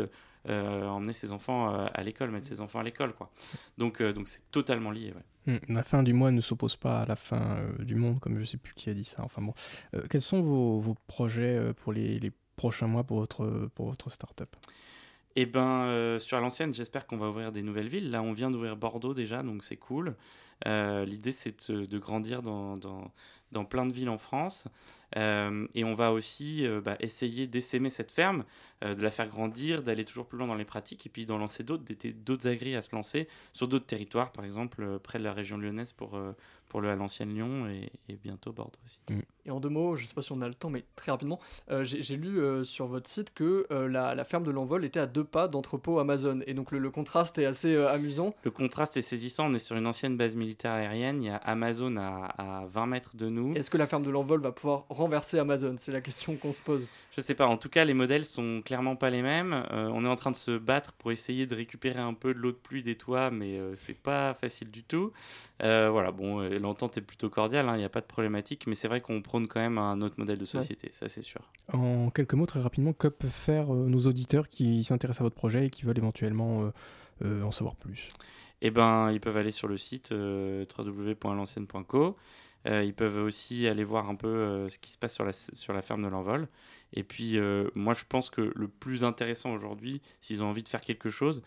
euh, 0.49 0.87
emmener 0.87 1.13
ses 1.13 1.31
enfants 1.31 1.73
euh, 1.73 1.85
à 1.93 2.03
l'école, 2.03 2.31
mettre 2.31 2.47
ses 2.47 2.59
enfants 2.59 2.79
à 2.79 2.83
l'école. 2.83 3.13
Donc 3.77 4.01
euh, 4.01 4.11
donc 4.11 4.27
c'est 4.27 4.49
totalement 4.51 4.91
lié. 4.91 5.13
Hmm, 5.45 5.57
La 5.69 5.83
fin 5.83 6.03
du 6.03 6.11
mois 6.13 6.31
ne 6.31 6.41
s'oppose 6.41 6.75
pas 6.75 7.01
à 7.01 7.05
la 7.05 7.15
fin 7.15 7.57
euh, 7.57 7.83
du 7.83 7.95
monde, 7.95 8.19
comme 8.19 8.37
je 8.39 8.43
sais 8.43 8.57
plus 8.57 8.73
qui 8.73 8.89
a 8.89 8.93
dit 8.93 9.03
ça. 9.05 9.21
Enfin 9.23 9.41
bon, 9.41 9.53
Euh, 9.93 10.01
quels 10.09 10.21
sont 10.21 10.41
vos, 10.41 10.95
projets 11.07 11.55
euh, 11.57 11.73
pour 11.73 11.93
les, 11.93 12.19
les 12.19 12.31
prochains 12.55 12.87
mois 12.87 13.03
pour 13.03 13.19
votre, 13.19 13.69
pour 13.75 13.85
votre 13.87 14.09
start-up? 14.09 14.53
Eh 15.35 15.45
ben, 15.47 15.85
euh, 15.85 16.19
sur 16.19 16.39
l'ancienne, 16.39 16.73
j'espère 16.73 17.07
qu'on 17.07 17.17
va 17.17 17.29
ouvrir 17.29 17.51
des 17.51 17.63
nouvelles 17.63 17.87
villes. 17.87 18.11
Là, 18.11 18.21
on 18.21 18.33
vient 18.33 18.51
d'ouvrir 18.51 18.75
Bordeaux 18.75 19.15
déjà, 19.15 19.41
donc 19.41 19.63
c'est 19.63 19.77
cool. 19.77 20.15
Euh, 20.67 21.05
L'idée, 21.05 21.31
c'est 21.31 21.71
de, 21.71 21.97
grandir 21.97 22.43
dans, 22.43 22.77
dans, 22.77 23.65
plein 23.65 23.85
de 23.87 23.93
villes 23.93 24.09
en 24.09 24.19
France. 24.19 24.67
Euh, 25.15 25.67
et 25.73 25.83
on 25.83 25.95
va 25.95 26.11
aussi 26.11 26.67
bah, 26.83 26.97
essayer 26.99 27.47
d'essaimer 27.47 27.89
cette 27.89 28.11
ferme, 28.11 28.45
de 28.83 29.01
la 29.01 29.11
faire 29.11 29.27
grandir, 29.27 29.81
d'aller 29.81 30.05
toujours 30.05 30.27
plus 30.27 30.37
loin 30.37 30.47
dans 30.47 30.55
les 30.55 30.65
pratiques, 30.65 31.05
et 31.07 31.09
puis 31.09 31.25
d'en 31.25 31.39
lancer 31.39 31.63
d'autres, 31.63 31.83
d'autres 32.23 32.47
agris 32.47 32.75
à 32.75 32.83
se 32.83 32.95
lancer 32.95 33.27
sur 33.53 33.67
d'autres 33.67 33.85
territoires, 33.87 34.31
par 34.31 34.45
exemple 34.45 34.99
près 34.99 35.17
de 35.17 35.23
la 35.23 35.33
région 35.33 35.57
lyonnaise 35.57 35.93
pour, 35.93 36.19
pour 36.73 36.81
le 36.81 36.89
à 36.89 36.95
l'ancienne 36.95 37.35
Lyon, 37.35 37.67
et, 37.69 37.91
et 38.09 38.15
bientôt 38.15 38.51
Bordeaux 38.51 38.79
aussi. 38.83 38.97
Et 39.45 39.51
en 39.51 39.59
deux 39.59 39.69
mots, 39.69 39.95
je 39.95 40.05
sais 40.07 40.15
pas 40.15 40.23
si 40.23 40.31
on 40.31 40.41
a 40.41 40.47
le 40.47 40.55
temps, 40.55 40.71
mais 40.71 40.83
très 40.95 41.11
rapidement, 41.11 41.39
euh, 41.69 41.83
j'ai 41.83 42.01
j'ai 42.01 42.17
lu 42.17 42.39
euh, 42.39 42.63
sur 42.63 42.87
votre 42.87 43.07
site 43.07 43.31
que 43.31 43.67
euh, 43.69 43.87
la, 43.87 44.15
la 44.15 44.23
ferme 44.23 44.43
de 44.43 44.49
l'envol 44.49 44.83
était 44.83 44.99
à 44.99 45.05
deux 45.05 45.23
pas 45.23 45.47
d'entrepôt 45.47 45.99
Amazon. 45.99 46.39
Et 46.47 46.55
donc 46.55 46.71
le, 46.71 46.79
le 46.79 46.89
contraste 46.89 47.37
est 47.37 47.45
assez 47.45 47.75
euh, 47.75 47.91
amusant. 47.91 48.33
Le 48.43 48.49
contraste 48.49 48.97
est 48.97 49.03
saisissant. 49.03 49.51
On 49.51 49.53
est 49.53 49.59
sur 49.59 49.75
une 49.75 49.85
ancienne 49.85 50.17
base 50.17 50.35
militaire 50.35 50.71
aérienne. 50.71 51.21
Il 51.21 51.27
y 51.27 51.29
a 51.29 51.35
Amazon 51.35 51.95
à, 51.97 52.33
à 52.39 52.65
20 52.65 52.87
mètres 52.87 53.15
de 53.15 53.29
nous. 53.29 53.53
Est-ce 53.53 53.69
que 53.69 53.77
la 53.77 53.85
ferme 53.85 54.01
de 54.01 54.09
l'envol 54.09 54.41
va 54.41 54.51
pouvoir 54.51 54.85
renverser 54.89 55.37
Amazon? 55.37 55.75
C'est 55.77 55.91
la 55.91 56.01
question 56.01 56.35
qu'on 56.37 56.53
se 56.53 56.61
pose. 56.61 56.87
Je 57.15 57.21
sais 57.21 57.35
pas. 57.35 57.45
En 57.45 57.57
tout 57.57 57.69
cas, 57.69 57.85
les 57.85 57.93
modèles 57.93 58.25
sont 58.25 58.63
clairement 58.65 58.95
pas 58.95 59.11
les 59.11 59.21
mêmes. 59.21 59.53
Euh, 59.71 59.87
on 59.93 60.03
est 60.03 60.07
en 60.07 60.15
train 60.15 60.31
de 60.31 60.35
se 60.35 60.57
battre 60.57 60.93
pour 60.93 61.11
essayer 61.11 61.45
de 61.45 61.53
récupérer 61.55 61.99
un 61.99 62.15
peu 62.15 62.33
de 62.33 62.39
l'eau 62.39 62.51
de 62.51 62.57
pluie 62.57 62.81
des 62.81 62.95
toits, 62.95 63.29
mais 63.29 63.59
euh, 63.59 63.75
c'est 63.75 63.97
pas 63.97 64.33
facile 64.33 64.71
du 64.71 64.83
tout. 64.83 65.11
Euh, 65.61 65.89
voilà. 65.91 66.11
Bon, 66.11 66.41
euh, 66.41 66.57
l'entente 66.57 66.97
est 66.97 67.01
plutôt 67.01 67.29
cordiale. 67.29 67.69
hein, 67.69 67.75
Il 67.75 67.79
n'y 67.79 67.85
a 67.85 67.89
pas 67.89 68.01
de 68.01 68.07
problématique, 68.07 68.65
mais 68.65 68.73
c'est 68.73 68.87
vrai 68.87 69.01
qu'on 69.01 69.21
prône 69.21 69.47
quand 69.47 69.59
même 69.59 69.77
un 69.77 70.01
autre 70.01 70.15
modèle 70.17 70.39
de 70.39 70.45
société. 70.45 70.89
Ça, 70.91 71.07
c'est 71.07 71.21
sûr. 71.21 71.41
En 71.71 72.09
quelques 72.09 72.33
mots, 72.33 72.47
très 72.47 72.61
rapidement, 72.61 72.93
que 72.93 73.07
peuvent 73.07 73.29
faire 73.29 73.67
nos 73.67 74.07
auditeurs 74.07 74.49
qui 74.49 74.83
s'intéressent 74.83 75.21
à 75.21 75.25
votre 75.25 75.35
projet 75.35 75.67
et 75.67 75.69
qui 75.69 75.85
veulent 75.85 75.99
éventuellement 75.99 76.71
en 77.23 77.51
savoir 77.51 77.75
plus? 77.75 78.07
Eh 78.63 78.71
ben, 78.71 79.11
ils 79.11 79.19
peuvent 79.19 79.37
aller 79.37 79.51
sur 79.51 79.67
le 79.67 79.77
site 79.77 80.11
www.lancienne.co. 80.11 82.17
Ils 82.65 82.93
peuvent 82.93 83.23
aussi 83.23 83.67
aller 83.67 83.83
voir 83.83 84.09
un 84.09 84.15
peu 84.15 84.67
ce 84.69 84.79
qui 84.79 84.91
se 84.91 84.97
passe 84.97 85.13
sur 85.13 85.25
la, 85.25 85.33
sur 85.33 85.73
la 85.73 85.81
ferme 85.81 86.03
de 86.03 86.07
l'envol. 86.07 86.47
Et 86.93 87.03
puis, 87.03 87.37
euh, 87.37 87.69
moi, 87.75 87.93
je 87.93 88.03
pense 88.07 88.29
que 88.29 88.51
le 88.55 88.67
plus 88.67 89.03
intéressant 89.03 89.53
aujourd'hui, 89.53 90.01
s'ils 90.21 90.43
ont 90.43 90.47
envie 90.47 90.63
de 90.63 90.69
faire 90.69 90.81
quelque 90.81 91.09
chose, 91.09 91.41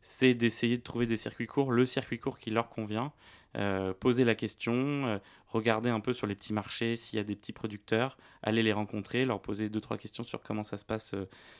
c'est 0.00 0.34
d'essayer 0.34 0.76
de 0.76 0.82
trouver 0.82 1.06
des 1.06 1.16
circuits 1.16 1.46
courts, 1.46 1.70
le 1.70 1.86
circuit 1.86 2.18
court 2.18 2.38
qui 2.38 2.50
leur 2.50 2.68
convient. 2.68 3.12
Euh, 3.58 3.92
poser 3.92 4.24
la 4.24 4.34
question, 4.34 4.72
euh, 4.74 5.18
regarder 5.48 5.90
un 5.90 6.00
peu 6.00 6.14
sur 6.14 6.26
les 6.26 6.34
petits 6.34 6.54
marchés 6.54 6.96
s'il 6.96 7.18
y 7.18 7.20
a 7.20 7.24
des 7.24 7.36
petits 7.36 7.52
producteurs, 7.52 8.16
aller 8.42 8.62
les 8.62 8.72
rencontrer, 8.72 9.26
leur 9.26 9.42
poser 9.42 9.68
deux 9.68 9.80
trois 9.80 9.98
questions 9.98 10.24
sur 10.24 10.40
comment 10.40 10.62
ça 10.62 10.78
se 10.78 10.86
passe 10.86 11.14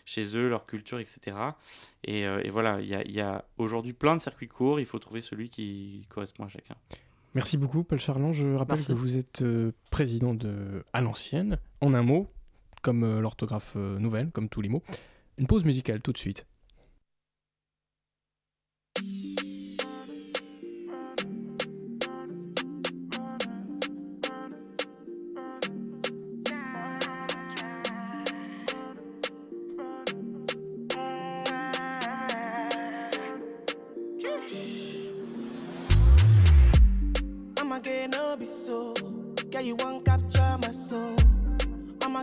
chez 0.06 0.36
eux, 0.36 0.48
leur 0.48 0.64
culture, 0.64 0.98
etc. 1.00 1.36
Et, 2.04 2.26
euh, 2.26 2.40
et 2.44 2.48
voilà, 2.48 2.80
il 2.80 2.88
y 2.88 2.94
a, 2.94 3.02
il 3.04 3.12
y 3.12 3.20
a 3.20 3.44
aujourd'hui 3.58 3.92
plein 3.92 4.16
de 4.16 4.22
circuits 4.22 4.48
courts, 4.48 4.80
il 4.80 4.86
faut 4.86 4.98
trouver 4.98 5.20
celui 5.20 5.50
qui 5.50 6.06
correspond 6.08 6.44
à 6.44 6.48
chacun. 6.48 6.74
Merci 7.34 7.58
beaucoup, 7.58 7.84
Paul 7.84 8.00
Charland. 8.00 8.32
Je 8.32 8.46
rappelle 8.54 8.76
Merci. 8.76 8.88
que 8.88 8.92
vous 8.92 9.18
êtes 9.18 9.44
président 9.90 10.34
de 10.34 10.84
À 10.94 11.02
l'ancienne, 11.02 11.58
en 11.82 11.92
un 11.92 12.02
mot, 12.02 12.30
comme 12.82 13.04
euh, 13.04 13.20
l'orthographe 13.20 13.74
euh, 13.76 13.98
nouvelle, 13.98 14.30
comme 14.30 14.48
tous 14.48 14.60
les 14.60 14.68
mots. 14.68 14.82
Une 15.38 15.46
pause 15.46 15.64
musicale 15.64 16.02
tout 16.02 16.12
de 16.12 16.18
suite. 16.18 16.46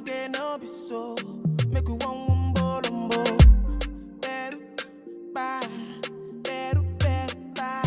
Get 0.06 0.32
no 0.32 0.58
be 0.58 0.66
so. 0.68 1.16
Make 1.70 1.88
we 1.88 1.94
one 1.96 2.26
one 2.28 2.54
bolombo. 2.54 3.24
Better, 4.22 4.58
bye. 5.34 5.68
Better, 6.42 6.82
better, 6.98 7.36
bye. 7.54 7.84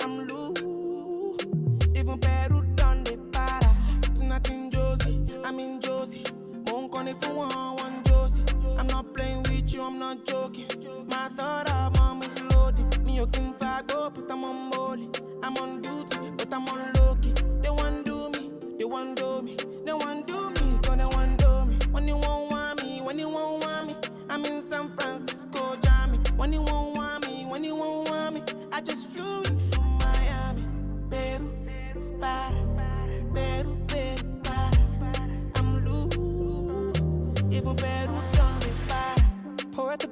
I'm 0.00 0.26
loose. 0.26 0.60
Even 1.96 2.18
better 2.18 2.60
done 2.76 3.04
the 3.04 3.16
para. 3.32 3.74
Tonight 4.14 4.48
in 4.50 4.70
Josie, 4.70 5.20
I'm 5.44 5.58
in 5.58 5.80
Josie. 5.80 6.24
Won't 6.66 6.92
call 6.92 7.08
it 7.08 7.16
for 7.24 7.32
one, 7.34 7.76
one 7.76 8.02
Josie. 8.04 8.44
I'm 8.78 8.86
not 8.86 9.12
playing 9.14 9.42
with 9.44 9.72
you, 9.72 9.82
I'm 9.82 9.98
not 9.98 10.24
joking. 10.26 10.66
My 11.08 11.28
thought 11.36 11.68
of 11.70 11.96
mom 11.96 12.22
is 12.22 12.40
loaded. 12.42 13.04
Me, 13.04 13.16
you 13.16 13.26
can 13.28 13.54
fight, 13.54 13.86
but 13.88 14.30
I'm 14.30 14.44
on 14.44 14.70
molly. 14.70 15.08
I'm 15.42 15.56
on 15.56 15.80
duty, 15.82 16.18
but 16.36 16.52
I'm 16.52 16.68
on 16.68 16.92
low 16.94 17.16
key. 17.16 17.32
They 17.62 17.70
want 17.70 18.04
do 18.04 18.30
me, 18.30 18.50
they 18.78 18.84
one 18.84 19.14
do 19.14 19.41
me, 19.41 19.41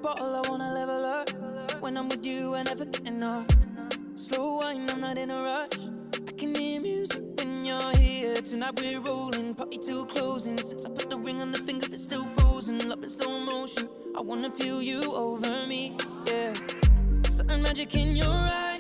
bottle, 0.01 0.35
I 0.35 0.49
wanna 0.49 0.73
level 0.73 1.05
up. 1.05 1.31
When 1.81 1.97
I'm 1.97 2.09
with 2.09 2.25
you, 2.25 2.55
I 2.55 2.63
never 2.63 2.85
get 2.85 3.07
enough. 3.07 3.47
Slow 4.15 4.59
wine, 4.59 4.89
I'm 4.91 5.01
not 5.01 5.19
in 5.19 5.31
a 5.31 5.43
rush. 5.43 5.79
I 6.27 6.33
can 6.33 6.55
hear 6.55 6.81
music 6.81 7.23
when 7.37 7.65
you're 7.65 7.97
here. 7.97 8.41
Tonight 8.41 8.81
we're 8.81 9.01
rolling, 9.01 9.55
party 9.55 9.79
till 9.79 10.07
closing. 10.07 10.57
Since 10.59 10.87
I 10.87 10.89
put 10.91 11.11
the 11.11 11.19
ring 11.19 11.41
on 11.43 11.53
the 11.53 11.59
finger, 11.59 11.87
it's 11.93 12.05
still 12.05 12.25
frozen. 12.37 12.89
Love 12.89 13.03
in 13.03 13.11
slow 13.11 13.41
motion. 13.41 13.89
I 14.17 14.21
wanna 14.23 14.51
feel 14.51 14.83
you 14.83 15.03
over 15.15 15.67
me, 15.67 15.97
yeah. 16.27 16.55
Certain 17.31 17.63
magic 17.63 17.95
in 17.95 18.17
your 18.17 18.29
eyes, 18.29 18.80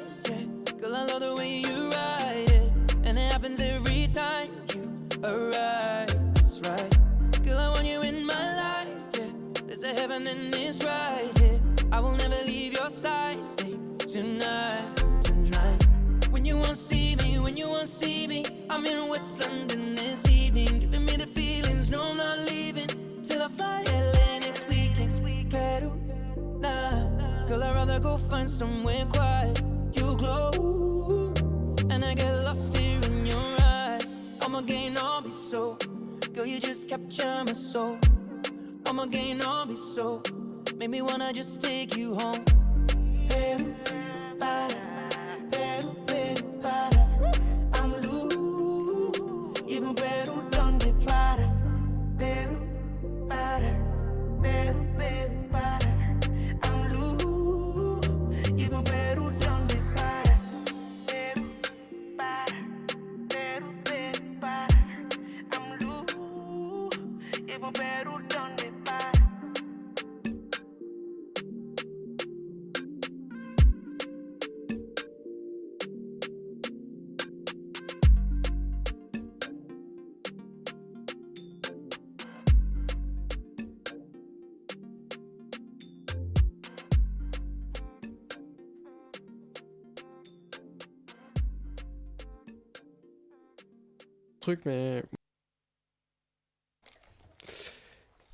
capture 37.20 37.44
my 37.44 37.52
soul. 37.52 37.98
I'ma 38.86 39.06
gain 39.06 39.42
all 39.42 39.66
be 39.66 39.76
so, 39.76 40.22
make 40.76 40.90
me 40.90 41.02
wanna 41.02 41.32
just 41.32 41.60
take 41.60 41.96
you 41.96 42.14
home. 42.14 42.49
Truc, 94.55 94.61
mais. 94.66 95.03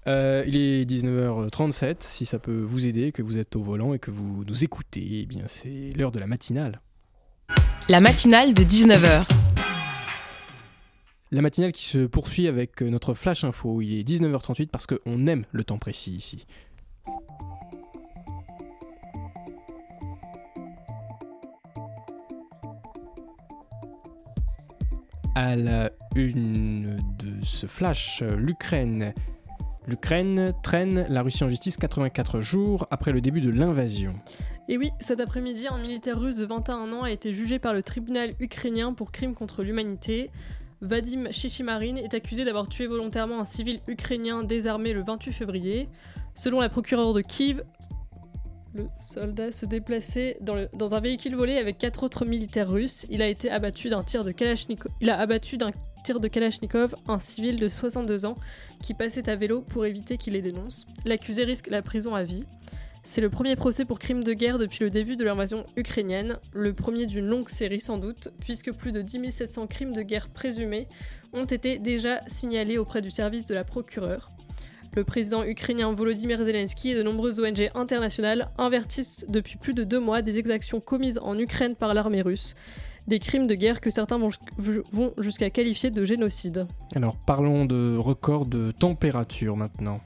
Euh, 0.06 0.44
il 0.46 0.56
est 0.56 0.88
19h37, 0.88 1.96
si 2.00 2.26
ça 2.26 2.38
peut 2.38 2.62
vous 2.62 2.86
aider, 2.86 3.10
que 3.10 3.22
vous 3.22 3.38
êtes 3.38 3.56
au 3.56 3.62
volant 3.62 3.92
et 3.92 3.98
que 3.98 4.12
vous 4.12 4.44
nous 4.44 4.64
écoutez, 4.64 5.20
eh 5.22 5.26
bien 5.26 5.44
c'est 5.46 5.92
l'heure 5.96 6.12
de 6.12 6.20
la 6.20 6.28
matinale. 6.28 6.80
La 7.88 8.00
matinale 8.00 8.54
de 8.54 8.62
19h. 8.62 9.26
La 11.32 11.42
matinale 11.42 11.72
qui 11.72 11.84
se 11.84 12.06
poursuit 12.06 12.46
avec 12.46 12.80
notre 12.82 13.14
flash 13.14 13.42
info. 13.42 13.82
Il 13.82 13.98
est 13.98 14.08
19h38 14.08 14.68
parce 14.68 14.86
qu'on 14.86 15.26
aime 15.26 15.44
le 15.50 15.64
temps 15.64 15.78
précis 15.78 16.12
ici. 16.12 16.46
À 25.36 25.54
la 25.54 25.90
une 26.14 26.96
de 27.18 27.44
ce 27.44 27.66
flash, 27.66 28.22
l'Ukraine. 28.22 29.12
L'Ukraine 29.86 30.54
traîne 30.62 31.04
la 31.10 31.20
Russie 31.20 31.44
en 31.44 31.50
justice 31.50 31.76
84 31.76 32.40
jours 32.40 32.86
après 32.90 33.12
le 33.12 33.20
début 33.20 33.42
de 33.42 33.50
l'invasion. 33.50 34.14
Et 34.66 34.78
oui, 34.78 34.92
cet 34.98 35.20
après-midi, 35.20 35.68
un 35.68 35.76
militaire 35.76 36.18
russe 36.18 36.36
de 36.36 36.46
21 36.46 36.90
ans 36.90 37.02
a 37.02 37.10
été 37.10 37.34
jugé 37.34 37.58
par 37.58 37.74
le 37.74 37.82
tribunal 37.82 38.32
ukrainien 38.40 38.94
pour 38.94 39.12
crime 39.12 39.34
contre 39.34 39.62
l'humanité. 39.62 40.30
Vadim 40.80 41.30
Shishimarin 41.30 41.96
est 41.96 42.14
accusé 42.14 42.46
d'avoir 42.46 42.66
tué 42.66 42.86
volontairement 42.86 43.38
un 43.38 43.44
civil 43.44 43.80
ukrainien 43.88 44.42
désarmé 44.42 44.94
le 44.94 45.04
28 45.04 45.32
février. 45.32 45.90
Selon 46.34 46.60
la 46.60 46.70
procureure 46.70 47.12
de 47.12 47.20
Kiev, 47.20 47.62
le 48.76 48.88
soldat 49.00 49.52
se 49.52 49.66
déplaçait 49.66 50.38
dans, 50.40 50.94
un 50.94 51.00
véhicule 51.00 51.34
volé 51.34 51.56
avec 51.56 51.78
quatre 51.78 52.02
autres 52.02 52.24
militaires 52.24 52.70
russes. 52.70 53.06
Il 53.10 53.22
a 53.22 53.28
été 53.28 53.50
abattu 53.50 53.88
d'un 53.88 54.02
tir 54.02 54.24
de 54.24 54.32
Kalachnikov. 54.32 54.92
Il 55.00 55.10
a 55.10 55.18
abattu 55.18 55.56
d'un 55.56 55.72
tir 56.04 56.20
de 56.20 56.28
Kalachnikov 56.28 56.94
un 57.08 57.18
civil 57.18 57.58
de 57.58 57.68
62 57.68 58.26
ans 58.26 58.36
qui 58.82 58.94
passait 58.94 59.28
à 59.28 59.36
vélo 59.36 59.62
pour 59.62 59.86
éviter 59.86 60.18
qu'il 60.18 60.34
les 60.34 60.42
dénonce. 60.42 60.86
L'accusé 61.04 61.44
risque 61.44 61.68
la 61.68 61.82
prison 61.82 62.14
à 62.14 62.22
vie. 62.22 62.44
C'est 63.02 63.20
le 63.20 63.30
premier 63.30 63.54
procès 63.54 63.84
pour 63.84 63.98
crime 63.98 64.22
de 64.22 64.32
guerre 64.32 64.58
depuis 64.58 64.82
le 64.82 64.90
début 64.90 65.16
de 65.16 65.24
l'invasion 65.24 65.64
ukrainienne, 65.76 66.36
le 66.52 66.72
premier 66.72 67.06
d'une 67.06 67.26
longue 67.26 67.48
série 67.48 67.80
sans 67.80 67.98
doute, 67.98 68.30
puisque 68.40 68.72
plus 68.72 68.90
de 68.90 69.00
10 69.00 69.30
700 69.30 69.68
crimes 69.68 69.92
de 69.94 70.02
guerre 70.02 70.28
présumés 70.28 70.88
ont 71.32 71.44
été 71.44 71.78
déjà 71.78 72.20
signalés 72.26 72.78
auprès 72.78 73.02
du 73.02 73.10
service 73.10 73.46
de 73.46 73.54
la 73.54 73.62
procureure. 73.62 74.32
Le 74.96 75.04
président 75.04 75.44
ukrainien 75.44 75.92
Volodymyr 75.92 76.42
Zelensky 76.42 76.92
et 76.92 76.94
de 76.94 77.02
nombreuses 77.02 77.38
ONG 77.38 77.70
internationales 77.74 78.48
avertissent 78.56 79.26
depuis 79.28 79.58
plus 79.58 79.74
de 79.74 79.84
deux 79.84 80.00
mois 80.00 80.22
des 80.22 80.38
exactions 80.38 80.80
commises 80.80 81.18
en 81.22 81.38
Ukraine 81.38 81.76
par 81.76 81.92
l'armée 81.92 82.22
russe, 82.22 82.54
des 83.06 83.18
crimes 83.18 83.46
de 83.46 83.54
guerre 83.54 83.82
que 83.82 83.90
certains 83.90 84.18
vont, 84.18 85.12
jusqu'à 85.18 85.50
qualifier 85.50 85.90
de 85.90 86.02
génocide. 86.06 86.66
Alors 86.94 87.18
parlons 87.18 87.66
de 87.66 87.94
record 87.98 88.46
de 88.46 88.70
température 88.70 89.54
maintenant. 89.54 90.00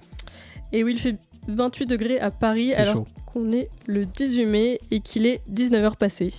Et 0.73 0.83
oui, 0.83 0.95
il 0.95 0.99
fait 0.99 1.19
28 1.47 1.87
degrés 1.87 2.19
à 2.19 2.33
Paris 2.33 2.73
C'est 2.75 2.87
chaud. 2.87 3.07
Qu'on 3.33 3.53
est 3.53 3.69
le 3.87 4.05
18 4.05 4.47
mai 4.47 4.81
et 4.91 5.01
qu'il 5.01 5.27
est 5.27 5.41
19h 5.53 5.97
passé. 5.97 6.33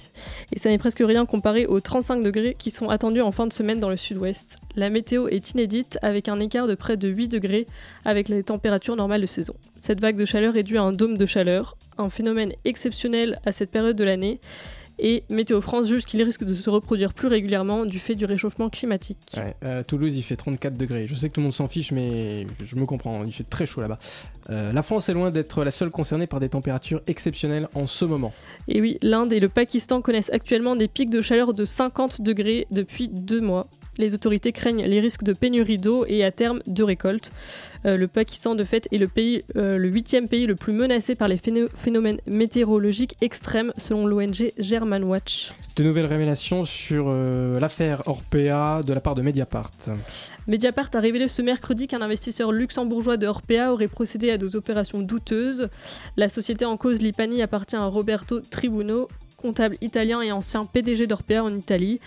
Et 0.53 0.59
ça 0.59 0.69
n'est 0.69 0.77
presque 0.77 1.01
rien 1.05 1.25
comparé 1.25 1.65
aux 1.65 1.79
35 1.79 2.23
degrés 2.23 2.55
qui 2.57 2.71
sont 2.71 2.89
attendus 2.89 3.21
en 3.21 3.31
fin 3.31 3.47
de 3.47 3.53
semaine 3.53 3.79
dans 3.79 3.89
le 3.89 3.97
sud-ouest. 3.97 4.57
La 4.75 4.89
météo 4.89 5.27
est 5.27 5.51
inédite 5.51 5.97
avec 6.01 6.29
un 6.29 6.39
écart 6.39 6.67
de 6.67 6.75
près 6.75 6.97
de 6.97 7.07
8 7.07 7.27
degrés 7.27 7.67
avec 8.05 8.29
les 8.29 8.43
températures 8.43 8.95
normales 8.95 9.21
de 9.21 9.27
saison. 9.27 9.53
Cette 9.79 10.01
vague 10.01 10.17
de 10.17 10.25
chaleur 10.25 10.55
est 10.57 10.63
due 10.63 10.77
à 10.77 10.83
un 10.83 10.93
dôme 10.93 11.17
de 11.17 11.25
chaleur, 11.25 11.77
un 11.97 12.09
phénomène 12.09 12.53
exceptionnel 12.65 13.39
à 13.45 13.51
cette 13.51 13.71
période 13.71 13.95
de 13.95 14.03
l'année. 14.03 14.39
Et 15.03 15.23
Météo 15.29 15.61
France 15.61 15.87
juge 15.87 16.05
qu'il 16.05 16.21
risque 16.21 16.43
de 16.43 16.53
se 16.53 16.69
reproduire 16.69 17.15
plus 17.15 17.27
régulièrement 17.27 17.87
du 17.87 17.97
fait 17.97 18.13
du 18.13 18.25
réchauffement 18.25 18.69
climatique. 18.69 19.17
Ouais, 19.35 19.55
euh, 19.65 19.83
Toulouse, 19.83 20.15
il 20.15 20.21
fait 20.21 20.35
34 20.35 20.77
degrés. 20.77 21.07
Je 21.07 21.15
sais 21.15 21.27
que 21.27 21.33
tout 21.33 21.39
le 21.39 21.45
monde 21.45 21.53
s'en 21.53 21.67
fiche, 21.67 21.91
mais 21.91 22.45
je 22.63 22.75
me 22.75 22.85
comprends, 22.85 23.25
il 23.25 23.33
fait 23.33 23.43
très 23.43 23.65
chaud 23.65 23.81
là-bas. 23.81 23.97
Euh, 24.51 24.71
la 24.71 24.83
France 24.83 25.09
est 25.09 25.13
loin 25.13 25.31
d'être 25.31 25.63
la 25.63 25.71
seule 25.71 25.89
concernée 25.89 26.27
par 26.27 26.39
des 26.39 26.49
températures 26.49 27.01
exceptionnelles 27.07 27.67
en 27.73 27.87
ce 27.87 28.05
moment. 28.05 28.31
Et 28.67 28.79
oui, 28.79 28.99
l'Inde 29.01 29.33
et 29.33 29.39
le 29.39 29.49
Pakistan 29.49 30.01
connaissent 30.01 30.31
actuellement 30.31 30.75
des 30.75 30.87
pics 30.87 31.09
de 31.09 31.21
chaleur 31.21 31.55
de 31.55 31.65
50 31.65 32.21
degrés 32.21 32.67
depuis 32.69 33.09
deux 33.09 33.41
mois. 33.41 33.67
Les 33.97 34.13
autorités 34.13 34.51
craignent 34.51 34.85
les 34.85 34.99
risques 34.99 35.23
de 35.23 35.33
pénurie 35.33 35.77
d'eau 35.77 36.05
et 36.07 36.23
à 36.23 36.31
terme 36.31 36.61
de 36.65 36.81
récolte. 36.83 37.31
Euh, 37.85 37.97
le 37.97 38.07
Pakistan, 38.07 38.55
de 38.55 38.63
fait, 38.63 38.87
est 38.91 38.97
le, 38.97 39.07
pays, 39.07 39.43
euh, 39.57 39.77
le 39.77 39.89
huitième 39.89 40.27
pays 40.27 40.45
le 40.45 40.55
plus 40.55 40.71
menacé 40.71 41.13
par 41.15 41.27
les 41.27 41.37
phéno- 41.37 41.67
phénomènes 41.75 42.19
météorologiques 42.25 43.15
extrêmes, 43.21 43.73
selon 43.77 44.05
l'ONG 44.07 44.53
German 44.57 45.03
Watch. 45.03 45.51
De 45.75 45.83
nouvelles 45.83 46.05
révélations 46.05 46.63
sur 46.63 47.07
euh, 47.09 47.59
l'affaire 47.59 48.03
Orpea 48.07 48.81
de 48.85 48.93
la 48.93 49.01
part 49.01 49.15
de 49.15 49.21
Mediapart. 49.21 49.71
Mediapart 50.47 50.89
a 50.93 50.99
révélé 50.99 51.27
ce 51.27 51.41
mercredi 51.41 51.87
qu'un 51.87 52.01
investisseur 52.01 52.51
luxembourgeois 52.51 53.17
de 53.17 53.27
Orpea 53.27 53.71
aurait 53.73 53.87
procédé 53.87 54.29
à 54.31 54.37
des 54.37 54.55
opérations 54.55 55.01
douteuses. 55.01 55.67
La 56.17 56.29
société 56.29 56.65
en 56.65 56.77
cause, 56.77 57.01
Lipani, 57.01 57.41
appartient 57.41 57.75
à 57.75 57.85
Roberto 57.85 58.39
Tribuno, 58.41 59.09
comptable 59.37 59.75
italien 59.81 60.21
et 60.21 60.31
ancien 60.31 60.65
PDG 60.65 61.07
d'Orpea 61.07 61.43
en 61.43 61.53
Italie. 61.53 61.99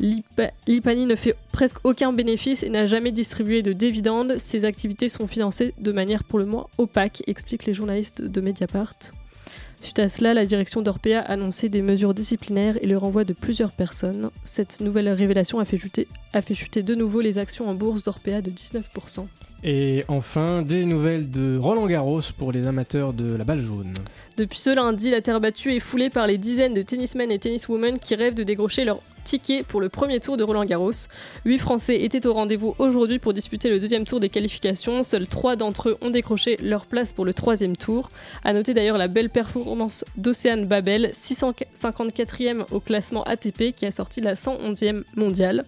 L'IPA- 0.00 0.52
L'IPANI 0.66 1.04
ne 1.06 1.14
fait 1.14 1.36
presque 1.52 1.76
aucun 1.84 2.12
bénéfice 2.12 2.62
et 2.62 2.70
n'a 2.70 2.86
jamais 2.86 3.12
distribué 3.12 3.62
de 3.62 3.72
dividendes. 3.74 4.38
Ses 4.38 4.64
activités 4.64 5.08
sont 5.10 5.26
financées 5.28 5.74
de 5.78 5.92
manière 5.92 6.24
pour 6.24 6.38
le 6.38 6.46
moins 6.46 6.66
opaque, 6.78 7.22
expliquent 7.26 7.66
les 7.66 7.74
journalistes 7.74 8.22
de 8.22 8.40
Mediapart. 8.40 8.94
Suite 9.82 9.98
à 9.98 10.08
cela, 10.08 10.34
la 10.34 10.44
direction 10.46 10.82
d'Orpea 10.82 11.18
a 11.20 11.32
annoncé 11.32 11.68
des 11.68 11.82
mesures 11.82 12.14
disciplinaires 12.14 12.76
et 12.82 12.86
le 12.86 12.98
renvoi 12.98 13.24
de 13.24 13.32
plusieurs 13.32 13.72
personnes. 13.72 14.30
Cette 14.44 14.80
nouvelle 14.80 15.08
révélation 15.08 15.58
a 15.58 15.64
fait 15.64 15.78
chuter, 15.78 16.06
a 16.32 16.42
fait 16.42 16.54
chuter 16.54 16.82
de 16.82 16.94
nouveau 16.94 17.20
les 17.20 17.38
actions 17.38 17.68
en 17.68 17.74
bourse 17.74 18.02
d'Orpea 18.02 18.42
de 18.42 18.50
19%. 18.50 19.26
Et 19.62 20.04
enfin, 20.08 20.62
des 20.62 20.86
nouvelles 20.86 21.30
de 21.30 21.58
Roland 21.58 21.86
Garros 21.86 22.22
pour 22.38 22.50
les 22.50 22.66
amateurs 22.66 23.12
de 23.12 23.36
la 23.36 23.44
balle 23.44 23.60
jaune. 23.60 23.92
Depuis 24.38 24.58
ce 24.58 24.74
lundi, 24.74 25.10
la 25.10 25.20
terre 25.20 25.40
battue 25.40 25.74
est 25.74 25.80
foulée 25.80 26.08
par 26.08 26.26
les 26.26 26.38
dizaines 26.38 26.72
de 26.72 26.80
tennismen 26.80 27.30
et 27.30 27.38
tenniswomen 27.38 27.98
qui 27.98 28.14
rêvent 28.14 28.34
de 28.34 28.42
décrocher 28.42 28.84
leur 28.84 29.00
ticket 29.24 29.62
pour 29.62 29.82
le 29.82 29.90
premier 29.90 30.18
tour 30.18 30.38
de 30.38 30.44
Roland 30.44 30.64
Garros. 30.64 30.92
Huit 31.44 31.58
Français 31.58 32.00
étaient 32.00 32.26
au 32.26 32.32
rendez-vous 32.32 32.74
aujourd'hui 32.78 33.18
pour 33.18 33.34
disputer 33.34 33.68
le 33.68 33.78
deuxième 33.78 34.04
tour 34.04 34.18
des 34.18 34.30
qualifications. 34.30 35.04
Seuls 35.04 35.26
trois 35.26 35.56
d'entre 35.56 35.90
eux 35.90 35.98
ont 36.00 36.10
décroché 36.10 36.56
leur 36.62 36.86
place 36.86 37.12
pour 37.12 37.26
le 37.26 37.34
troisième 37.34 37.76
tour. 37.76 38.10
A 38.44 38.54
noter 38.54 38.72
d'ailleurs 38.72 38.96
la 38.96 39.08
belle 39.08 39.28
performance 39.28 40.06
d'Océane 40.16 40.64
Babel, 40.64 41.10
654e 41.12 42.64
au 42.70 42.80
classement 42.80 43.24
ATP, 43.24 43.74
qui 43.76 43.84
a 43.84 43.90
sorti 43.90 44.22
la 44.22 44.34
111e 44.34 45.02
mondiale. 45.16 45.66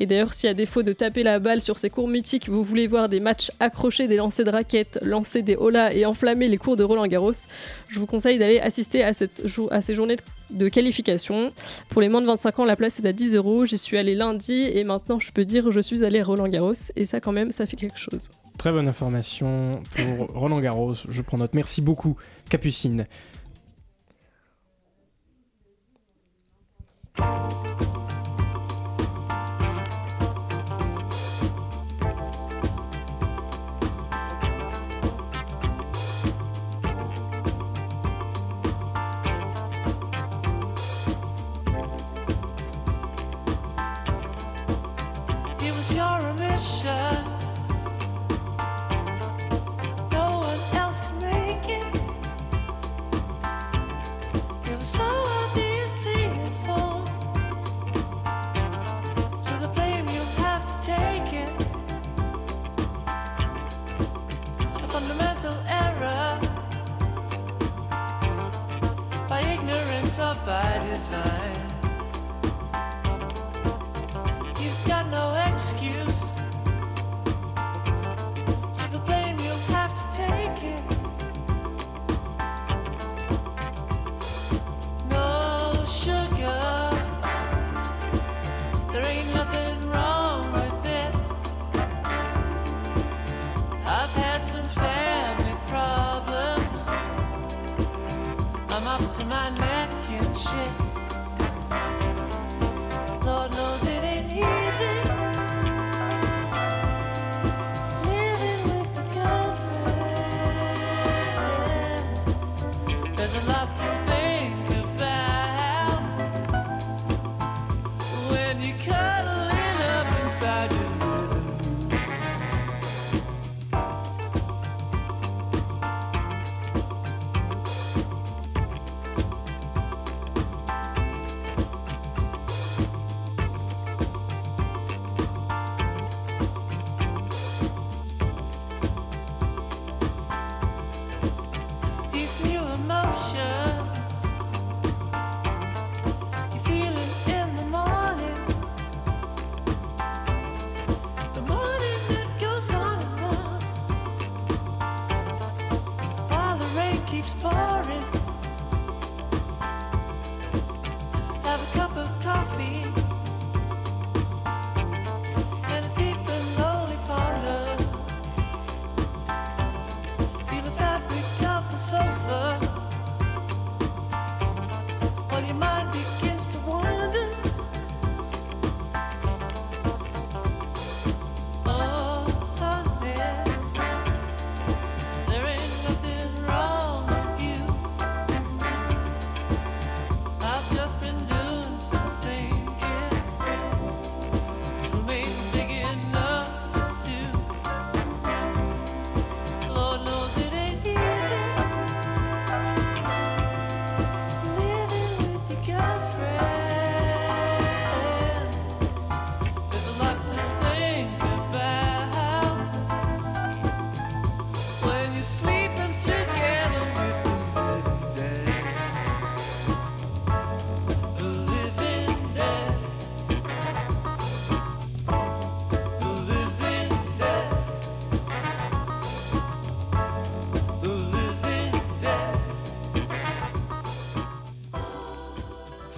Et 0.00 0.06
d'ailleurs, 0.06 0.34
si 0.34 0.48
à 0.48 0.54
défaut 0.54 0.82
de 0.82 0.92
taper 0.92 1.22
la 1.22 1.38
balle 1.38 1.60
sur 1.60 1.78
ces 1.78 1.90
cours 1.90 2.08
mythiques, 2.08 2.48
vous 2.48 2.62
voulez 2.62 2.86
voir 2.86 3.08
des 3.08 3.20
matchs 3.20 3.50
accrochés, 3.60 4.08
des 4.08 4.16
lancers 4.16 4.44
de 4.44 4.50
raquettes, 4.50 4.98
lancer 5.02 5.42
des 5.42 5.56
holas 5.56 5.92
et 5.92 6.04
enflammer 6.04 6.48
les 6.48 6.56
cours 6.56 6.76
de 6.76 6.82
Roland 6.82 7.06
Garros, 7.06 7.32
je 7.88 7.98
vous 7.98 8.06
conseille 8.06 8.38
d'aller 8.38 8.58
assister 8.60 9.04
à, 9.04 9.12
cette 9.12 9.44
à 9.70 9.82
ces 9.82 9.94
journées 9.94 10.16
de 10.50 10.68
qualification. 10.68 11.52
Pour 11.88 12.00
les 12.00 12.08
moins 12.08 12.20
de 12.20 12.26
25 12.26 12.58
ans, 12.60 12.64
la 12.64 12.76
place 12.76 13.00
est 13.00 13.06
à 13.06 13.12
10 13.12 13.36
euros. 13.36 13.66
J'y 13.66 13.78
suis 13.78 13.96
allée 13.96 14.14
lundi 14.14 14.64
et 14.72 14.84
maintenant 14.84 15.20
je 15.20 15.30
peux 15.32 15.44
dire 15.44 15.70
je 15.70 15.80
suis 15.80 16.04
allée 16.04 16.22
Roland 16.22 16.48
Garros 16.48 16.72
et 16.96 17.04
ça 17.04 17.20
quand 17.20 17.32
même 17.32 17.52
ça 17.52 17.66
fait 17.66 17.76
quelque 17.76 17.98
chose. 17.98 18.30
Très 18.58 18.70
bonne 18.72 18.88
information 18.88 19.82
pour 19.94 20.28
Roland 20.34 20.60
Garros. 20.60 20.94
Je 21.08 21.22
prends 21.22 21.38
note. 21.38 21.54
Merci 21.54 21.82
beaucoup, 21.82 22.16
Capucine. 22.48 23.06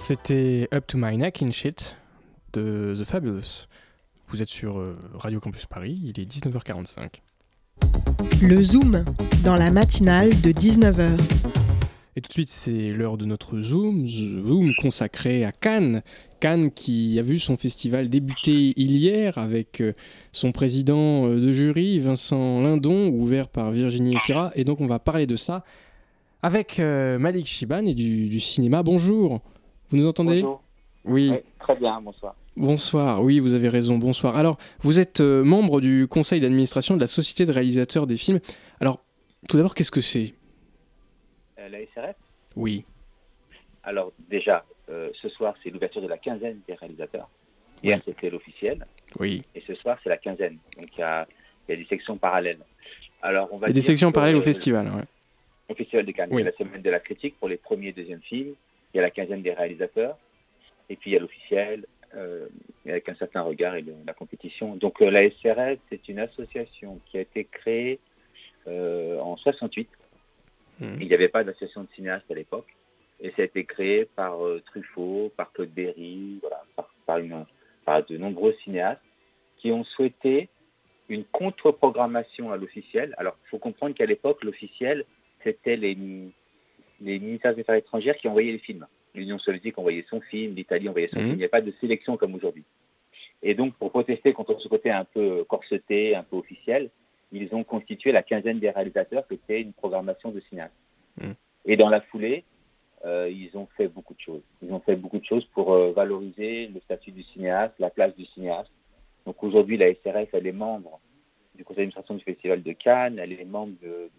C'était 0.07 0.69
Up 0.73 0.87
to 0.87 0.97
My 0.97 1.17
Neck 1.17 1.41
in 1.41 1.51
Shit 1.51 1.97
de 2.53 2.95
The 2.97 3.03
Fabulous. 3.03 3.67
Vous 4.29 4.41
êtes 4.41 4.47
sur 4.47 4.79
euh, 4.79 4.97
Radio 5.15 5.41
Campus 5.41 5.65
Paris, 5.65 5.99
il 6.01 6.17
est 6.17 6.23
19h45. 6.23 7.09
Le 8.41 8.63
Zoom, 8.63 9.03
dans 9.43 9.57
la 9.57 9.69
matinale 9.69 10.29
de 10.29 10.53
19h. 10.53 11.19
Et 12.15 12.21
tout 12.21 12.29
de 12.29 12.31
suite, 12.31 12.47
c'est 12.47 12.93
l'heure 12.93 13.17
de 13.17 13.25
notre 13.25 13.59
Zoom, 13.59 14.07
Zoom 14.07 14.73
consacré 14.75 15.43
à 15.43 15.51
Cannes. 15.51 16.01
Cannes 16.39 16.71
qui 16.71 17.19
a 17.19 17.21
vu 17.21 17.37
son 17.37 17.57
festival 17.57 18.07
débuter 18.07 18.79
hier 18.79 19.37
avec 19.37 19.81
euh, 19.81 19.91
son 20.31 20.53
président 20.53 21.27
euh, 21.27 21.37
de 21.37 21.49
jury, 21.49 21.99
Vincent 21.99 22.61
Lindon, 22.61 23.09
ouvert 23.09 23.49
par 23.49 23.71
Virginie 23.71 24.15
Efira. 24.15 24.53
Et 24.55 24.63
donc, 24.63 24.79
on 24.79 24.87
va 24.87 24.99
parler 24.99 25.27
de 25.27 25.35
ça 25.35 25.65
avec 26.41 26.79
Malik 26.79 27.45
Chiban 27.45 27.85
et 27.87 27.93
du, 27.93 28.29
du 28.29 28.39
cinéma. 28.39 28.83
Bonjour, 28.83 29.41
vous 29.89 29.97
nous 29.97 30.05
entendez? 30.07 30.41
Bonjour. 30.41 30.63
Oui. 31.05 31.29
Oui, 31.31 31.37
très 31.59 31.75
bien, 31.75 32.01
bonsoir. 32.01 32.35
Bonsoir, 32.57 33.21
oui, 33.23 33.39
vous 33.39 33.53
avez 33.53 33.69
raison, 33.69 33.97
bonsoir. 33.97 34.35
Alors, 34.35 34.57
vous 34.79 34.99
êtes 34.99 35.21
euh, 35.21 35.43
membre 35.43 35.79
du 35.79 36.07
conseil 36.07 36.39
d'administration 36.39 36.95
de 36.95 36.99
la 37.01 37.07
Société 37.07 37.45
de 37.45 37.51
réalisateurs 37.51 38.07
des 38.07 38.17
films. 38.17 38.39
Alors, 38.81 38.99
tout 39.47 39.57
d'abord, 39.57 39.75
qu'est-ce 39.75 39.91
que 39.91 40.01
c'est? 40.01 40.33
Euh, 41.59 41.69
la 41.69 41.79
SRF 41.79 42.15
Oui. 42.55 42.83
Alors 43.83 44.11
déjà, 44.29 44.65
euh, 44.89 45.09
ce 45.21 45.29
soir, 45.29 45.53
c'est 45.63 45.69
l'ouverture 45.69 46.01
de 46.01 46.07
la 46.07 46.17
quinzaine 46.17 46.59
des 46.67 46.73
réalisateurs. 46.73 47.29
Hier, 47.83 48.01
c'était 48.03 48.29
l'officiel. 48.29 48.85
Oui. 49.19 49.43
Et 49.55 49.61
ce 49.65 49.75
soir, 49.75 49.97
c'est 50.03 50.09
la 50.09 50.17
quinzaine. 50.17 50.57
Donc 50.77 50.87
il 50.97 50.99
y 50.99 51.03
a, 51.03 51.25
il 51.67 51.71
y 51.71 51.73
a 51.75 51.77
des 51.77 51.85
sections 51.87 52.17
parallèles. 52.17 52.59
Alors, 53.21 53.47
on 53.51 53.57
va 53.57 53.67
Il 53.67 53.69
y 53.69 53.71
a 53.71 53.73
des 53.73 53.81
sections 53.81 54.11
parallèles 54.11 54.35
au 54.35 54.41
festival. 54.41 54.87
ouais. 54.87 55.03
Au 55.69 55.75
Festival 55.75 56.05
de 56.05 56.11
Cannes. 56.11 56.29
Oui. 56.31 56.43
La 56.43 56.51
semaine 56.53 56.81
de 56.81 56.89
la 56.89 56.99
critique 56.99 57.35
pour 57.39 57.47
les 57.49 57.57
premiers 57.57 57.89
et 57.89 57.93
deuxièmes 57.93 58.21
films. 58.21 58.53
Il 58.93 58.97
y 58.97 58.99
a 58.99 59.03
la 59.03 59.11
quinzaine 59.11 59.41
des 59.41 59.53
réalisateurs. 59.53 60.17
Et 60.89 60.95
puis 60.95 61.11
il 61.11 61.13
y 61.13 61.17
a 61.17 61.19
l'officiel, 61.19 61.85
euh, 62.15 62.47
avec 62.85 63.09
un 63.09 63.15
certain 63.15 63.41
regard 63.41 63.75
et 63.75 63.81
le- 63.81 63.93
la 64.05 64.13
compétition. 64.13 64.75
Donc 64.75 65.01
euh, 65.01 65.11
la 65.11 65.23
SRF, 65.29 65.79
c'est 65.89 66.07
une 66.07 66.19
association 66.19 66.99
qui 67.05 67.17
a 67.17 67.21
été 67.21 67.43
créée 67.45 67.99
euh, 68.67 69.19
en 69.19 69.37
68. 69.37 69.87
Mhm. 70.79 70.97
Il 71.01 71.07
n'y 71.07 71.13
avait 71.13 71.27
pas 71.29 71.43
d'association 71.43 71.83
de 71.83 71.89
cinéastes 71.95 72.29
à 72.29 72.33
l'époque. 72.33 72.67
Et 73.19 73.29
ça 73.31 73.41
a 73.41 73.45
été 73.45 73.65
créé 73.65 74.05
par 74.05 74.37
Truffaut, 74.67 75.31
par 75.35 75.51
Claude 75.51 75.71
Berry, 75.71 76.37
voilà, 76.41 76.63
par, 76.75 76.93
par 77.05 77.17
une- 77.17 77.45
par 77.83 78.05
de 78.05 78.15
nombreux 78.17 78.53
cinéastes 78.63 79.01
qui 79.57 79.71
ont 79.71 79.83
souhaité 79.83 80.49
une 81.09 81.23
contre-programmation 81.25 82.51
à 82.51 82.57
l'officiel. 82.57 83.15
Alors, 83.17 83.37
il 83.45 83.49
faut 83.49 83.57
comprendre 83.57 83.95
qu'à 83.95 84.05
l'époque, 84.05 84.43
l'officiel, 84.43 85.05
c'était 85.43 85.77
les, 85.77 85.97
les 87.01 87.19
ministères 87.19 87.53
des 87.55 87.61
Affaires 87.61 87.75
étrangères 87.75 88.17
qui 88.17 88.27
envoyaient 88.27 88.51
les 88.51 88.57
films. 88.59 88.85
L'Union 89.13 89.39
soviétique 89.39 89.77
envoyait 89.77 90.05
son 90.09 90.21
film, 90.21 90.55
l'Italie 90.55 90.89
envoyait 90.89 91.07
son 91.07 91.17
Mhm. 91.17 91.23
film. 91.23 91.33
Il 91.35 91.39
n'y 91.39 91.45
a 91.45 91.49
pas 91.49 91.61
de 91.61 91.73
sélection 91.81 92.17
comme 92.17 92.35
aujourd'hui. 92.35 92.63
Et 93.43 93.53
donc, 93.53 93.73
pour 93.75 93.91
protester 93.91 94.33
contre 94.33 94.59
ce 94.59 94.67
côté 94.67 94.89
un 94.91 95.05
peu 95.05 95.43
corseté, 95.43 96.15
un 96.15 96.23
peu 96.23 96.37
officiel, 96.37 96.89
ils 97.31 97.53
ont 97.53 97.63
constitué 97.63 98.11
la 98.11 98.23
quinzaine 98.23 98.59
des 98.59 98.69
réalisateurs, 98.69 99.27
qui 99.27 99.35
était 99.35 99.61
une 99.61 99.73
programmation 99.73 100.31
de 100.31 100.39
cinéastes. 100.41 100.73
Mhm. 101.21 101.35
Et 101.65 101.77
dans 101.77 101.89
la 101.89 102.01
foulée, 102.01 102.43
euh, 103.05 103.29
ils 103.29 103.55
ont 103.57 103.67
fait 103.77 103.87
beaucoup 103.87 104.13
de 104.13 104.19
choses. 104.19 104.41
Ils 104.61 104.73
ont 104.73 104.79
fait 104.79 104.95
beaucoup 104.95 105.19
de 105.19 105.25
choses 105.25 105.45
pour 105.53 105.73
euh, 105.73 105.91
valoriser 105.91 106.67
le 106.67 106.79
statut 106.81 107.11
du 107.11 107.23
cinéaste, 107.23 107.75
la 107.79 107.89
place 107.89 108.15
du 108.15 108.25
cinéaste. 108.25 108.71
Donc 109.25 109.43
aujourd'hui, 109.43 109.77
la 109.77 109.87
SRF, 109.93 110.29
elle 110.33 110.47
est 110.47 110.51
membre 110.51 110.99
du 111.53 111.63
conseil 111.63 111.83
d'administration 111.83 112.15
du 112.15 112.23
Festival 112.23 112.63
de 112.63 112.71
Cannes, 112.71 113.19
elle 113.19 113.33
est 113.33 113.45
membre 113.45 113.73
de, 113.81 114.09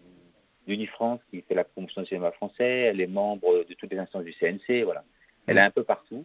d'Unifrance 0.69 1.19
qui 1.29 1.41
fait 1.41 1.55
la 1.55 1.63
promotion 1.63 2.01
du 2.03 2.07
cinéma 2.07 2.31
français, 2.31 2.71
elle 2.89 3.01
est 3.01 3.07
membre 3.07 3.65
de 3.69 3.73
toutes 3.73 3.91
les 3.91 3.97
instances 3.97 4.23
du 4.23 4.33
CNC, 4.39 4.83
voilà. 4.83 5.03
Elle 5.47 5.57
est 5.57 5.67
un 5.71 5.71
peu 5.71 5.83
partout. 5.83 6.23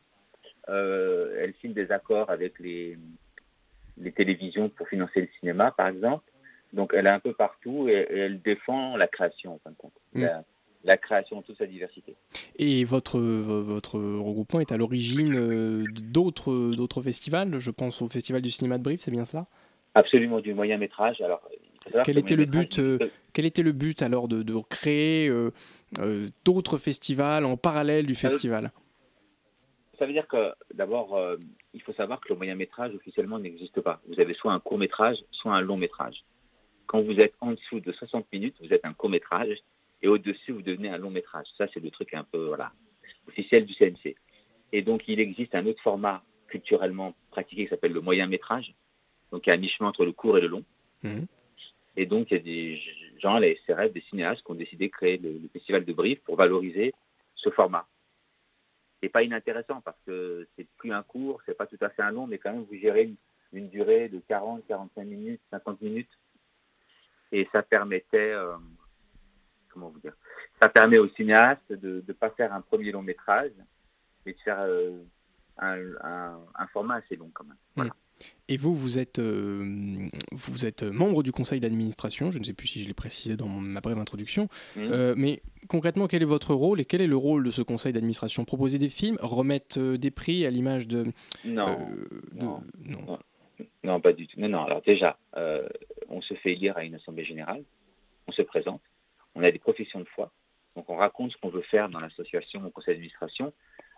Euh, 0.68 1.40
elle 1.40 1.54
signe 1.60 1.72
des 1.72 1.90
accords 1.90 2.30
avec 2.30 2.52
les, 2.58 2.98
les 4.04 4.12
télévisions 4.12 4.68
pour 4.68 4.86
financer 4.88 5.20
le 5.22 5.28
cinéma, 5.38 5.66
par 5.80 5.88
exemple. 5.88 6.24
Donc 6.72 6.92
elle 6.94 7.06
est 7.06 7.16
un 7.20 7.20
peu 7.20 7.32
partout 7.32 7.88
et, 7.88 7.92
et 8.14 8.18
elle 8.26 8.40
défend 8.42 8.96
la 8.96 9.06
création, 9.06 9.54
en 9.54 9.60
fin 9.64 9.70
de 9.70 9.76
compte. 9.76 9.98
Mm. 10.12 10.22
La, 10.22 10.44
la 10.84 10.96
création 10.98 11.40
toute 11.42 11.56
sa 11.56 11.66
diversité. 11.66 12.14
Et 12.56 12.84
votre, 12.84 13.18
vo- 13.18 13.62
votre 13.62 13.98
regroupement 13.98 14.60
est 14.60 14.72
à 14.72 14.76
l'origine 14.76 15.34
euh, 15.36 15.84
d'autres 16.18 16.74
d'autres 16.74 17.02
festivals? 17.02 17.58
Je 17.58 17.70
pense 17.70 18.02
au 18.02 18.08
Festival 18.08 18.42
du 18.42 18.50
cinéma 18.50 18.76
de 18.78 18.82
Brive, 18.82 19.00
c'est 19.00 19.10
bien 19.10 19.24
cela? 19.24 19.46
Absolument 19.94 20.40
du 20.40 20.52
moyen 20.54 20.76
métrage. 20.76 21.20
Alors, 21.20 21.42
Quel 21.92 22.02
que 22.16 22.20
était 22.20 22.36
le 22.36 22.44
but, 22.44 22.78
euh, 22.78 22.98
Quel 23.32 23.46
était 23.46 23.62
le 23.62 23.72
but 23.72 24.02
alors 24.02 24.28
de, 24.28 24.42
de 24.42 24.54
créer 24.68 25.28
euh, 25.28 25.50
euh, 25.98 26.28
d'autres 26.44 26.78
festivals 26.78 27.44
en 27.44 27.56
parallèle 27.56 28.06
du 28.06 28.14
festival? 28.14 28.72
Ça 29.98 30.06
veut 30.06 30.12
dire 30.12 30.26
que 30.26 30.52
d'abord, 30.72 31.16
euh, 31.16 31.36
il 31.72 31.82
faut 31.82 31.92
savoir 31.92 32.20
que 32.20 32.28
le 32.30 32.36
moyen 32.36 32.54
métrage 32.54 32.94
officiellement 32.94 33.38
n'existe 33.38 33.80
pas. 33.80 34.00
Vous 34.08 34.18
avez 34.20 34.34
soit 34.34 34.52
un 34.52 34.60
court 34.60 34.78
métrage, 34.78 35.18
soit 35.30 35.54
un 35.54 35.60
long 35.60 35.76
métrage. 35.76 36.24
Quand 36.86 37.00
vous 37.02 37.20
êtes 37.20 37.34
en 37.40 37.52
dessous 37.52 37.80
de 37.80 37.92
60 37.92 38.26
minutes, 38.32 38.56
vous 38.60 38.72
êtes 38.72 38.84
un 38.84 38.92
court 38.92 39.10
métrage, 39.10 39.56
et 40.02 40.08
au-dessus, 40.08 40.52
vous 40.52 40.62
devenez 40.62 40.90
un 40.90 40.98
long 40.98 41.10
métrage. 41.10 41.46
Ça, 41.56 41.66
c'est 41.72 41.80
le 41.80 41.90
truc 41.90 42.12
un 42.12 42.24
peu 42.24 42.46
voilà, 42.46 42.72
officiel 43.28 43.64
du 43.64 43.74
CNC. 43.74 44.16
Et 44.72 44.82
donc, 44.82 45.04
il 45.06 45.20
existe 45.20 45.54
un 45.54 45.64
autre 45.66 45.80
format 45.82 46.22
culturellement 46.48 47.14
pratiqué 47.30 47.64
qui 47.64 47.70
s'appelle 47.70 47.92
le 47.92 48.00
moyen 48.00 48.26
métrage, 48.26 48.74
donc 49.32 49.48
à 49.48 49.56
mi-chemin 49.56 49.88
entre 49.88 50.04
le 50.04 50.12
court 50.12 50.38
et 50.38 50.40
le 50.40 50.48
long. 50.48 50.64
Mhm. 51.02 51.26
Et 51.96 52.06
donc, 52.06 52.30
il 52.30 52.36
y 52.36 52.40
a 52.40 52.42
des 52.42 52.82
gens, 53.20 53.38
les 53.38 53.60
SRF, 53.66 53.92
des 53.92 54.02
cinéastes, 54.02 54.44
qui 54.44 54.50
ont 54.50 54.56
décidé 54.56 54.88
de 54.88 54.92
créer 54.92 55.18
le, 55.18 55.48
festival 55.52 55.84
de 55.84 55.92
Brive 55.92 56.20
pour 56.22 56.36
valoriser 56.36 56.94
ce 57.34 57.50
format. 57.50 57.86
C'est 59.02 59.08
pas 59.08 59.22
inintéressant 59.22 59.80
parce 59.80 59.98
que 60.06 60.48
c'est 60.56 60.66
plus 60.76 60.92
un 60.92 61.02
court, 61.02 61.40
c'est 61.46 61.56
pas 61.56 61.66
tout 61.66 61.78
à 61.80 61.90
fait 61.90 62.02
un 62.02 62.10
long, 62.10 62.26
mais 62.26 62.38
quand 62.38 62.52
même, 62.52 62.64
vous 62.64 62.76
gérez 62.76 63.14
une, 63.52 63.68
durée 63.68 64.08
de 64.08 64.18
40, 64.28 64.66
45 64.66 65.04
minutes, 65.04 65.40
50 65.50 65.80
minutes. 65.82 66.18
Et 67.30 67.48
ça 67.52 67.62
permettait, 67.62 68.32
euh, 68.32 68.56
comment 69.68 69.90
vous 69.90 70.00
dire, 70.00 70.14
ça 70.60 70.68
permet 70.68 70.98
aux 70.98 71.08
cinéastes 71.10 71.72
de 71.72 72.02
ne 72.06 72.12
pas 72.12 72.30
faire 72.30 72.52
un 72.52 72.60
premier 72.60 72.90
long 72.92 73.02
métrage, 73.02 73.52
mais 74.24 74.32
de 74.32 74.38
faire 74.38 74.60
euh, 74.60 75.02
un, 75.58 76.66
format 76.72 76.96
assez 76.96 77.16
long 77.16 77.30
quand 77.32 77.44
même. 77.44 77.56
Voilà. 77.76 77.94
Et 78.48 78.56
vous, 78.58 78.74
vous 78.74 78.98
êtes, 78.98 79.18
euh, 79.20 80.08
vous 80.32 80.66
êtes 80.66 80.82
membre 80.82 81.22
du 81.22 81.32
conseil 81.32 81.60
d'administration, 81.60 82.30
je 82.30 82.38
ne 82.38 82.44
sais 82.44 82.52
plus 82.52 82.66
si 82.68 82.82
je 82.82 82.88
l'ai 82.88 82.94
précisé 82.94 83.36
dans 83.36 83.48
ma 83.48 83.80
brève 83.80 83.98
introduction, 83.98 84.48
Mhm. 84.76 84.92
Euh, 84.92 85.14
mais 85.16 85.40
concrètement, 85.68 86.06
quel 86.06 86.20
est 86.22 86.26
votre 86.26 86.54
rôle 86.54 86.80
et 86.80 86.84
quel 86.84 87.00
est 87.00 87.06
le 87.06 87.16
rôle 87.16 87.42
de 87.44 87.50
ce 87.50 87.62
conseil 87.62 87.92
d'administration? 87.94 88.44
Proposer 88.44 88.78
des 88.78 88.90
films, 88.90 89.16
remettre 89.22 89.78
euh, 89.80 89.96
des 89.96 90.10
prix 90.10 90.44
à 90.44 90.50
l'image 90.50 90.86
de... 90.88 91.04
non. 91.44 91.78
de- 91.88 92.22
non. 92.34 92.62
non. 92.84 93.18
Non, 93.82 94.00
pas 94.00 94.12
du 94.12 94.26
tout. 94.26 94.38
Non, 94.40 94.48
non. 94.48 94.64
Alors 94.64 94.82
déjà, 94.82 95.16
on 96.08 96.20
se 96.20 96.34
fait 96.34 96.52
élire 96.52 96.76
à 96.76 96.84
une 96.84 96.96
assemblée 96.96 97.24
générale, 97.24 97.62
on 98.26 98.32
se 98.32 98.42
présente, 98.42 98.82
on 99.34 99.42
a 99.42 99.50
des 99.50 99.58
professions 99.58 100.00
de 100.00 100.06
foi, 100.14 100.32
donc 100.76 100.90
on 100.90 100.96
raconte 100.96 101.32
ce 101.32 101.36
qu'on 101.38 101.50
veut 101.50 101.62
faire 101.62 101.88
dans 101.88 102.00
l'association, 102.00 102.64
au 102.66 102.70
conseil 102.70 102.94
d'administration. 102.94 103.52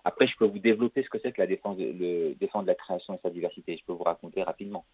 Après, 0.08 0.28
je 0.28 0.36
peux 0.36 0.44
vous 0.46 0.60
développer 0.60 1.02
ce 1.02 1.08
que 1.10 1.18
c'est 1.18 1.32
que 1.32 1.40
la 1.42 1.48
défense, 1.48 1.76
de, 1.78 1.84
le, 1.84 2.34
défendre 2.36 2.66
la 2.68 2.76
création 2.76 3.14
et 3.14 3.18
sa 3.24 3.28
diversité. 3.30 3.76
Je 3.76 3.84
peux 3.84 3.92
vous 3.92 4.04
raconter 4.04 4.40
rapidement. 4.44 4.84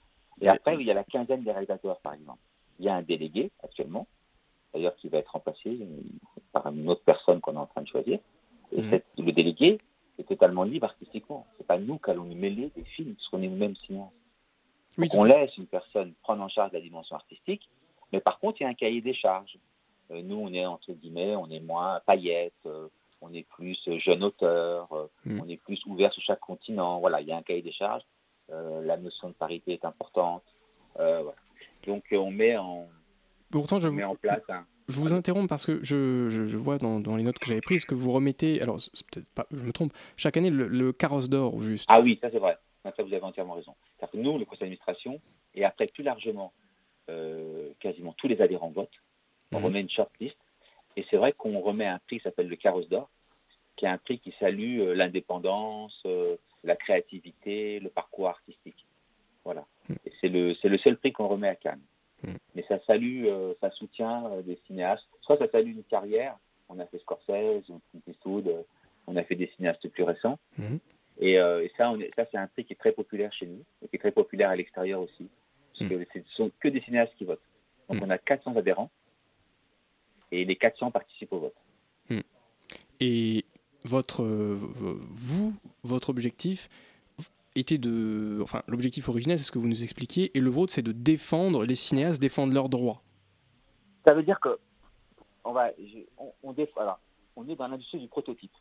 Et 0.41 0.49
après, 0.49 0.75
il 0.77 0.87
y 0.87 0.91
a 0.91 0.95
la 0.95 1.05
quinzaine 1.05 1.43
des 1.43 1.53
réalisateurs, 1.53 2.01
par 2.01 2.15
exemple. 2.15 2.39
Il 2.79 2.87
y 2.87 2.89
a 2.89 2.95
un 2.95 3.03
délégué 3.03 3.51
actuellement, 3.63 4.07
d'ailleurs 4.73 4.97
qui 4.97 5.09
va 5.11 5.19
être 5.19 5.33
remplacé 5.33 5.69
euh, 5.83 5.87
par 6.53 6.67
une 6.69 6.89
autre 6.89 7.03
personne 7.05 7.43
qu'on 7.43 7.53
est 7.55 7.59
en 7.59 7.67
train 7.67 7.83
de 7.83 7.89
choisir. 7.89 8.21
Et 8.75 8.81
Mhm. 8.81 8.89
cette- 8.91 9.05
le 9.19 9.33
délégué 9.33 9.77
est 10.19 10.25
totalement 10.27 10.63
libre 10.65 10.87
artistiquement. 10.87 11.47
C'est 11.59 11.67
pas 11.67 11.77
nous 11.79 11.99
qui 11.99 12.11
allons 12.11 12.25
nous 12.25 12.35
mêler 12.35 12.71
des 12.75 12.85
films, 12.85 13.15
parce 13.15 13.29
qu'on 13.29 13.43
est 13.43 13.49
nous-mêmes 13.49 13.77
cinéastes. 13.77 14.13
Oui, 14.97 15.09
Donc 15.11 15.21
on 15.21 15.25
laisse 15.25 15.55
une 15.59 15.67
personne 15.67 16.15
prendre 16.23 16.43
en 16.43 16.49
charge 16.49 16.73
la 16.73 16.81
dimension 16.81 17.17
artistique, 17.17 17.69
mais 18.13 18.21
par 18.21 18.39
contre, 18.39 18.61
il 18.63 18.65
y 18.65 18.67
a 18.67 18.71
un 18.71 18.75
cahier 18.75 19.03
des 19.03 19.15
charges. 19.15 19.59
Euh, 20.11 20.23
nous, 20.23 20.37
on 20.37 20.51
est 20.55 20.65
entre 20.65 20.93
guillemets, 20.95 21.37
on 21.37 21.51
est 21.51 21.61
moins 21.61 22.01
paillettes, 22.07 22.55
euh, 22.67 22.89
on 23.25 23.33
est 23.33 23.47
plus 23.49 23.79
euh, 23.89 23.99
jeune 23.99 24.23
auteur, 24.25 24.93
euh, 24.93 25.07
Mm. 25.25 25.41
on 25.41 25.49
est 25.49 25.57
plus 25.57 25.81
ouvert 25.87 26.13
sur 26.13 26.23
chaque 26.23 26.41
continent. 26.41 27.01
Voilà, 27.01 27.21
il 27.21 27.29
y 27.29 27.33
a 27.33 27.37
un 27.37 27.43
cahier 27.43 27.63
des 27.63 27.73
charges. 27.73 28.03
Euh, 28.51 28.83
la 28.85 28.97
notion 28.97 29.29
de 29.29 29.35
parité 29.35 29.73
est 29.73 29.85
importante. 29.85 30.43
Euh, 30.99 31.23
voilà. 31.23 31.37
Donc 31.87 32.05
on 32.13 32.31
met 32.31 32.57
en, 32.57 32.89
Pourtant, 33.51 33.79
je 33.79 33.89
on 33.89 33.93
vous, 33.93 33.97
met 33.97 34.05
en 34.05 34.15
place 34.17 34.43
un. 34.49 34.67
je 34.89 35.01
vous 35.01 35.13
interromps 35.15 35.49
parce 35.49 35.65
que 35.67 35.79
je, 35.83 36.29
je- 36.29 36.47
je 36.47 36.57
vois 36.59 36.79
dans, 36.79 37.01
dans 37.01 37.17
les 37.17 37.23
notes 37.23 37.39
que 37.39 37.47
j'avais 37.47 37.61
prises 37.61 37.85
que 37.85 37.95
vous 37.95 38.11
remettez, 38.13 38.61
alors 38.61 38.77
peut-être 39.13 39.29
pas, 39.35 39.47
je 39.53 39.63
me 39.65 39.73
trompe, 39.73 39.93
chaque 40.17 40.37
année 40.37 40.51
le, 40.51 40.67
le 40.69 40.93
carrosse 40.93 41.29
d'or, 41.29 41.61
juste. 41.61 41.87
Ah 41.89 42.01
oui, 42.01 42.19
ça 42.21 42.31
c'est 42.31 42.39
vrai. 42.39 42.59
Ça, 42.85 42.91
vous 43.05 43.13
avez 43.15 43.23
entièrement 43.23 43.55
raison. 43.55 43.75
Que 44.01 44.17
nous, 44.17 44.37
le 44.39 44.45
conseil 44.45 44.61
d'administration, 44.63 45.21
et 45.55 45.65
après 45.65 45.87
plus 45.87 46.03
largement, 46.03 46.53
euh, 47.11 47.71
quasiment 47.79 48.13
tous 48.15 48.27
les 48.29 48.41
adhérents 48.43 48.71
votent. 48.71 48.91
On 49.53 49.59
Mhm. 49.59 49.65
remet 49.65 49.81
une 49.83 49.91
shortlist. 49.91 50.37
Et 50.97 51.05
c'est 51.11 51.17
vrai 51.17 51.33
qu'on 51.33 51.59
remet 51.61 51.87
un 51.87 51.99
prix 52.07 52.19
qui 52.19 52.23
s'appelle 52.25 52.49
le 52.49 52.57
Carrosse 52.57 52.89
d'Or, 52.89 53.09
qui 53.77 53.85
est 53.87 53.89
un 53.89 53.99
prix 53.99 54.19
qui 54.19 54.35
salue 54.39 54.81
euh, 54.81 54.95
l'indépendance, 54.95 55.99
euh, 56.07 56.37
la 56.65 56.77
créativité, 56.77 57.81
le 57.81 57.89
parcours 57.89 58.29
artistique. 58.29 58.87
Voilà. 59.45 59.65
Mhm. 59.89 59.97
Et 60.07 60.13
c'est 60.21 60.29
le, 60.29 60.55
c'est 60.55 60.69
le 60.69 60.79
seul 60.79 60.97
prix 60.99 61.13
qu'on 61.13 61.29
remet 61.29 61.49
à 61.49 61.57
Cannes. 61.57 61.81
Mhm. 62.23 62.37
Mais 62.55 62.65
ça 62.69 62.79
salue, 62.87 63.25
euh, 63.27 63.55
ça 63.61 63.71
soutient 63.71 64.31
des 64.43 64.59
cinéastes. 64.67 65.09
Soit 65.23 65.39
ça 65.39 65.49
salue 65.51 65.71
une 65.73 65.85
carrière. 65.85 66.37
On 66.69 66.79
a 66.79 66.87
fait 66.87 66.99
Scorsese, 66.99 67.65
Clint 67.67 67.81
Eastwood, 68.07 68.65
on 69.07 69.17
a 69.17 69.25
fait 69.25 69.35
des 69.35 69.51
cinéastes 69.57 69.89
plus 69.89 70.05
récents. 70.05 70.39
Mhm. 70.59 70.79
Et, 71.19 71.39
euh, 71.39 71.63
et 71.65 71.71
ça, 71.77 71.91
on 71.91 71.99
est- 72.01 72.11
ça 72.17 72.25
c'est 72.31 72.39
un 72.39 72.47
prix 72.47 72.65
qui 72.65 72.73
est 72.73 72.77
très 72.77 72.93
populaire 72.93 73.33
chez 73.33 73.47
nous, 73.47 73.63
et 73.83 73.89
qui 73.89 73.97
est 73.97 73.99
très 73.99 74.13
populaire 74.13 74.49
à 74.51 74.57
l'extérieur 74.57 75.01
aussi. 75.01 75.29
Parce 75.79 75.91
que 75.91 76.07
ce 76.13 76.19
ne 76.19 76.25
sont 76.37 76.51
que 76.61 76.69
des 76.69 76.81
cinéastes 76.83 77.15
qui 77.17 77.25
votent. 77.25 77.41
Donc 77.89 78.01
Mm. 78.01 78.05
on 78.05 78.11
a 78.11 78.19
400 78.19 78.57
adhérents, 78.57 78.91
et 80.33 80.45
les 80.45 80.57
400 80.57 80.91
participent 80.91 81.33
au 81.33 81.39
vote. 81.41 81.55
Et 83.01 83.45
votre, 83.85 84.23
euh, 84.23 84.57
vous, 85.11 85.55
votre 85.83 86.11
objectif 86.11 86.69
était 87.57 87.79
de. 87.79 88.39
Enfin, 88.43 88.63
l'objectif 88.69 89.09
originel, 89.09 89.39
c'est 89.39 89.45
ce 89.45 89.51
que 89.53 89.59
vous 89.59 89.67
nous 89.67 89.83
expliquiez, 89.83 90.31
et 90.37 90.41
le 90.41 90.51
vôtre, 90.51 90.73
c'est 90.73 90.83
de 90.83 90.93
défendre, 90.93 91.65
les 91.65 91.75
cinéastes 91.75 92.21
défendre 92.21 92.53
leurs 92.55 92.69
droits. 92.69 93.03
Ça 94.07 94.15
veut 94.15 94.23
dire 94.23 94.39
que 94.41 94.57
on, 95.45 95.53
va, 95.53 95.71
on, 96.17 96.33
on, 96.45 96.53
déf- 96.53 96.69
alors, 96.77 97.01
on 97.35 97.49
est 97.49 97.57
dans 97.57 97.67
l'industrie 97.67 97.99
du 97.99 98.07
prototype. 98.07 98.53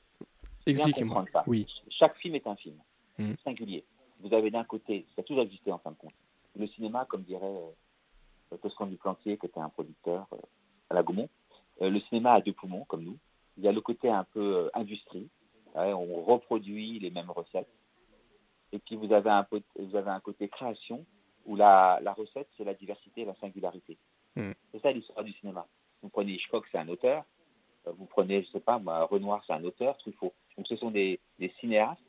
Expliquez-moi. 0.66 1.26
Oui. 1.46 1.68
Chaque 1.90 2.18
film 2.18 2.36
est 2.36 2.48
un 2.48 2.56
film 2.56 2.76
Mhm. 3.20 3.36
singulier. 3.44 3.84
Vous 4.22 4.34
avez 4.34 4.50
d'un 4.50 4.64
côté, 4.64 5.06
ça 5.16 5.22
a 5.22 5.24
toujours 5.24 5.44
existé 5.44 5.72
en 5.72 5.78
fin 5.78 5.92
de 5.92 5.98
compte, 5.98 6.14
le 6.58 6.66
cinéma, 6.68 7.06
comme 7.08 7.22
dirait 7.24 7.46
euh, 7.46 8.58
Toscan 8.58 8.88
du 8.88 8.98
Plantier, 8.98 9.38
qui 9.38 9.46
était 9.46 9.60
un 9.60 9.70
producteur 9.70 10.26
euh, 10.34 10.38
à 10.90 10.96
la 10.96 11.04
Gaumont. 11.04 11.30
Euh, 11.82 11.90
le 11.90 12.00
cinéma 12.02 12.34
a 12.34 12.42
deux 12.42 12.54
poumons, 12.54 12.86
comme 12.86 13.04
nous. 13.04 13.18
Il 13.58 13.64
y 13.64 13.68
a 13.68 13.72
le 13.72 13.82
côté 13.82 14.10
un 14.10 14.24
peu 14.24 14.40
euh, 14.56 14.70
industrie, 14.74 15.30
ouais, 15.76 15.94
on 15.94 16.22
reproduit 16.24 17.00
les 17.00 17.10
mêmes 17.12 17.32
recettes. 17.32 17.70
Et 18.72 18.80
puis 18.80 18.96
vous 18.96 19.12
avez 19.12 19.30
un, 19.30 19.46
vous 19.78 19.96
avez 19.96 20.10
un 20.12 20.20
côté 20.20 20.48
création, 20.48 21.06
où 21.46 21.56
la, 21.56 22.00
la 22.04 22.14
recette, 22.14 22.48
c'est 22.56 22.64
la 22.64 22.74
diversité 22.76 23.22
et 23.22 23.26
la 23.26 23.36
singularité. 23.36 23.98
Mhm. 24.36 24.54
C'est 24.72 24.82
ça 24.82 24.92
l'histoire 24.92 25.24
du 25.24 25.34
cinéma. 25.34 25.68
Vous 26.02 26.10
prenez 26.10 26.34
Hitchcock, 26.34 26.66
c'est 26.72 26.78
un 26.78 26.88
auteur. 26.88 27.24
Euh, 27.88 27.92
Vous 27.98 28.06
prenez, 28.06 28.44
je 28.44 28.50
sais 28.52 28.60
pas, 28.60 28.78
moi, 28.80 29.04
Renoir, 29.06 29.44
c'est 29.46 29.54
un 29.54 29.64
auteur, 29.64 29.98
Truffaut. 29.98 30.34
Donc 30.56 30.68
ce 30.68 30.76
sont 30.76 30.92
des, 30.92 31.20
des 31.40 31.50
cinéastes 31.60 32.00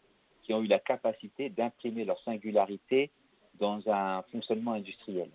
qui 0.42 0.52
ont 0.52 0.62
eu 0.62 0.66
la 0.66 0.78
capacité 0.78 1.48
d'imprimer 1.50 2.04
leur 2.04 2.20
singularité 2.22 3.10
dans 3.54 3.80
un 3.88 4.22
fonctionnement 4.30 4.72
industriel. 4.72 5.30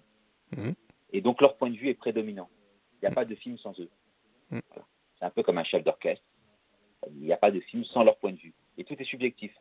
Mhm. 0.56 0.76
Et 1.12 1.22
donc 1.22 1.42
leur 1.42 1.58
point 1.58 1.70
de 1.72 1.76
vue 1.76 1.90
est 1.90 1.94
prédominant. 1.96 2.50
Il 2.94 3.00
n'y 3.02 3.08
a 3.08 3.10
Mhm. 3.10 3.16
pas 3.16 3.26
de 3.26 3.36
film 3.36 3.58
sans 3.58 3.78
eux. 3.80 3.90
Voilà. 4.50 4.86
C'est 5.20 5.26
un 5.26 5.30
peu 5.30 5.44
comme 5.44 5.58
un 5.58 5.64
chef 5.64 5.84
d'orchestre. 5.84 6.24
Il 7.12 7.22
n'y 7.22 7.34
a 7.34 7.38
pas 7.38 7.52
de 7.52 7.60
film 7.60 7.84
sans 7.84 8.04
leur 8.04 8.18
point 8.18 8.32
de 8.32 8.38
vue. 8.38 8.54
Et 8.78 8.84
tout 8.84 8.96
est 9.00 9.04
subjectif. 9.04 9.52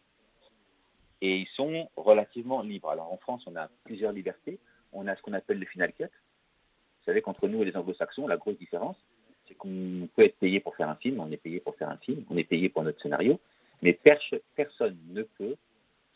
Et 1.22 1.38
ils 1.38 1.48
sont 1.48 1.88
relativement 1.96 2.62
libres. 2.62 2.90
Alors 2.90 3.12
en 3.12 3.16
France, 3.16 3.44
on 3.46 3.56
a 3.56 3.68
plusieurs 3.84 4.12
libertés. 4.12 4.58
On 4.92 5.06
a 5.06 5.16
ce 5.16 5.22
qu'on 5.22 5.32
appelle 5.32 5.58
le 5.58 5.66
final 5.66 5.92
cut. 5.92 6.04
Vous 6.04 7.04
savez 7.04 7.22
qu'entre 7.22 7.48
nous 7.48 7.62
et 7.62 7.64
les 7.64 7.76
anglo-saxons, 7.76 8.26
la 8.26 8.36
grosse 8.36 8.58
différence, 8.58 8.96
c'est 9.46 9.54
qu'on 9.54 10.08
peut 10.14 10.24
être 10.24 10.36
payé 10.38 10.60
pour 10.60 10.74
faire 10.76 10.88
un 10.88 10.96
film, 10.96 11.20
on 11.20 11.30
est 11.30 11.36
payé 11.36 11.60
pour 11.60 11.76
faire 11.76 11.88
un 11.88 11.96
film, 11.98 12.24
on 12.28 12.36
est 12.36 12.44
payé 12.44 12.68
pour 12.68 12.82
notre 12.82 13.00
scénario, 13.00 13.38
mais 13.80 13.92
perche- 13.92 14.34
personne 14.56 14.98
ne 15.10 15.22
peut 15.22 15.54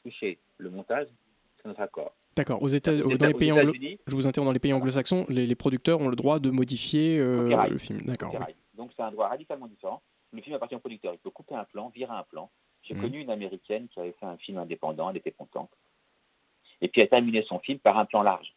toucher 0.05 0.39
le 0.59 0.71
montage 0.71 1.07
sans 1.63 1.69
notre 1.69 1.81
accord. 1.83 2.13
D'accord. 2.35 2.61
Aux 2.63 2.69
États, 2.69 2.93
Aux 2.93 3.17
dans 3.17 3.27
les 3.27 3.35
pays 3.35 3.53
anglo, 3.53 3.73
je 4.07 4.17
vous 4.17 4.27
interromps 4.27 4.49
dans 4.49 4.53
les 4.53 4.59
pays 4.59 4.73
anglo-saxons, 4.73 5.27
les, 5.29 5.47
les 5.47 5.55
producteurs 5.55 6.01
ont 6.01 6.09
le 6.09 6.17
droit 6.17 6.41
de 6.41 6.51
modifier 6.51 7.19
euh, 7.19 7.67
le 7.69 7.79
film. 7.79 8.01
D'accord. 8.03 8.35
oui. 8.35 8.55
Donc 8.81 8.93
c'est 8.97 9.03
un 9.03 9.11
droit 9.13 9.29
radicalement 9.29 9.67
différent. 9.67 10.01
Le 10.33 10.41
film 10.41 10.57
appartient 10.57 10.75
au 10.75 10.79
producteur. 10.79 11.13
Il 11.13 11.19
peut 11.19 11.29
couper 11.29 11.55
un 11.55 11.65
plan, 11.65 11.91
virer 11.91 12.15
un 12.15 12.23
plan. 12.23 12.51
J'ai 12.83 12.95
Mhm. 12.95 13.01
connu 13.03 13.21
une 13.21 13.31
américaine 13.31 13.89
qui 13.89 14.01
avait 14.01 14.13
fait 14.13 14.25
un 14.25 14.39
film 14.39 14.57
indépendant, 14.57 15.11
elle 15.11 15.19
était 15.19 15.33
contente. 15.33 15.71
Et 16.81 16.89
puis 16.89 17.03
elle 17.03 17.09
a 17.09 17.11
terminé 17.11 17.43
son 17.43 17.59
film 17.59 17.79
par 17.79 17.99
un 17.99 18.07
plan 18.07 18.23
large. 18.23 18.55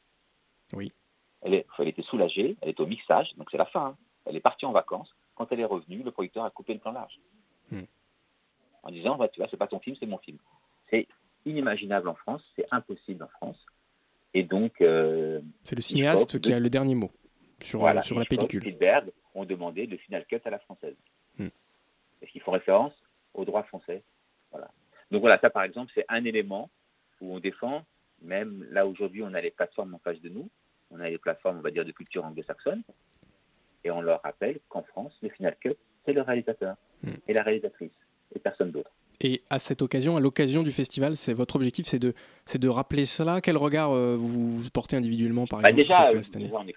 Oui. 0.72 0.94
Elle, 1.42 1.56
est- 1.56 1.66
elle 1.78 1.90
était 1.90 2.04
soulagée, 2.04 2.56
elle 2.62 2.70
était 2.70 2.80
au 2.80 2.86
mixage, 2.88 3.34
donc 3.36 3.50
c'est 3.52 3.58
la 3.58 3.66
fin. 3.66 3.88
hein. 3.88 3.98
Elle 4.26 4.38
est 4.38 4.40
partie 4.40 4.66
en 4.66 4.72
vacances. 4.72 5.14
Quand 5.36 5.52
elle 5.52 5.60
est 5.60 5.66
revenue, 5.66 6.04
le 6.04 6.12
producteur 6.12 6.46
a 6.46 6.50
coupé 6.52 6.74
le 6.74 6.80
plan 6.80 6.94
large. 6.94 7.20
Mhm. 7.70 7.86
En 8.84 8.92
disant, 8.92 9.18
bah, 9.18 9.28
tu 9.28 9.42
vois, 9.42 9.50
c'est 9.52 9.58
pas 9.58 9.68
ton 9.68 9.80
film, 9.82 9.98
c'est 10.00 10.06
mon 10.06 10.20
film. 10.20 10.38
C'est 10.90 11.06
inimaginable 11.46 12.08
en 12.08 12.16
France, 12.16 12.42
c'est 12.56 12.66
impossible 12.72 13.24
en 13.26 13.28
France. 13.28 13.66
Et 14.34 14.44
donc, 14.44 14.80
euh, 14.80 15.42
C'est 15.66 15.76
le 15.76 15.82
cinéaste 15.82 16.40
qui 16.40 16.50
de- 16.52 16.56
a 16.56 16.60
le 16.62 16.70
dernier 16.70 16.96
mot 16.96 17.12
sur, 17.62 17.80
voilà, 17.80 18.02
sur 18.02 18.18
la 18.18 18.24
pellicule. 18.26 18.62
Spielberg 18.62 19.12
ont 19.36 19.46
demandé 19.46 19.86
le 19.86 19.98
final 19.98 20.26
cut 20.26 20.40
à 20.46 20.50
la 20.50 20.60
française. 20.60 20.96
Hmm. 21.38 21.48
Parce 22.20 22.32
qu'ils 22.32 22.42
font 22.42 22.52
référence 22.52 22.94
au 23.34 23.46
droit 23.46 23.64
français. 23.64 24.04
Voilà. 24.52 24.70
Donc 25.12 25.22
voilà, 25.22 25.40
ça 25.40 25.50
par 25.50 25.64
exemple, 25.64 25.92
c'est 25.96 26.06
un 26.10 26.24
élément 26.26 26.70
où 27.22 27.36
on 27.36 27.40
défend, 27.40 27.84
même 28.22 28.66
là 28.72 28.86
aujourd'hui, 28.88 29.24
on 29.24 29.34
a 29.34 29.42
les 29.42 29.52
plateformes 29.52 29.94
en 29.96 30.00
face 30.00 30.20
de 30.22 30.30
nous, 30.30 30.50
on 30.92 31.00
a 31.00 31.10
les 31.10 31.18
plateformes, 31.18 31.58
on 31.58 31.62
va 31.62 31.72
dire, 31.72 31.86
de 31.86 31.92
culture 31.92 32.24
anglo-saxonne, 32.26 32.84
et 33.84 33.92
on 33.92 34.02
leur 34.02 34.22
rappelle 34.22 34.60
qu'en 34.70 34.84
France, 34.84 35.18
le 35.22 35.30
final 35.30 35.56
cut, 35.60 35.76
c'est 36.06 36.14
le 36.14 36.22
réalisateur 36.22 36.76
Hmm. 37.06 37.16
et 37.28 37.34
la 37.34 37.44
réalisatrice, 37.44 37.92
et 38.34 38.40
personne 38.40 38.72
d'autre. 38.72 38.90
Et 39.20 39.42
à 39.50 39.60
cette 39.60 39.82
occasion, 39.82 40.16
à 40.16 40.22
l'occasion 40.22 40.64
du 40.64 40.72
festival, 40.72 41.18
c'est 41.18 41.34
votre 41.34 41.58
objectif, 41.58 41.86
c'est 41.86 42.00
de, 42.00 42.14
c'est 42.46 42.60
de 42.60 42.70
rappeler 42.70 43.06
cela. 43.06 43.42
Quel 43.42 43.58
regard 43.58 43.92
euh, 43.92 44.16
vous 44.16 44.64
portez 44.72 44.96
individuellement, 44.96 45.46
par 45.46 45.60
Bah, 45.60 45.72
exemple, 45.72 45.84
sur 45.84 45.96
déjà, 45.98 46.02
le 46.12 46.14
euh, 46.16 46.18
festival 46.20 46.24
cette 46.24 46.36
année? 46.38 46.46
déjà, 46.46 46.58
on 46.60 46.68
est 46.68 46.72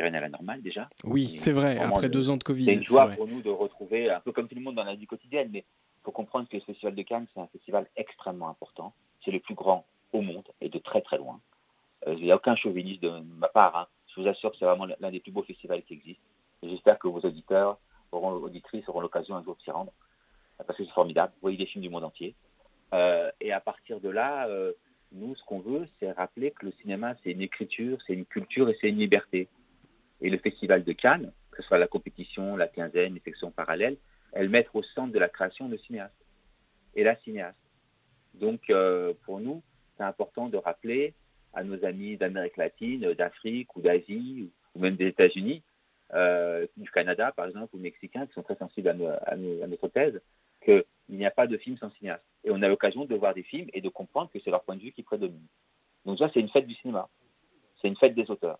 revienne 0.00 0.14
à 0.16 0.20
la 0.20 0.28
normale 0.28 0.62
déjà. 0.62 0.88
Oui, 1.04 1.34
c'est 1.34 1.52
vrai. 1.52 1.78
Après 1.78 2.08
deux 2.08 2.30
ans 2.30 2.36
de 2.36 2.42
Covid, 2.44 2.64
C'est 2.66 2.74
une 2.74 2.86
joie 2.86 3.06
vrai. 3.06 3.16
pour 3.16 3.26
nous 3.28 3.42
de 3.42 3.50
retrouver, 3.50 4.10
un 4.10 4.20
peu 4.20 4.32
comme 4.32 4.48
tout 4.48 4.54
le 4.54 4.60
monde 4.60 4.74
dans 4.76 4.84
la 4.84 4.94
vie 4.94 5.06
quotidienne, 5.06 5.50
mais 5.52 5.60
il 5.60 6.02
faut 6.04 6.12
comprendre 6.12 6.48
que 6.48 6.56
le 6.56 6.62
Festival 6.62 6.94
de 6.94 7.02
Cannes, 7.02 7.26
c'est 7.34 7.40
un 7.40 7.46
festival 7.48 7.86
extrêmement 7.96 8.48
important. 8.48 8.92
C'est 9.24 9.30
le 9.30 9.40
plus 9.40 9.54
grand 9.54 9.86
au 10.12 10.20
monde 10.20 10.44
et 10.60 10.68
de 10.68 10.78
très 10.78 11.00
très 11.00 11.18
loin. 11.18 11.40
Euh, 12.06 12.14
Il 12.18 12.24
n'y 12.24 12.32
a 12.32 12.36
aucun 12.36 12.54
chauvinisme 12.56 13.00
de 13.00 13.10
ma 13.38 13.48
part. 13.48 13.76
hein. 13.76 13.86
Je 14.14 14.20
vous 14.20 14.28
assure 14.28 14.50
que 14.52 14.56
c'est 14.58 14.64
vraiment 14.66 14.86
l'un 15.00 15.10
des 15.10 15.20
plus 15.20 15.32
beaux 15.32 15.42
festivals 15.42 15.82
qui 15.82 15.94
existent. 15.94 16.22
J'espère 16.62 16.98
que 16.98 17.08
vos 17.08 17.20
auditeurs, 17.20 17.78
auront, 18.12 18.30
auditrices 18.32 18.88
auront 18.88 19.00
l'occasion 19.00 19.34
un 19.36 19.42
jour 19.42 19.56
de 19.56 19.62
s'y 19.62 19.70
rendre. 19.70 19.92
Parce 20.66 20.76
que 20.78 20.84
c'est 20.84 20.92
formidable. 20.92 21.32
Vous 21.36 21.40
voyez 21.42 21.56
des 21.56 21.66
films 21.66 21.82
du 21.82 21.90
monde 21.90 22.04
entier. 22.04 22.34
Euh, 22.92 23.30
et 23.40 23.50
à 23.52 23.60
partir 23.60 23.98
de 24.00 24.08
là, 24.08 24.46
euh, 24.46 24.72
nous, 25.10 25.34
ce 25.34 25.42
qu'on 25.44 25.58
veut, 25.58 25.88
c'est 25.98 26.12
rappeler 26.12 26.52
que 26.52 26.66
le 26.66 26.72
cinéma, 26.80 27.14
c'est 27.24 27.32
une 27.32 27.40
écriture, 27.40 27.98
c'est 28.06 28.12
une 28.14 28.24
culture 28.24 28.68
et 28.68 28.76
c'est 28.80 28.88
une 28.90 28.98
liberté. 28.98 29.48
Et 30.20 30.30
le 30.30 30.38
Festival 30.38 30.84
de 30.84 30.92
Cannes, 30.92 31.32
que 31.50 31.62
ce 31.62 31.68
soit 31.68 31.78
la 31.78 31.86
compétition, 31.86 32.56
la 32.56 32.68
quinzaine, 32.68 33.14
les 33.14 33.20
sections 33.20 33.50
parallèles, 33.50 33.96
elles 34.32 34.48
mettent 34.48 34.70
au 34.74 34.82
centre 34.82 35.12
de 35.12 35.18
la 35.18 35.28
création 35.28 35.68
le 35.68 35.78
cinéaste 35.78 36.14
et 36.94 37.04
la 37.04 37.16
cinéaste. 37.16 37.58
Donc, 38.34 38.68
euh, 38.70 39.14
pour 39.24 39.40
nous, 39.40 39.62
c'est 39.96 40.02
important 40.02 40.48
de 40.48 40.56
rappeler 40.56 41.14
à 41.52 41.62
nos 41.62 41.84
amis 41.84 42.16
d'Amérique 42.16 42.56
latine, 42.56 43.12
d'Afrique 43.14 43.74
ou 43.76 43.80
d'Asie, 43.80 44.50
ou 44.74 44.80
même 44.80 44.96
des 44.96 45.06
États-Unis, 45.06 45.62
euh, 46.14 46.66
du 46.76 46.90
Canada, 46.90 47.32
par 47.32 47.46
exemple, 47.46 47.76
ou 47.76 47.78
mexicains, 47.78 48.26
qui 48.26 48.32
sont 48.32 48.42
très 48.42 48.56
sensibles 48.56 48.88
à, 48.88 48.92
à 49.26 49.36
notre 49.36 49.88
thèse, 49.88 50.20
qu'il 50.64 50.84
n'y 51.08 51.26
a 51.26 51.30
pas 51.30 51.46
de 51.46 51.56
film 51.56 51.78
sans 51.78 51.90
cinéaste. 51.92 52.24
Et 52.42 52.50
on 52.50 52.60
a 52.62 52.68
l'occasion 52.68 53.04
de 53.04 53.14
voir 53.14 53.34
des 53.34 53.44
films 53.44 53.68
et 53.72 53.80
de 53.80 53.88
comprendre 53.88 54.30
que 54.32 54.40
c'est 54.40 54.50
leur 54.50 54.64
point 54.64 54.76
de 54.76 54.82
vue 54.82 54.92
qui 54.92 55.02
prédomine. 55.02 55.46
Donc 56.04 56.18
ça, 56.18 56.28
c'est 56.34 56.40
une 56.40 56.48
fête 56.48 56.66
du 56.66 56.74
cinéma. 56.74 57.08
C'est 57.80 57.88
une 57.88 57.96
fête 57.96 58.14
des 58.14 58.30
auteurs 58.30 58.58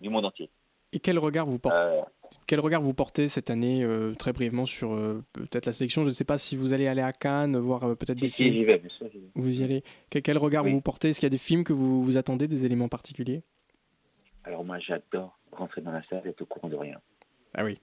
du 0.00 0.08
monde 0.08 0.24
entier. 0.26 0.50
Et 0.92 1.00
quel 1.00 1.18
regard 1.18 1.46
vous 1.46 1.58
portez, 1.58 1.78
Euh, 1.82 2.02
quel 2.46 2.60
regard 2.60 2.80
vous 2.80 2.94
portez 2.94 3.28
cette 3.28 3.50
année, 3.50 3.82
euh, 3.82 4.14
très 4.14 4.32
brièvement, 4.32 4.64
sur 4.66 4.92
euh, 4.94 5.22
peut-être 5.32 5.66
la 5.66 5.72
sélection? 5.72 6.02
Je 6.04 6.08
ne 6.08 6.14
sais 6.14 6.24
pas 6.24 6.38
si 6.38 6.56
vous 6.56 6.72
allez 6.72 6.86
aller 6.86 7.02
à 7.02 7.12
Cannes, 7.12 7.56
voir 7.56 7.82
euh, 7.84 7.94
peut-être 7.94 8.18
des 8.18 8.28
si, 8.30 8.36
si, 8.36 8.42
films. 8.44 8.54
j'y 8.54 8.64
vais, 8.64 8.78
bien 8.78 8.90
sûr, 8.90 9.08
j'y 9.12 9.18
vais. 9.18 9.26
Vous 9.34 9.60
y 9.60 9.64
allez. 9.64 9.82
Quel, 10.10 10.22
quel 10.22 10.38
regard 10.38 10.64
Oui. 10.64 10.72
vous 10.72 10.80
portez? 10.80 11.08
Est-ce 11.10 11.20
qu'il 11.20 11.26
y 11.26 11.30
a 11.30 11.30
des 11.30 11.38
films 11.38 11.64
que 11.64 11.72
vous, 11.72 12.02
vous 12.02 12.16
attendez, 12.16 12.46
des 12.48 12.64
éléments 12.64 12.88
particuliers? 12.88 13.42
Alors 14.44 14.64
moi, 14.64 14.78
j'adore 14.78 15.38
rentrer 15.52 15.80
dans 15.80 15.90
la 15.92 16.02
salle 16.04 16.22
et 16.24 16.28
être 16.28 16.42
au 16.42 16.46
courant 16.46 16.68
de 16.68 16.76
rien. 16.76 17.00
Ah 17.54 17.64
oui. 17.64 17.78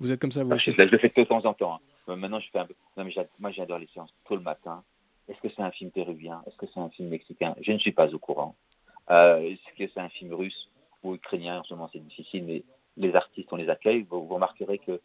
Vous 0.00 0.10
êtes 0.12 0.20
comme 0.20 0.32
ça, 0.32 0.42
vous 0.44 0.52
aussi? 0.52 0.72
je 0.72 0.82
le 0.82 0.98
fais 0.98 1.08
de 1.08 1.24
temps 1.24 1.44
en 1.44 1.52
temps. 1.52 1.74
hein. 2.08 2.16
Maintenant, 2.16 2.40
je 2.40 2.48
fais 2.50 2.58
un 2.60 2.66
peu. 2.66 2.74
Non, 2.96 3.04
mais 3.04 3.12
moi, 3.38 3.50
j'adore 3.50 3.78
les 3.78 3.88
séances 3.92 4.14
tôt 4.26 4.36
le 4.36 4.42
matin. 4.42 4.82
Est-ce 5.28 5.40
que 5.42 5.48
c'est 5.54 5.60
un 5.62 5.70
film 5.70 5.90
péruvien? 5.90 6.40
Est-ce 6.46 6.56
que 6.56 6.66
c'est 6.72 6.80
un 6.80 6.88
film 6.88 7.08
mexicain? 7.10 7.54
Je 7.60 7.72
ne 7.72 7.78
suis 7.78 7.92
pas 7.92 8.08
au 8.14 8.18
courant. 8.18 8.56
Est-ce 9.10 9.76
que 9.76 9.90
c'est 9.92 10.00
un 10.00 10.08
film 10.08 10.32
russe? 10.32 10.68
Ou 11.02 11.14
ukrainien 11.14 11.60
En 11.60 11.64
ce 11.64 11.74
moment, 11.74 11.88
c'est 11.92 11.98
difficile, 12.04 12.44
mais 12.44 12.64
les 12.96 13.14
artistes, 13.14 13.48
on 13.52 13.56
les 13.56 13.68
accueille. 13.68 14.02
Vous, 14.02 14.26
vous 14.26 14.34
remarquerez 14.34 14.78
que 14.78 15.00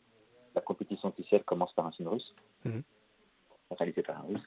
la 0.56 0.62
compétition 0.62 1.10
officielle 1.10 1.44
commence 1.44 1.74
par 1.74 1.86
un 1.86 1.92
film 1.92 2.10
russe, 2.10 2.34
Mhm. 2.66 2.84
réalisé 3.72 4.04
par 4.04 4.20
un 4.20 4.28
russe. 4.28 4.44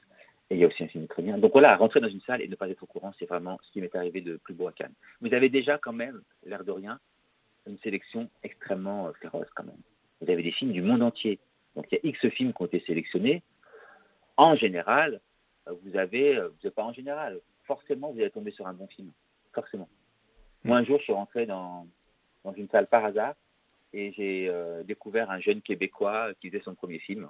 Et 0.49 0.55
il 0.55 0.59
y 0.59 0.63
a 0.63 0.67
aussi 0.67 0.83
un 0.83 0.87
film 0.87 1.03
ukrainien. 1.03 1.37
Donc 1.37 1.51
voilà, 1.51 1.75
rentrer 1.75 1.99
dans 1.99 2.07
une 2.07 2.21
salle 2.21 2.41
et 2.41 2.47
ne 2.47 2.55
pas 2.55 2.69
être 2.69 2.83
au 2.83 2.85
courant, 2.85 3.13
c'est 3.19 3.25
vraiment 3.25 3.59
ce 3.63 3.71
qui 3.71 3.81
m'est 3.81 3.93
arrivé 3.95 4.21
de 4.21 4.37
plus 4.37 4.53
beau 4.53 4.67
à 4.67 4.71
Cannes. 4.71 4.93
Vous 5.19 5.33
avez 5.33 5.49
déjà 5.49 5.77
quand 5.77 5.91
même, 5.91 6.21
l'air 6.45 6.63
de 6.63 6.71
rien, 6.71 6.99
une 7.65 7.77
sélection 7.79 8.29
extrêmement 8.43 9.07
euh, 9.07 9.11
féroce 9.21 9.49
quand 9.55 9.65
même. 9.65 9.81
Vous 10.21 10.31
avez 10.31 10.41
des 10.43 10.51
films 10.53 10.71
du 10.71 10.81
monde 10.81 11.03
entier. 11.03 11.39
Donc 11.75 11.87
il 11.91 11.95
y 11.95 11.97
a 11.97 12.09
X 12.09 12.29
films 12.29 12.53
qui 12.53 12.61
ont 12.61 12.65
été 12.65 12.79
sélectionnés. 12.79 13.43
En 14.37 14.55
général, 14.55 15.19
vous 15.83 15.97
avez, 15.97 16.37
euh, 16.37 16.47
vous 16.47 16.55
n'êtes 16.63 16.75
pas 16.75 16.83
en 16.85 16.93
général, 16.93 17.41
forcément 17.65 18.11
vous 18.13 18.19
allez 18.19 18.29
tomber 18.31 18.51
sur 18.51 18.65
un 18.67 18.73
bon 18.73 18.87
film. 18.87 19.11
Forcément. 19.53 19.89
Moi 20.67 20.77
un 20.77 20.83
jour 20.83 20.99
je 20.99 21.03
suis 21.03 21.13
rentré 21.13 21.45
dans, 21.45 21.87
dans 22.43 22.53
une 22.53 22.69
salle 22.69 22.87
par 22.87 23.05
hasard 23.05 23.35
et 23.93 24.11
j'ai 24.13 24.49
euh, 24.49 24.83
découvert 24.83 25.31
un 25.31 25.39
jeune 25.39 25.61
Québécois 25.61 26.33
qui 26.39 26.49
faisait 26.49 26.63
son 26.63 26.75
premier 26.75 26.99
film, 26.99 27.29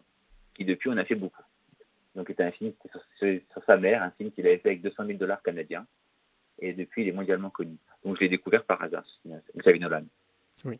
qui 0.56 0.66
depuis 0.66 0.90
en 0.90 0.98
a 0.98 1.06
fait 1.06 1.16
beaucoup. 1.16 1.44
Donc 2.16 2.28
c'était 2.28 2.44
un 2.44 2.52
film 2.52 2.74
sur, 3.20 3.64
sa 3.66 3.78
mère, 3.78 4.02
un 4.02 4.12
film 4.12 4.32
qu'il 4.32 4.46
avait 4.48 4.58
fait 4.58 4.70
avec 4.70 4.82
200 4.82 5.06
000 5.06 5.18
dollars 5.20 5.42
canadiens. 5.44 5.86
Et 6.60 6.74
depuis 6.74 7.04
il 7.04 7.10
est 7.10 7.14
mondialement 7.14 7.52
connu. 7.52 7.78
Donc 8.04 8.16
je 8.16 8.22
l'ai 8.22 8.30
découvert 8.30 8.64
par 8.66 8.82
hasard, 8.82 9.06
Xavier 9.56 9.80
Nolan. 9.80 10.06
Oui. 10.66 10.80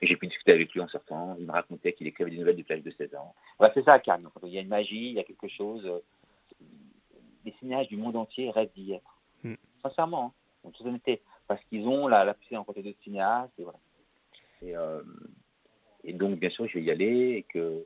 Et 0.00 0.06
j'ai 0.06 0.16
pu 0.16 0.26
discuter 0.28 0.52
avec 0.52 0.72
lui 0.72 0.80
en 0.80 0.88
sortant. 0.88 1.36
Il 1.38 1.46
me 1.46 1.52
racontait 1.52 1.92
qu'il 1.92 2.06
écrivait 2.06 2.30
des 2.30 2.38
nouvelles 2.38 2.56
depuis 2.56 2.74
l'âge 2.74 2.84
de 2.84 2.90
16 2.90 3.14
ans. 3.16 3.34
Voilà, 3.58 3.74
c'est 3.74 3.84
ça 3.84 3.94
à 3.94 3.98
Cannes. 3.98 4.28
Il 4.44 4.50
y 4.50 4.58
a 4.58 4.60
une 4.60 4.68
magie, 4.68 5.08
il 5.08 5.12
y 5.12 5.20
a 5.20 5.24
quelque 5.24 5.48
chose. 5.48 5.88
Les 7.44 7.52
cinéastes 7.58 7.88
du 7.88 7.96
monde 7.96 8.16
entier 8.16 8.50
rêvent 8.50 8.72
d'y 8.74 8.92
être. 8.92 9.18
Mm. 9.42 9.54
Sincèrement, 9.82 10.34
hein, 10.64 10.68
en 10.68 10.70
toute 10.70 10.86
honnêteté. 10.86 11.22
Parce 11.54 11.64
qu'ils 11.66 11.86
ont 11.86 12.08
la, 12.08 12.24
la 12.24 12.32
possibilité 12.34 12.54
de 12.54 12.58
rencontrer 12.58 12.82
d'autres 12.82 13.02
cinéastes. 13.02 13.52
Et 13.58 13.64
voilà. 13.64 13.78
Euh, 14.62 15.02
Et 16.04 16.12
donc, 16.12 16.38
bien 16.38 16.50
sûr, 16.50 16.66
je 16.66 16.74
vais 16.78 16.84
y 16.84 16.90
aller 16.90 17.36
et 17.38 17.42
que, 17.42 17.84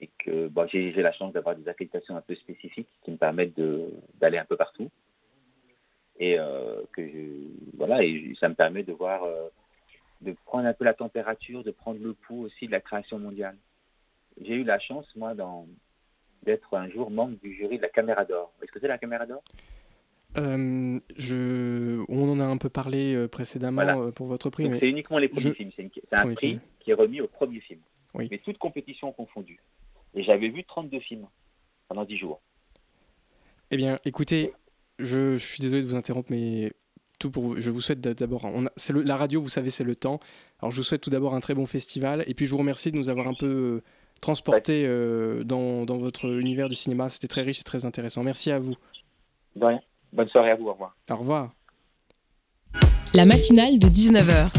et 0.00 0.08
que 0.18 0.48
bon, 0.48 0.66
j'ai 0.68 0.92
la 0.92 1.12
chance 1.12 1.32
d'avoir 1.32 1.54
des 1.56 1.68
accréditations 1.68 2.16
un 2.16 2.20
peu 2.22 2.34
spécifiques 2.34 2.88
qui 3.02 3.10
me 3.10 3.16
permettent 3.16 3.60
d'aller 4.20 4.38
un 4.38 4.44
peu 4.44 4.56
partout. 4.56 4.90
Et 6.18 6.38
euh, 6.38 6.82
que 6.92 7.02
je- 7.06 7.76
voilà, 7.76 8.02
et 8.02 8.34
ça 8.40 8.48
me 8.48 8.54
permet 8.54 8.84
de 8.84 8.92
voir, 8.92 9.24
euh, 9.24 9.48
de 10.22 10.32
prendre 10.46 10.66
un 10.66 10.72
peu 10.72 10.84
la 10.84 10.94
température, 10.94 11.62
de 11.62 11.72
prendre 11.72 12.00
le 12.02 12.14
pouls 12.14 12.44
aussi 12.46 12.66
de 12.66 12.72
la 12.72 12.80
création 12.80 13.18
mondiale. 13.18 13.58
J'ai 14.40 14.54
eu 14.54 14.64
la 14.64 14.78
chance, 14.78 15.08
moi, 15.16 15.34
d'être 16.42 16.74
un 16.74 16.88
jour 16.88 17.10
membre 17.10 17.36
du 17.42 17.54
jury 17.54 17.76
de 17.76 17.82
la 17.82 17.90
Caméra 17.90 18.24
d'Or. 18.24 18.52
Est-ce 18.62 18.72
que 18.72 18.80
c'est 18.80 18.88
la 18.88 18.98
Caméra 18.98 19.26
d'Or? 19.26 19.42
Euh, 20.38 20.98
je... 21.16 22.04
On 22.08 22.30
en 22.30 22.40
a 22.40 22.44
un 22.44 22.56
peu 22.58 22.68
parlé 22.68 23.14
euh, 23.14 23.28
précédemment 23.28 23.82
Voilà. 23.82 23.98
euh, 23.98 24.10
pour 24.12 24.26
votre 24.26 24.50
prix, 24.50 24.68
mais 24.68 24.78
C'est 24.80 24.88
uniquement 24.90 25.18
les 25.18 25.28
premiers 25.28 25.48
je- 25.48 25.52
films. 25.54 25.70
C'est 25.74 25.82
une- 25.82 25.90
un 26.12 26.20
Premier 26.22 26.34
prix 26.34 26.48
film. 26.48 26.60
qui 26.80 26.90
est 26.90 26.94
remis 26.94 27.20
au 27.20 27.26
premier 27.28 27.60
film. 27.60 27.80
Oui. 28.14 28.28
Mais 28.30 28.38
toutes 28.38 28.58
compétitions 28.58 29.12
confondues. 29.12 29.60
Et 30.14 30.22
j'avais 30.22 30.48
vu 30.48 30.64
32 30.64 31.00
films 31.00 31.26
pendant 31.88 32.04
10 32.04 32.16
jours. 32.16 32.40
Eh 33.70 33.76
bien, 33.76 33.98
écoutez, 34.04 34.52
je, 34.98 35.36
je 35.36 35.44
suis 35.44 35.60
désolé 35.60 35.82
de 35.82 35.86
vous 35.88 35.96
interrompre, 35.96 36.30
mais 36.30 36.72
tout 37.18 37.30
pour 37.30 37.42
vous- 37.42 37.60
je 37.60 37.70
vous 37.70 37.80
souhaite 37.80 38.00
d'abord. 38.00 38.46
c'est 38.76 38.92
la 38.94 39.16
radio, 39.16 39.40
vous 39.40 39.48
savez, 39.48 39.70
c'est 39.70 39.84
le 39.84 39.96
temps. 39.96 40.20
Alors, 40.60 40.70
je 40.70 40.76
vous 40.76 40.82
souhaite 40.82 41.00
tout 41.00 41.10
d'abord 41.10 41.34
un 41.34 41.40
très 41.40 41.54
bon 41.54 41.66
festival, 41.66 42.24
et 42.26 42.34
puis 42.34 42.46
je 42.46 42.50
vous 42.50 42.58
remercie 42.58 42.92
de 42.92 42.96
nous 42.96 43.08
avoir 43.08 43.26
un 43.26 43.34
peu 43.34 43.82
transporté 44.20 44.84
euh, 44.86 45.44
dans, 45.44 45.84
dans 45.84 45.98
votre 45.98 46.26
univers 46.38 46.68
du 46.68 46.74
cinéma. 46.74 47.08
C'était 47.08 47.26
très 47.28 47.42
riche 47.42 47.60
et 47.60 47.64
très 47.64 47.84
intéressant. 47.84 48.22
Merci 48.22 48.50
à 48.50 48.58
vous. 48.58 48.74
De 49.56 49.64
rien. 49.64 49.80
Bonne 50.16 50.28
soirée 50.28 50.52
à 50.52 50.56
vous. 50.56 50.68
Au 50.68 50.72
revoir. 50.72 50.96
Au 51.10 51.16
revoir. 51.16 51.50
La 53.12 53.26
matinale 53.26 53.78
de 53.78 53.86
19h. 53.86 54.50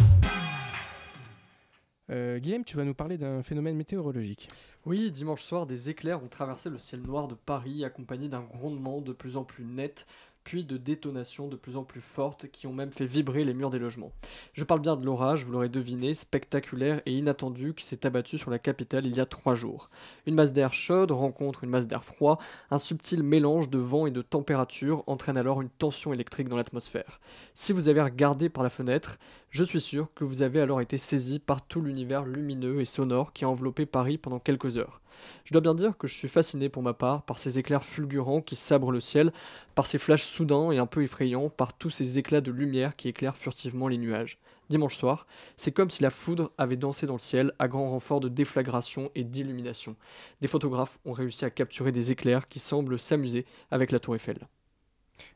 Euh, 2.12 2.38
Guillaume, 2.38 2.64
tu 2.64 2.78
vas 2.78 2.84
nous 2.84 2.94
parler 2.94 3.18
d'un 3.18 3.42
phénomène 3.42 3.76
météorologique. 3.76 4.50
Oui, 4.86 5.12
dimanche 5.12 5.42
soir, 5.42 5.66
des 5.66 5.90
éclairs 5.90 6.24
ont 6.24 6.28
traversé 6.28 6.70
le 6.70 6.78
ciel 6.78 7.02
noir 7.02 7.28
de 7.28 7.34
Paris, 7.34 7.84
accompagnés 7.84 8.30
d'un 8.30 8.44
grondement 8.44 9.02
de 9.02 9.14
plus 9.14 9.36
en 9.36 9.44
plus 9.44 9.66
net, 9.66 10.06
puis 10.48 10.64
de 10.64 10.78
détonations 10.78 11.50
de 11.50 11.58
plus 11.58 11.76
en 11.76 11.84
plus 11.84 12.00
fortes 12.00 12.48
qui 12.48 12.68
ont 12.68 12.74
même 12.74 12.94
fait 12.94 13.06
vibrer 13.06 13.44
les 13.44 13.54
murs 13.54 13.70
des 13.70 13.80
logements. 13.80 14.14
Je 14.54 14.64
parle 14.64 14.80
bien 14.80 14.96
de 14.96 15.06
l'orage, 15.06 15.44
vous 15.44 15.52
l'aurez 15.52 15.68
deviné, 15.68 16.14
spectaculaire 16.14 17.02
et 17.06 17.12
inattendu 17.12 17.74
qui 17.74 17.84
s'est 17.84 18.06
abattu 18.06 18.38
sur 18.38 18.50
la 18.50 18.58
capitale 18.58 19.06
il 19.06 19.18
y 19.18 19.20
a 19.20 19.26
trois 19.26 19.56
jours. 19.56 19.90
Une 20.26 20.36
masse 20.36 20.54
d'air 20.54 20.74
chaude 20.74 21.12
rencontre 21.12 21.66
une 21.66 21.70
masse 21.70 21.88
d'air 21.88 22.06
froid, 22.06 22.40
un 22.72 22.80
subtil 22.80 23.24
mélange 23.24 23.70
de 23.70 23.78
vent 23.78 24.08
et 24.08 24.12
de 24.12 24.22
température 24.22 25.04
entraîne 25.06 25.36
alors 25.36 25.62
une 25.62 25.68
tension 25.68 26.14
électrique 26.14 26.48
dans 26.48 26.56
l'atmosphère. 26.56 27.20
Si 27.54 27.74
vous 27.74 27.90
avez 27.90 28.02
regardé 28.02 28.48
par 28.48 28.64
la 28.64 28.70
fenêtre, 28.70 29.18
je 29.50 29.64
suis 29.64 29.80
sûr 29.80 30.10
que 30.14 30.24
vous 30.24 30.42
avez 30.42 30.60
alors 30.60 30.82
été 30.82 30.98
saisi 30.98 31.40
par 31.40 31.62
tout 31.66 31.82
l'univers 31.82 32.26
lumineux 32.26 32.82
et 32.82 32.86
sonore 32.86 33.32
qui 33.34 33.46
a 33.46 33.50
enveloppé 33.50 33.86
Paris 33.86 34.18
pendant 34.18 34.40
quelques 34.40 34.78
heures. 34.78 35.02
Je 35.46 35.54
dois 35.54 35.62
bien 35.62 35.74
dire 35.74 35.98
que 35.98 36.08
je 36.08 36.14
suis 36.14 36.28
fasciné 36.28 36.70
pour 36.70 36.84
ma 36.84 36.94
part 36.94 37.24
par 37.24 37.40
ces 37.40 37.58
éclairs 37.58 37.86
fulgurants 37.86 38.42
qui 38.42 38.56
sabrent 38.56 38.92
le 38.92 39.00
ciel, 39.00 39.32
par 39.74 39.88
ces 39.88 39.98
flashs 39.98 40.24
soudains 40.24 40.72
et 40.72 40.78
un 40.78 40.86
peu 40.86 41.02
effrayants, 41.02 41.50
par 41.50 41.74
tous 41.74 41.90
ces 41.90 42.20
éclats 42.20 42.42
de 42.42 42.52
lumière 42.52 42.96
qui 42.96 43.08
éclairent 43.08 43.38
furtivement 43.38 43.88
les 43.88 43.98
nuages. 43.98 44.38
Dimanche 44.70 44.98
soir, 44.98 45.26
c'est 45.56 45.72
comme 45.72 45.90
si 45.90 46.04
la 46.04 46.10
foudre 46.10 46.52
avait 46.58 46.76
dansé 46.76 47.08
dans 47.08 47.14
le 47.14 47.20
ciel 47.20 47.54
à 47.58 47.70
grand 47.70 47.90
renfort 47.90 48.20
de 48.20 48.28
déflagration 48.28 49.12
et 49.16 49.24
d'illumination. 49.24 49.96
Des 50.42 50.48
photographes 50.48 51.00
ont 51.06 51.14
réussi 51.14 51.46
à 51.46 51.50
capturer 51.50 51.94
des 51.94 52.12
éclairs 52.12 52.50
qui 52.50 52.60
semblent 52.60 53.00
s'amuser 53.00 53.46
avec 53.72 53.94
la 53.94 54.00
tour 54.00 54.16
Eiffel. 54.16 54.48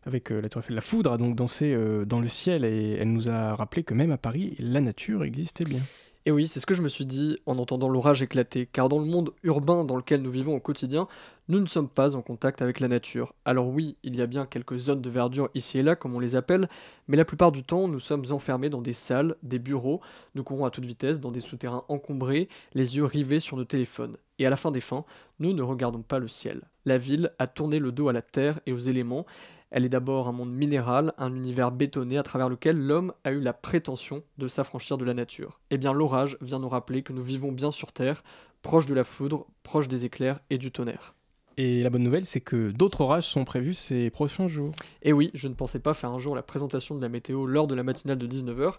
Avec 0.06 0.32
euh, 0.32 0.42
la 0.42 0.50
Tour 0.50 0.62
Eiffel, 0.62 0.76
la 0.76 0.82
foudre 0.82 1.12
a 1.12 1.18
donc 1.18 1.36
dansé 1.36 1.74
euh, 1.74 2.06
dans 2.06 2.20
le 2.20 2.28
ciel 2.28 2.66
et 2.66 2.98
elle 3.00 3.12
nous 3.12 3.30
a 3.30 3.56
rappelé 3.56 3.84
que 3.84 3.94
même 3.94 4.12
à 4.12 4.18
Paris, 4.18 4.56
la 4.60 4.82
nature 4.82 5.24
existait 5.24 5.66
bien. 5.66 5.82
Et 6.28 6.32
oui, 6.32 6.48
c'est 6.48 6.60
ce 6.60 6.68
que 6.68 6.76
je 6.76 6.84
me 6.84 6.88
suis 6.88 7.08
dit 7.08 7.40
en 7.48 7.58
entendant 7.58 7.90
l'orage 7.90 8.22
éclater, 8.22 8.68
car 8.72 8.90
dans 8.90 9.00
le 9.00 9.06
monde 9.06 9.32
urbain 9.42 9.84
dans 9.84 9.96
lequel 9.96 10.22
nous 10.22 10.30
vivons 10.30 10.56
au 10.56 10.60
quotidien, 10.60 11.08
nous 11.48 11.60
ne 11.60 11.66
sommes 11.66 11.90
pas 11.90 12.16
en 12.16 12.22
contact 12.22 12.62
avec 12.62 12.80
la 12.80 12.88
nature. 12.88 13.34
Alors 13.44 13.68
oui, 13.68 13.98
il 14.04 14.16
y 14.16 14.22
a 14.22 14.28
bien 14.28 14.46
quelques 14.46 14.78
zones 14.78 15.02
de 15.02 15.10
verdure 15.10 15.50
ici 15.56 15.80
et 15.80 15.84
là, 15.84 15.96
comme 15.96 16.14
on 16.14 16.20
les 16.20 16.36
appelle, 16.36 16.70
mais 17.08 17.18
la 17.18 17.26
plupart 17.26 17.52
du 17.52 17.64
temps, 17.64 17.88
nous 17.88 18.00
sommes 18.00 18.24
enfermés 18.30 18.70
dans 18.70 18.84
des 18.84 18.94
salles, 18.94 19.36
des 19.42 19.58
bureaux, 19.58 20.00
nous 20.36 20.44
courons 20.44 20.66
à 20.66 20.70
toute 20.70 20.86
vitesse 20.86 21.20
dans 21.20 21.32
des 21.32 21.40
souterrains 21.40 21.86
encombrés, 21.88 22.50
les 22.76 22.98
yeux 22.98 23.06
rivés 23.06 23.40
sur 23.40 23.58
nos 23.58 23.66
téléphones. 23.66 24.16
Et 24.38 24.46
à 24.46 24.52
la 24.52 24.58
fin 24.58 24.70
des 24.70 24.80
fins, 24.80 25.06
nous 25.40 25.54
ne 25.54 25.64
regardons 25.64 26.04
pas 26.04 26.20
le 26.20 26.28
ciel. 26.28 26.62
La 26.86 27.00
ville 27.00 27.32
a 27.40 27.48
tourné 27.48 27.80
le 27.80 27.92
dos 27.92 28.10
à 28.10 28.14
la 28.14 28.22
terre 28.22 28.60
et 28.68 28.74
aux 28.74 28.80
éléments, 28.80 29.26
elle 29.72 29.86
est 29.86 29.90
d'abord 29.90 30.28
un 30.28 30.34
monde 30.34 30.54
minéral, 30.54 31.14
un 31.18 31.34
univers 31.34 31.72
bétonné 31.72 32.18
à 32.18 32.24
travers 32.24 32.50
lequel 32.50 32.78
l'homme 32.78 33.14
a 33.24 33.32
eu 33.32 33.40
la 33.40 33.54
prétention 33.54 34.24
de 34.38 34.48
s'affranchir 34.48 34.98
de 34.98 35.06
la 35.06 35.14
nature. 35.14 35.60
Eh 35.70 35.78
bien 35.78 35.94
l'orage 35.94 36.38
vient 36.42 36.60
nous 36.60 36.70
rappeler 36.70 37.04
que 37.04 37.14
nous 37.14 37.24
vivons 37.24 37.52
bien 37.52 37.72
sur 37.72 37.92
Terre, 37.92 38.24
proche 38.62 38.86
de 38.86 38.94
la 38.94 39.04
foudre, 39.04 39.48
proche 39.64 39.88
des 39.88 40.06
éclairs 40.06 40.42
et 40.50 40.58
du 40.58 40.72
tonnerre. 40.72 41.16
Et 41.58 41.84
la 41.84 41.90
bonne 41.90 42.04
nouvelle, 42.04 42.26
c'est 42.26 42.42
que 42.42 42.72
d'autres 42.72 43.02
orages 43.02 43.28
sont 43.28 43.44
prévus 43.44 43.74
ces 43.74 44.10
prochains 44.10 44.48
jours. 44.48 44.72
Et 45.04 45.14
oui, 45.14 45.32
je 45.34 45.48
ne 45.48 45.54
pensais 45.54 45.80
pas 45.80 45.94
faire 45.94 46.12
un 46.12 46.20
jour 46.20 46.36
la 46.36 46.44
présentation 46.44 46.96
de 46.96 47.02
la 47.02 47.10
météo 47.10 47.46
lors 47.46 47.68
de 47.68 47.76
la 47.76 47.84
matinale 47.84 48.18
de 48.18 48.28
19h, 48.28 48.76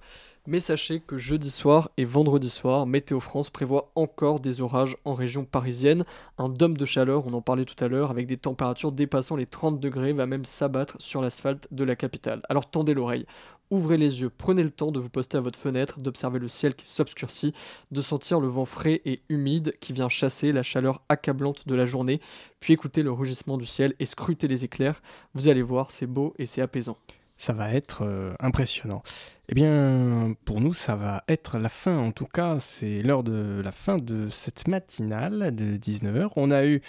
mais 0.46 0.58
sachez 0.58 1.00
que 1.00 1.18
jeudi 1.18 1.50
soir 1.50 1.90
et 1.96 2.04
vendredi 2.04 2.50
soir, 2.50 2.86
Météo 2.86 3.20
France 3.20 3.48
prévoit 3.48 3.92
encore 3.94 4.40
des 4.40 4.60
orages 4.60 4.96
en 5.04 5.14
région 5.14 5.44
parisienne. 5.44 6.04
Un 6.36 6.48
dôme 6.48 6.76
de 6.76 6.84
chaleur, 6.84 7.26
on 7.26 7.32
en 7.32 7.42
parlait 7.42 7.64
tout 7.64 7.82
à 7.82 7.86
l'heure, 7.86 8.10
avec 8.10 8.26
des 8.26 8.36
températures 8.36 8.90
dépassant 8.90 9.36
les 9.36 9.46
30 9.46 9.78
degrés, 9.78 10.12
va 10.12 10.26
même 10.26 10.44
s'abattre 10.44 10.96
sur 10.98 11.22
l'asphalte 11.22 11.68
de 11.70 11.84
la 11.84 11.94
capitale. 11.94 12.42
Alors 12.48 12.68
tendez 12.68 12.92
l'oreille, 12.92 13.24
ouvrez 13.70 13.98
les 13.98 14.20
yeux, 14.20 14.30
prenez 14.36 14.64
le 14.64 14.70
temps 14.70 14.90
de 14.90 14.98
vous 14.98 15.08
poster 15.08 15.38
à 15.38 15.40
votre 15.40 15.58
fenêtre, 15.58 16.00
d'observer 16.00 16.40
le 16.40 16.48
ciel 16.48 16.74
qui 16.74 16.88
s'obscurcit, 16.88 17.54
de 17.92 18.00
sentir 18.00 18.40
le 18.40 18.48
vent 18.48 18.64
frais 18.64 19.00
et 19.04 19.22
humide 19.28 19.76
qui 19.80 19.92
vient 19.92 20.08
chasser 20.08 20.50
la 20.50 20.64
chaleur 20.64 21.02
accablante 21.08 21.68
de 21.68 21.74
la 21.76 21.86
journée, 21.86 22.20
puis 22.58 22.72
écoutez 22.72 23.04
le 23.04 23.12
rugissement 23.12 23.58
du 23.58 23.66
ciel 23.66 23.94
et 24.00 24.06
scrutez 24.06 24.48
les 24.48 24.64
éclairs. 24.64 25.02
Vous 25.34 25.46
allez 25.46 25.62
voir, 25.62 25.92
c'est 25.92 26.06
beau 26.06 26.34
et 26.36 26.46
c'est 26.46 26.62
apaisant. 26.62 26.96
Ça 27.42 27.52
va 27.52 27.74
être 27.74 28.04
euh, 28.04 28.34
impressionnant. 28.38 29.02
Eh 29.48 29.54
bien, 29.56 30.36
pour 30.44 30.60
nous, 30.60 30.72
ça 30.72 30.94
va 30.94 31.24
être 31.26 31.58
la 31.58 31.68
fin. 31.68 31.98
En 31.98 32.12
tout 32.12 32.28
cas, 32.32 32.60
c'est 32.60 33.02
l'heure 33.02 33.24
de 33.24 33.60
la 33.64 33.72
fin 33.72 33.96
de 33.96 34.28
cette 34.28 34.68
matinale 34.68 35.52
de 35.52 35.76
19h. 35.76 36.28
On 36.36 36.52
a 36.52 36.64
eu 36.64 36.82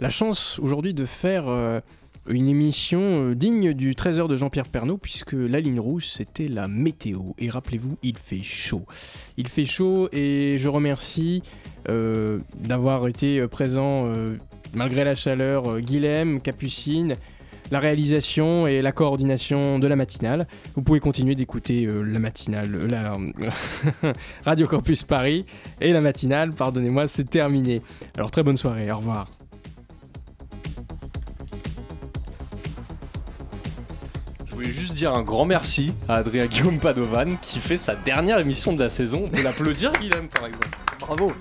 la 0.00 0.10
chance 0.10 0.58
aujourd'hui 0.58 0.92
de 0.92 1.06
faire 1.06 1.48
euh, 1.48 1.80
une 2.28 2.48
émission 2.48 3.00
euh, 3.00 3.34
digne 3.34 3.72
du 3.72 3.94
13h 3.94 4.28
de 4.28 4.36
Jean-Pierre 4.36 4.68
Pernaud, 4.68 4.98
puisque 4.98 5.32
la 5.32 5.58
ligne 5.58 5.80
rouge, 5.80 6.06
c'était 6.08 6.48
la 6.48 6.68
météo. 6.68 7.32
Et 7.38 7.48
rappelez-vous, 7.48 7.96
il 8.02 8.18
fait 8.18 8.42
chaud. 8.42 8.84
Il 9.38 9.48
fait 9.48 9.64
chaud 9.64 10.10
et 10.12 10.56
je 10.58 10.68
remercie 10.68 11.42
d'avoir 11.86 13.08
été 13.08 13.46
présent 13.48 14.12
malgré 14.74 15.04
la 15.04 15.14
chaleur, 15.14 15.80
Guilhem, 15.80 16.40
Capucine, 16.42 17.16
la 17.70 17.80
réalisation 17.80 18.66
et 18.66 18.82
la 18.82 18.92
coordination 18.92 19.78
de 19.78 19.86
la 19.86 19.96
matinale. 19.96 20.46
Vous 20.74 20.82
pouvez 20.82 21.00
continuer 21.00 21.34
d'écouter 21.34 21.86
euh, 21.86 22.02
la 22.02 22.18
matinale, 22.18 22.74
euh, 22.74 22.88
la 22.88 24.12
Radio 24.44 24.66
Campus 24.66 25.02
Paris 25.04 25.44
et 25.80 25.92
la 25.92 26.00
matinale, 26.00 26.52
pardonnez-moi, 26.52 27.08
c'est 27.08 27.28
terminé. 27.28 27.82
Alors 28.16 28.30
très 28.30 28.42
bonne 28.42 28.56
soirée, 28.56 28.90
au 28.90 28.96
revoir. 28.96 29.28
Je 34.46 34.54
voulais 34.54 34.70
juste 34.70 34.94
dire 34.94 35.12
un 35.12 35.22
grand 35.22 35.46
merci 35.46 35.92
à 36.08 36.14
Adrien 36.14 36.46
Guillaume 36.46 36.78
Padovan 36.78 37.36
qui 37.42 37.58
fait 37.58 37.76
sa 37.76 37.96
dernière 37.96 38.38
émission 38.38 38.72
de 38.72 38.82
la 38.82 38.88
saison. 38.88 39.28
On 39.36 39.42
l'applaudir, 39.42 39.92
Guillaume, 39.94 40.28
par 40.28 40.46
exemple. 40.46 40.83
Bravo 41.06 41.32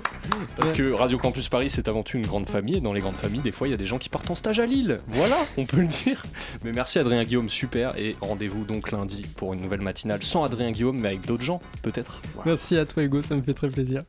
Parce 0.57 0.73
que 0.73 0.91
Radio 0.91 1.17
Campus 1.17 1.47
Paris, 1.47 1.69
c'est 1.69 1.87
avant 1.87 2.03
tout 2.03 2.17
une 2.17 2.25
grande 2.25 2.47
famille. 2.49 2.77
Et 2.77 2.81
dans 2.81 2.91
les 2.91 2.99
grandes 2.99 3.15
familles, 3.15 3.39
des 3.39 3.53
fois, 3.53 3.69
il 3.69 3.71
y 3.71 3.73
a 3.73 3.77
des 3.77 3.85
gens 3.85 3.97
qui 3.97 4.09
partent 4.09 4.29
en 4.29 4.35
stage 4.35 4.59
à 4.59 4.65
Lille. 4.65 4.97
Voilà, 5.07 5.37
on 5.57 5.65
peut 5.65 5.79
le 5.79 5.87
dire. 5.87 6.21
Mais 6.65 6.73
merci 6.73 6.99
Adrien 6.99 7.23
Guillaume, 7.23 7.49
super. 7.49 7.97
Et 7.97 8.17
rendez-vous 8.19 8.65
donc 8.65 8.91
lundi 8.91 9.21
pour 9.37 9.53
une 9.53 9.61
nouvelle 9.61 9.81
matinale 9.81 10.21
sans 10.21 10.43
Adrien 10.43 10.71
Guillaume, 10.71 10.99
mais 10.99 11.09
avec 11.09 11.25
d'autres 11.25 11.43
gens, 11.43 11.61
peut-être. 11.81 12.21
Merci 12.45 12.77
à 12.77 12.85
toi 12.85 13.03
Hugo, 13.03 13.21
ça 13.21 13.35
me 13.35 13.41
fait 13.41 13.53
très 13.53 13.69
plaisir. 13.69 14.03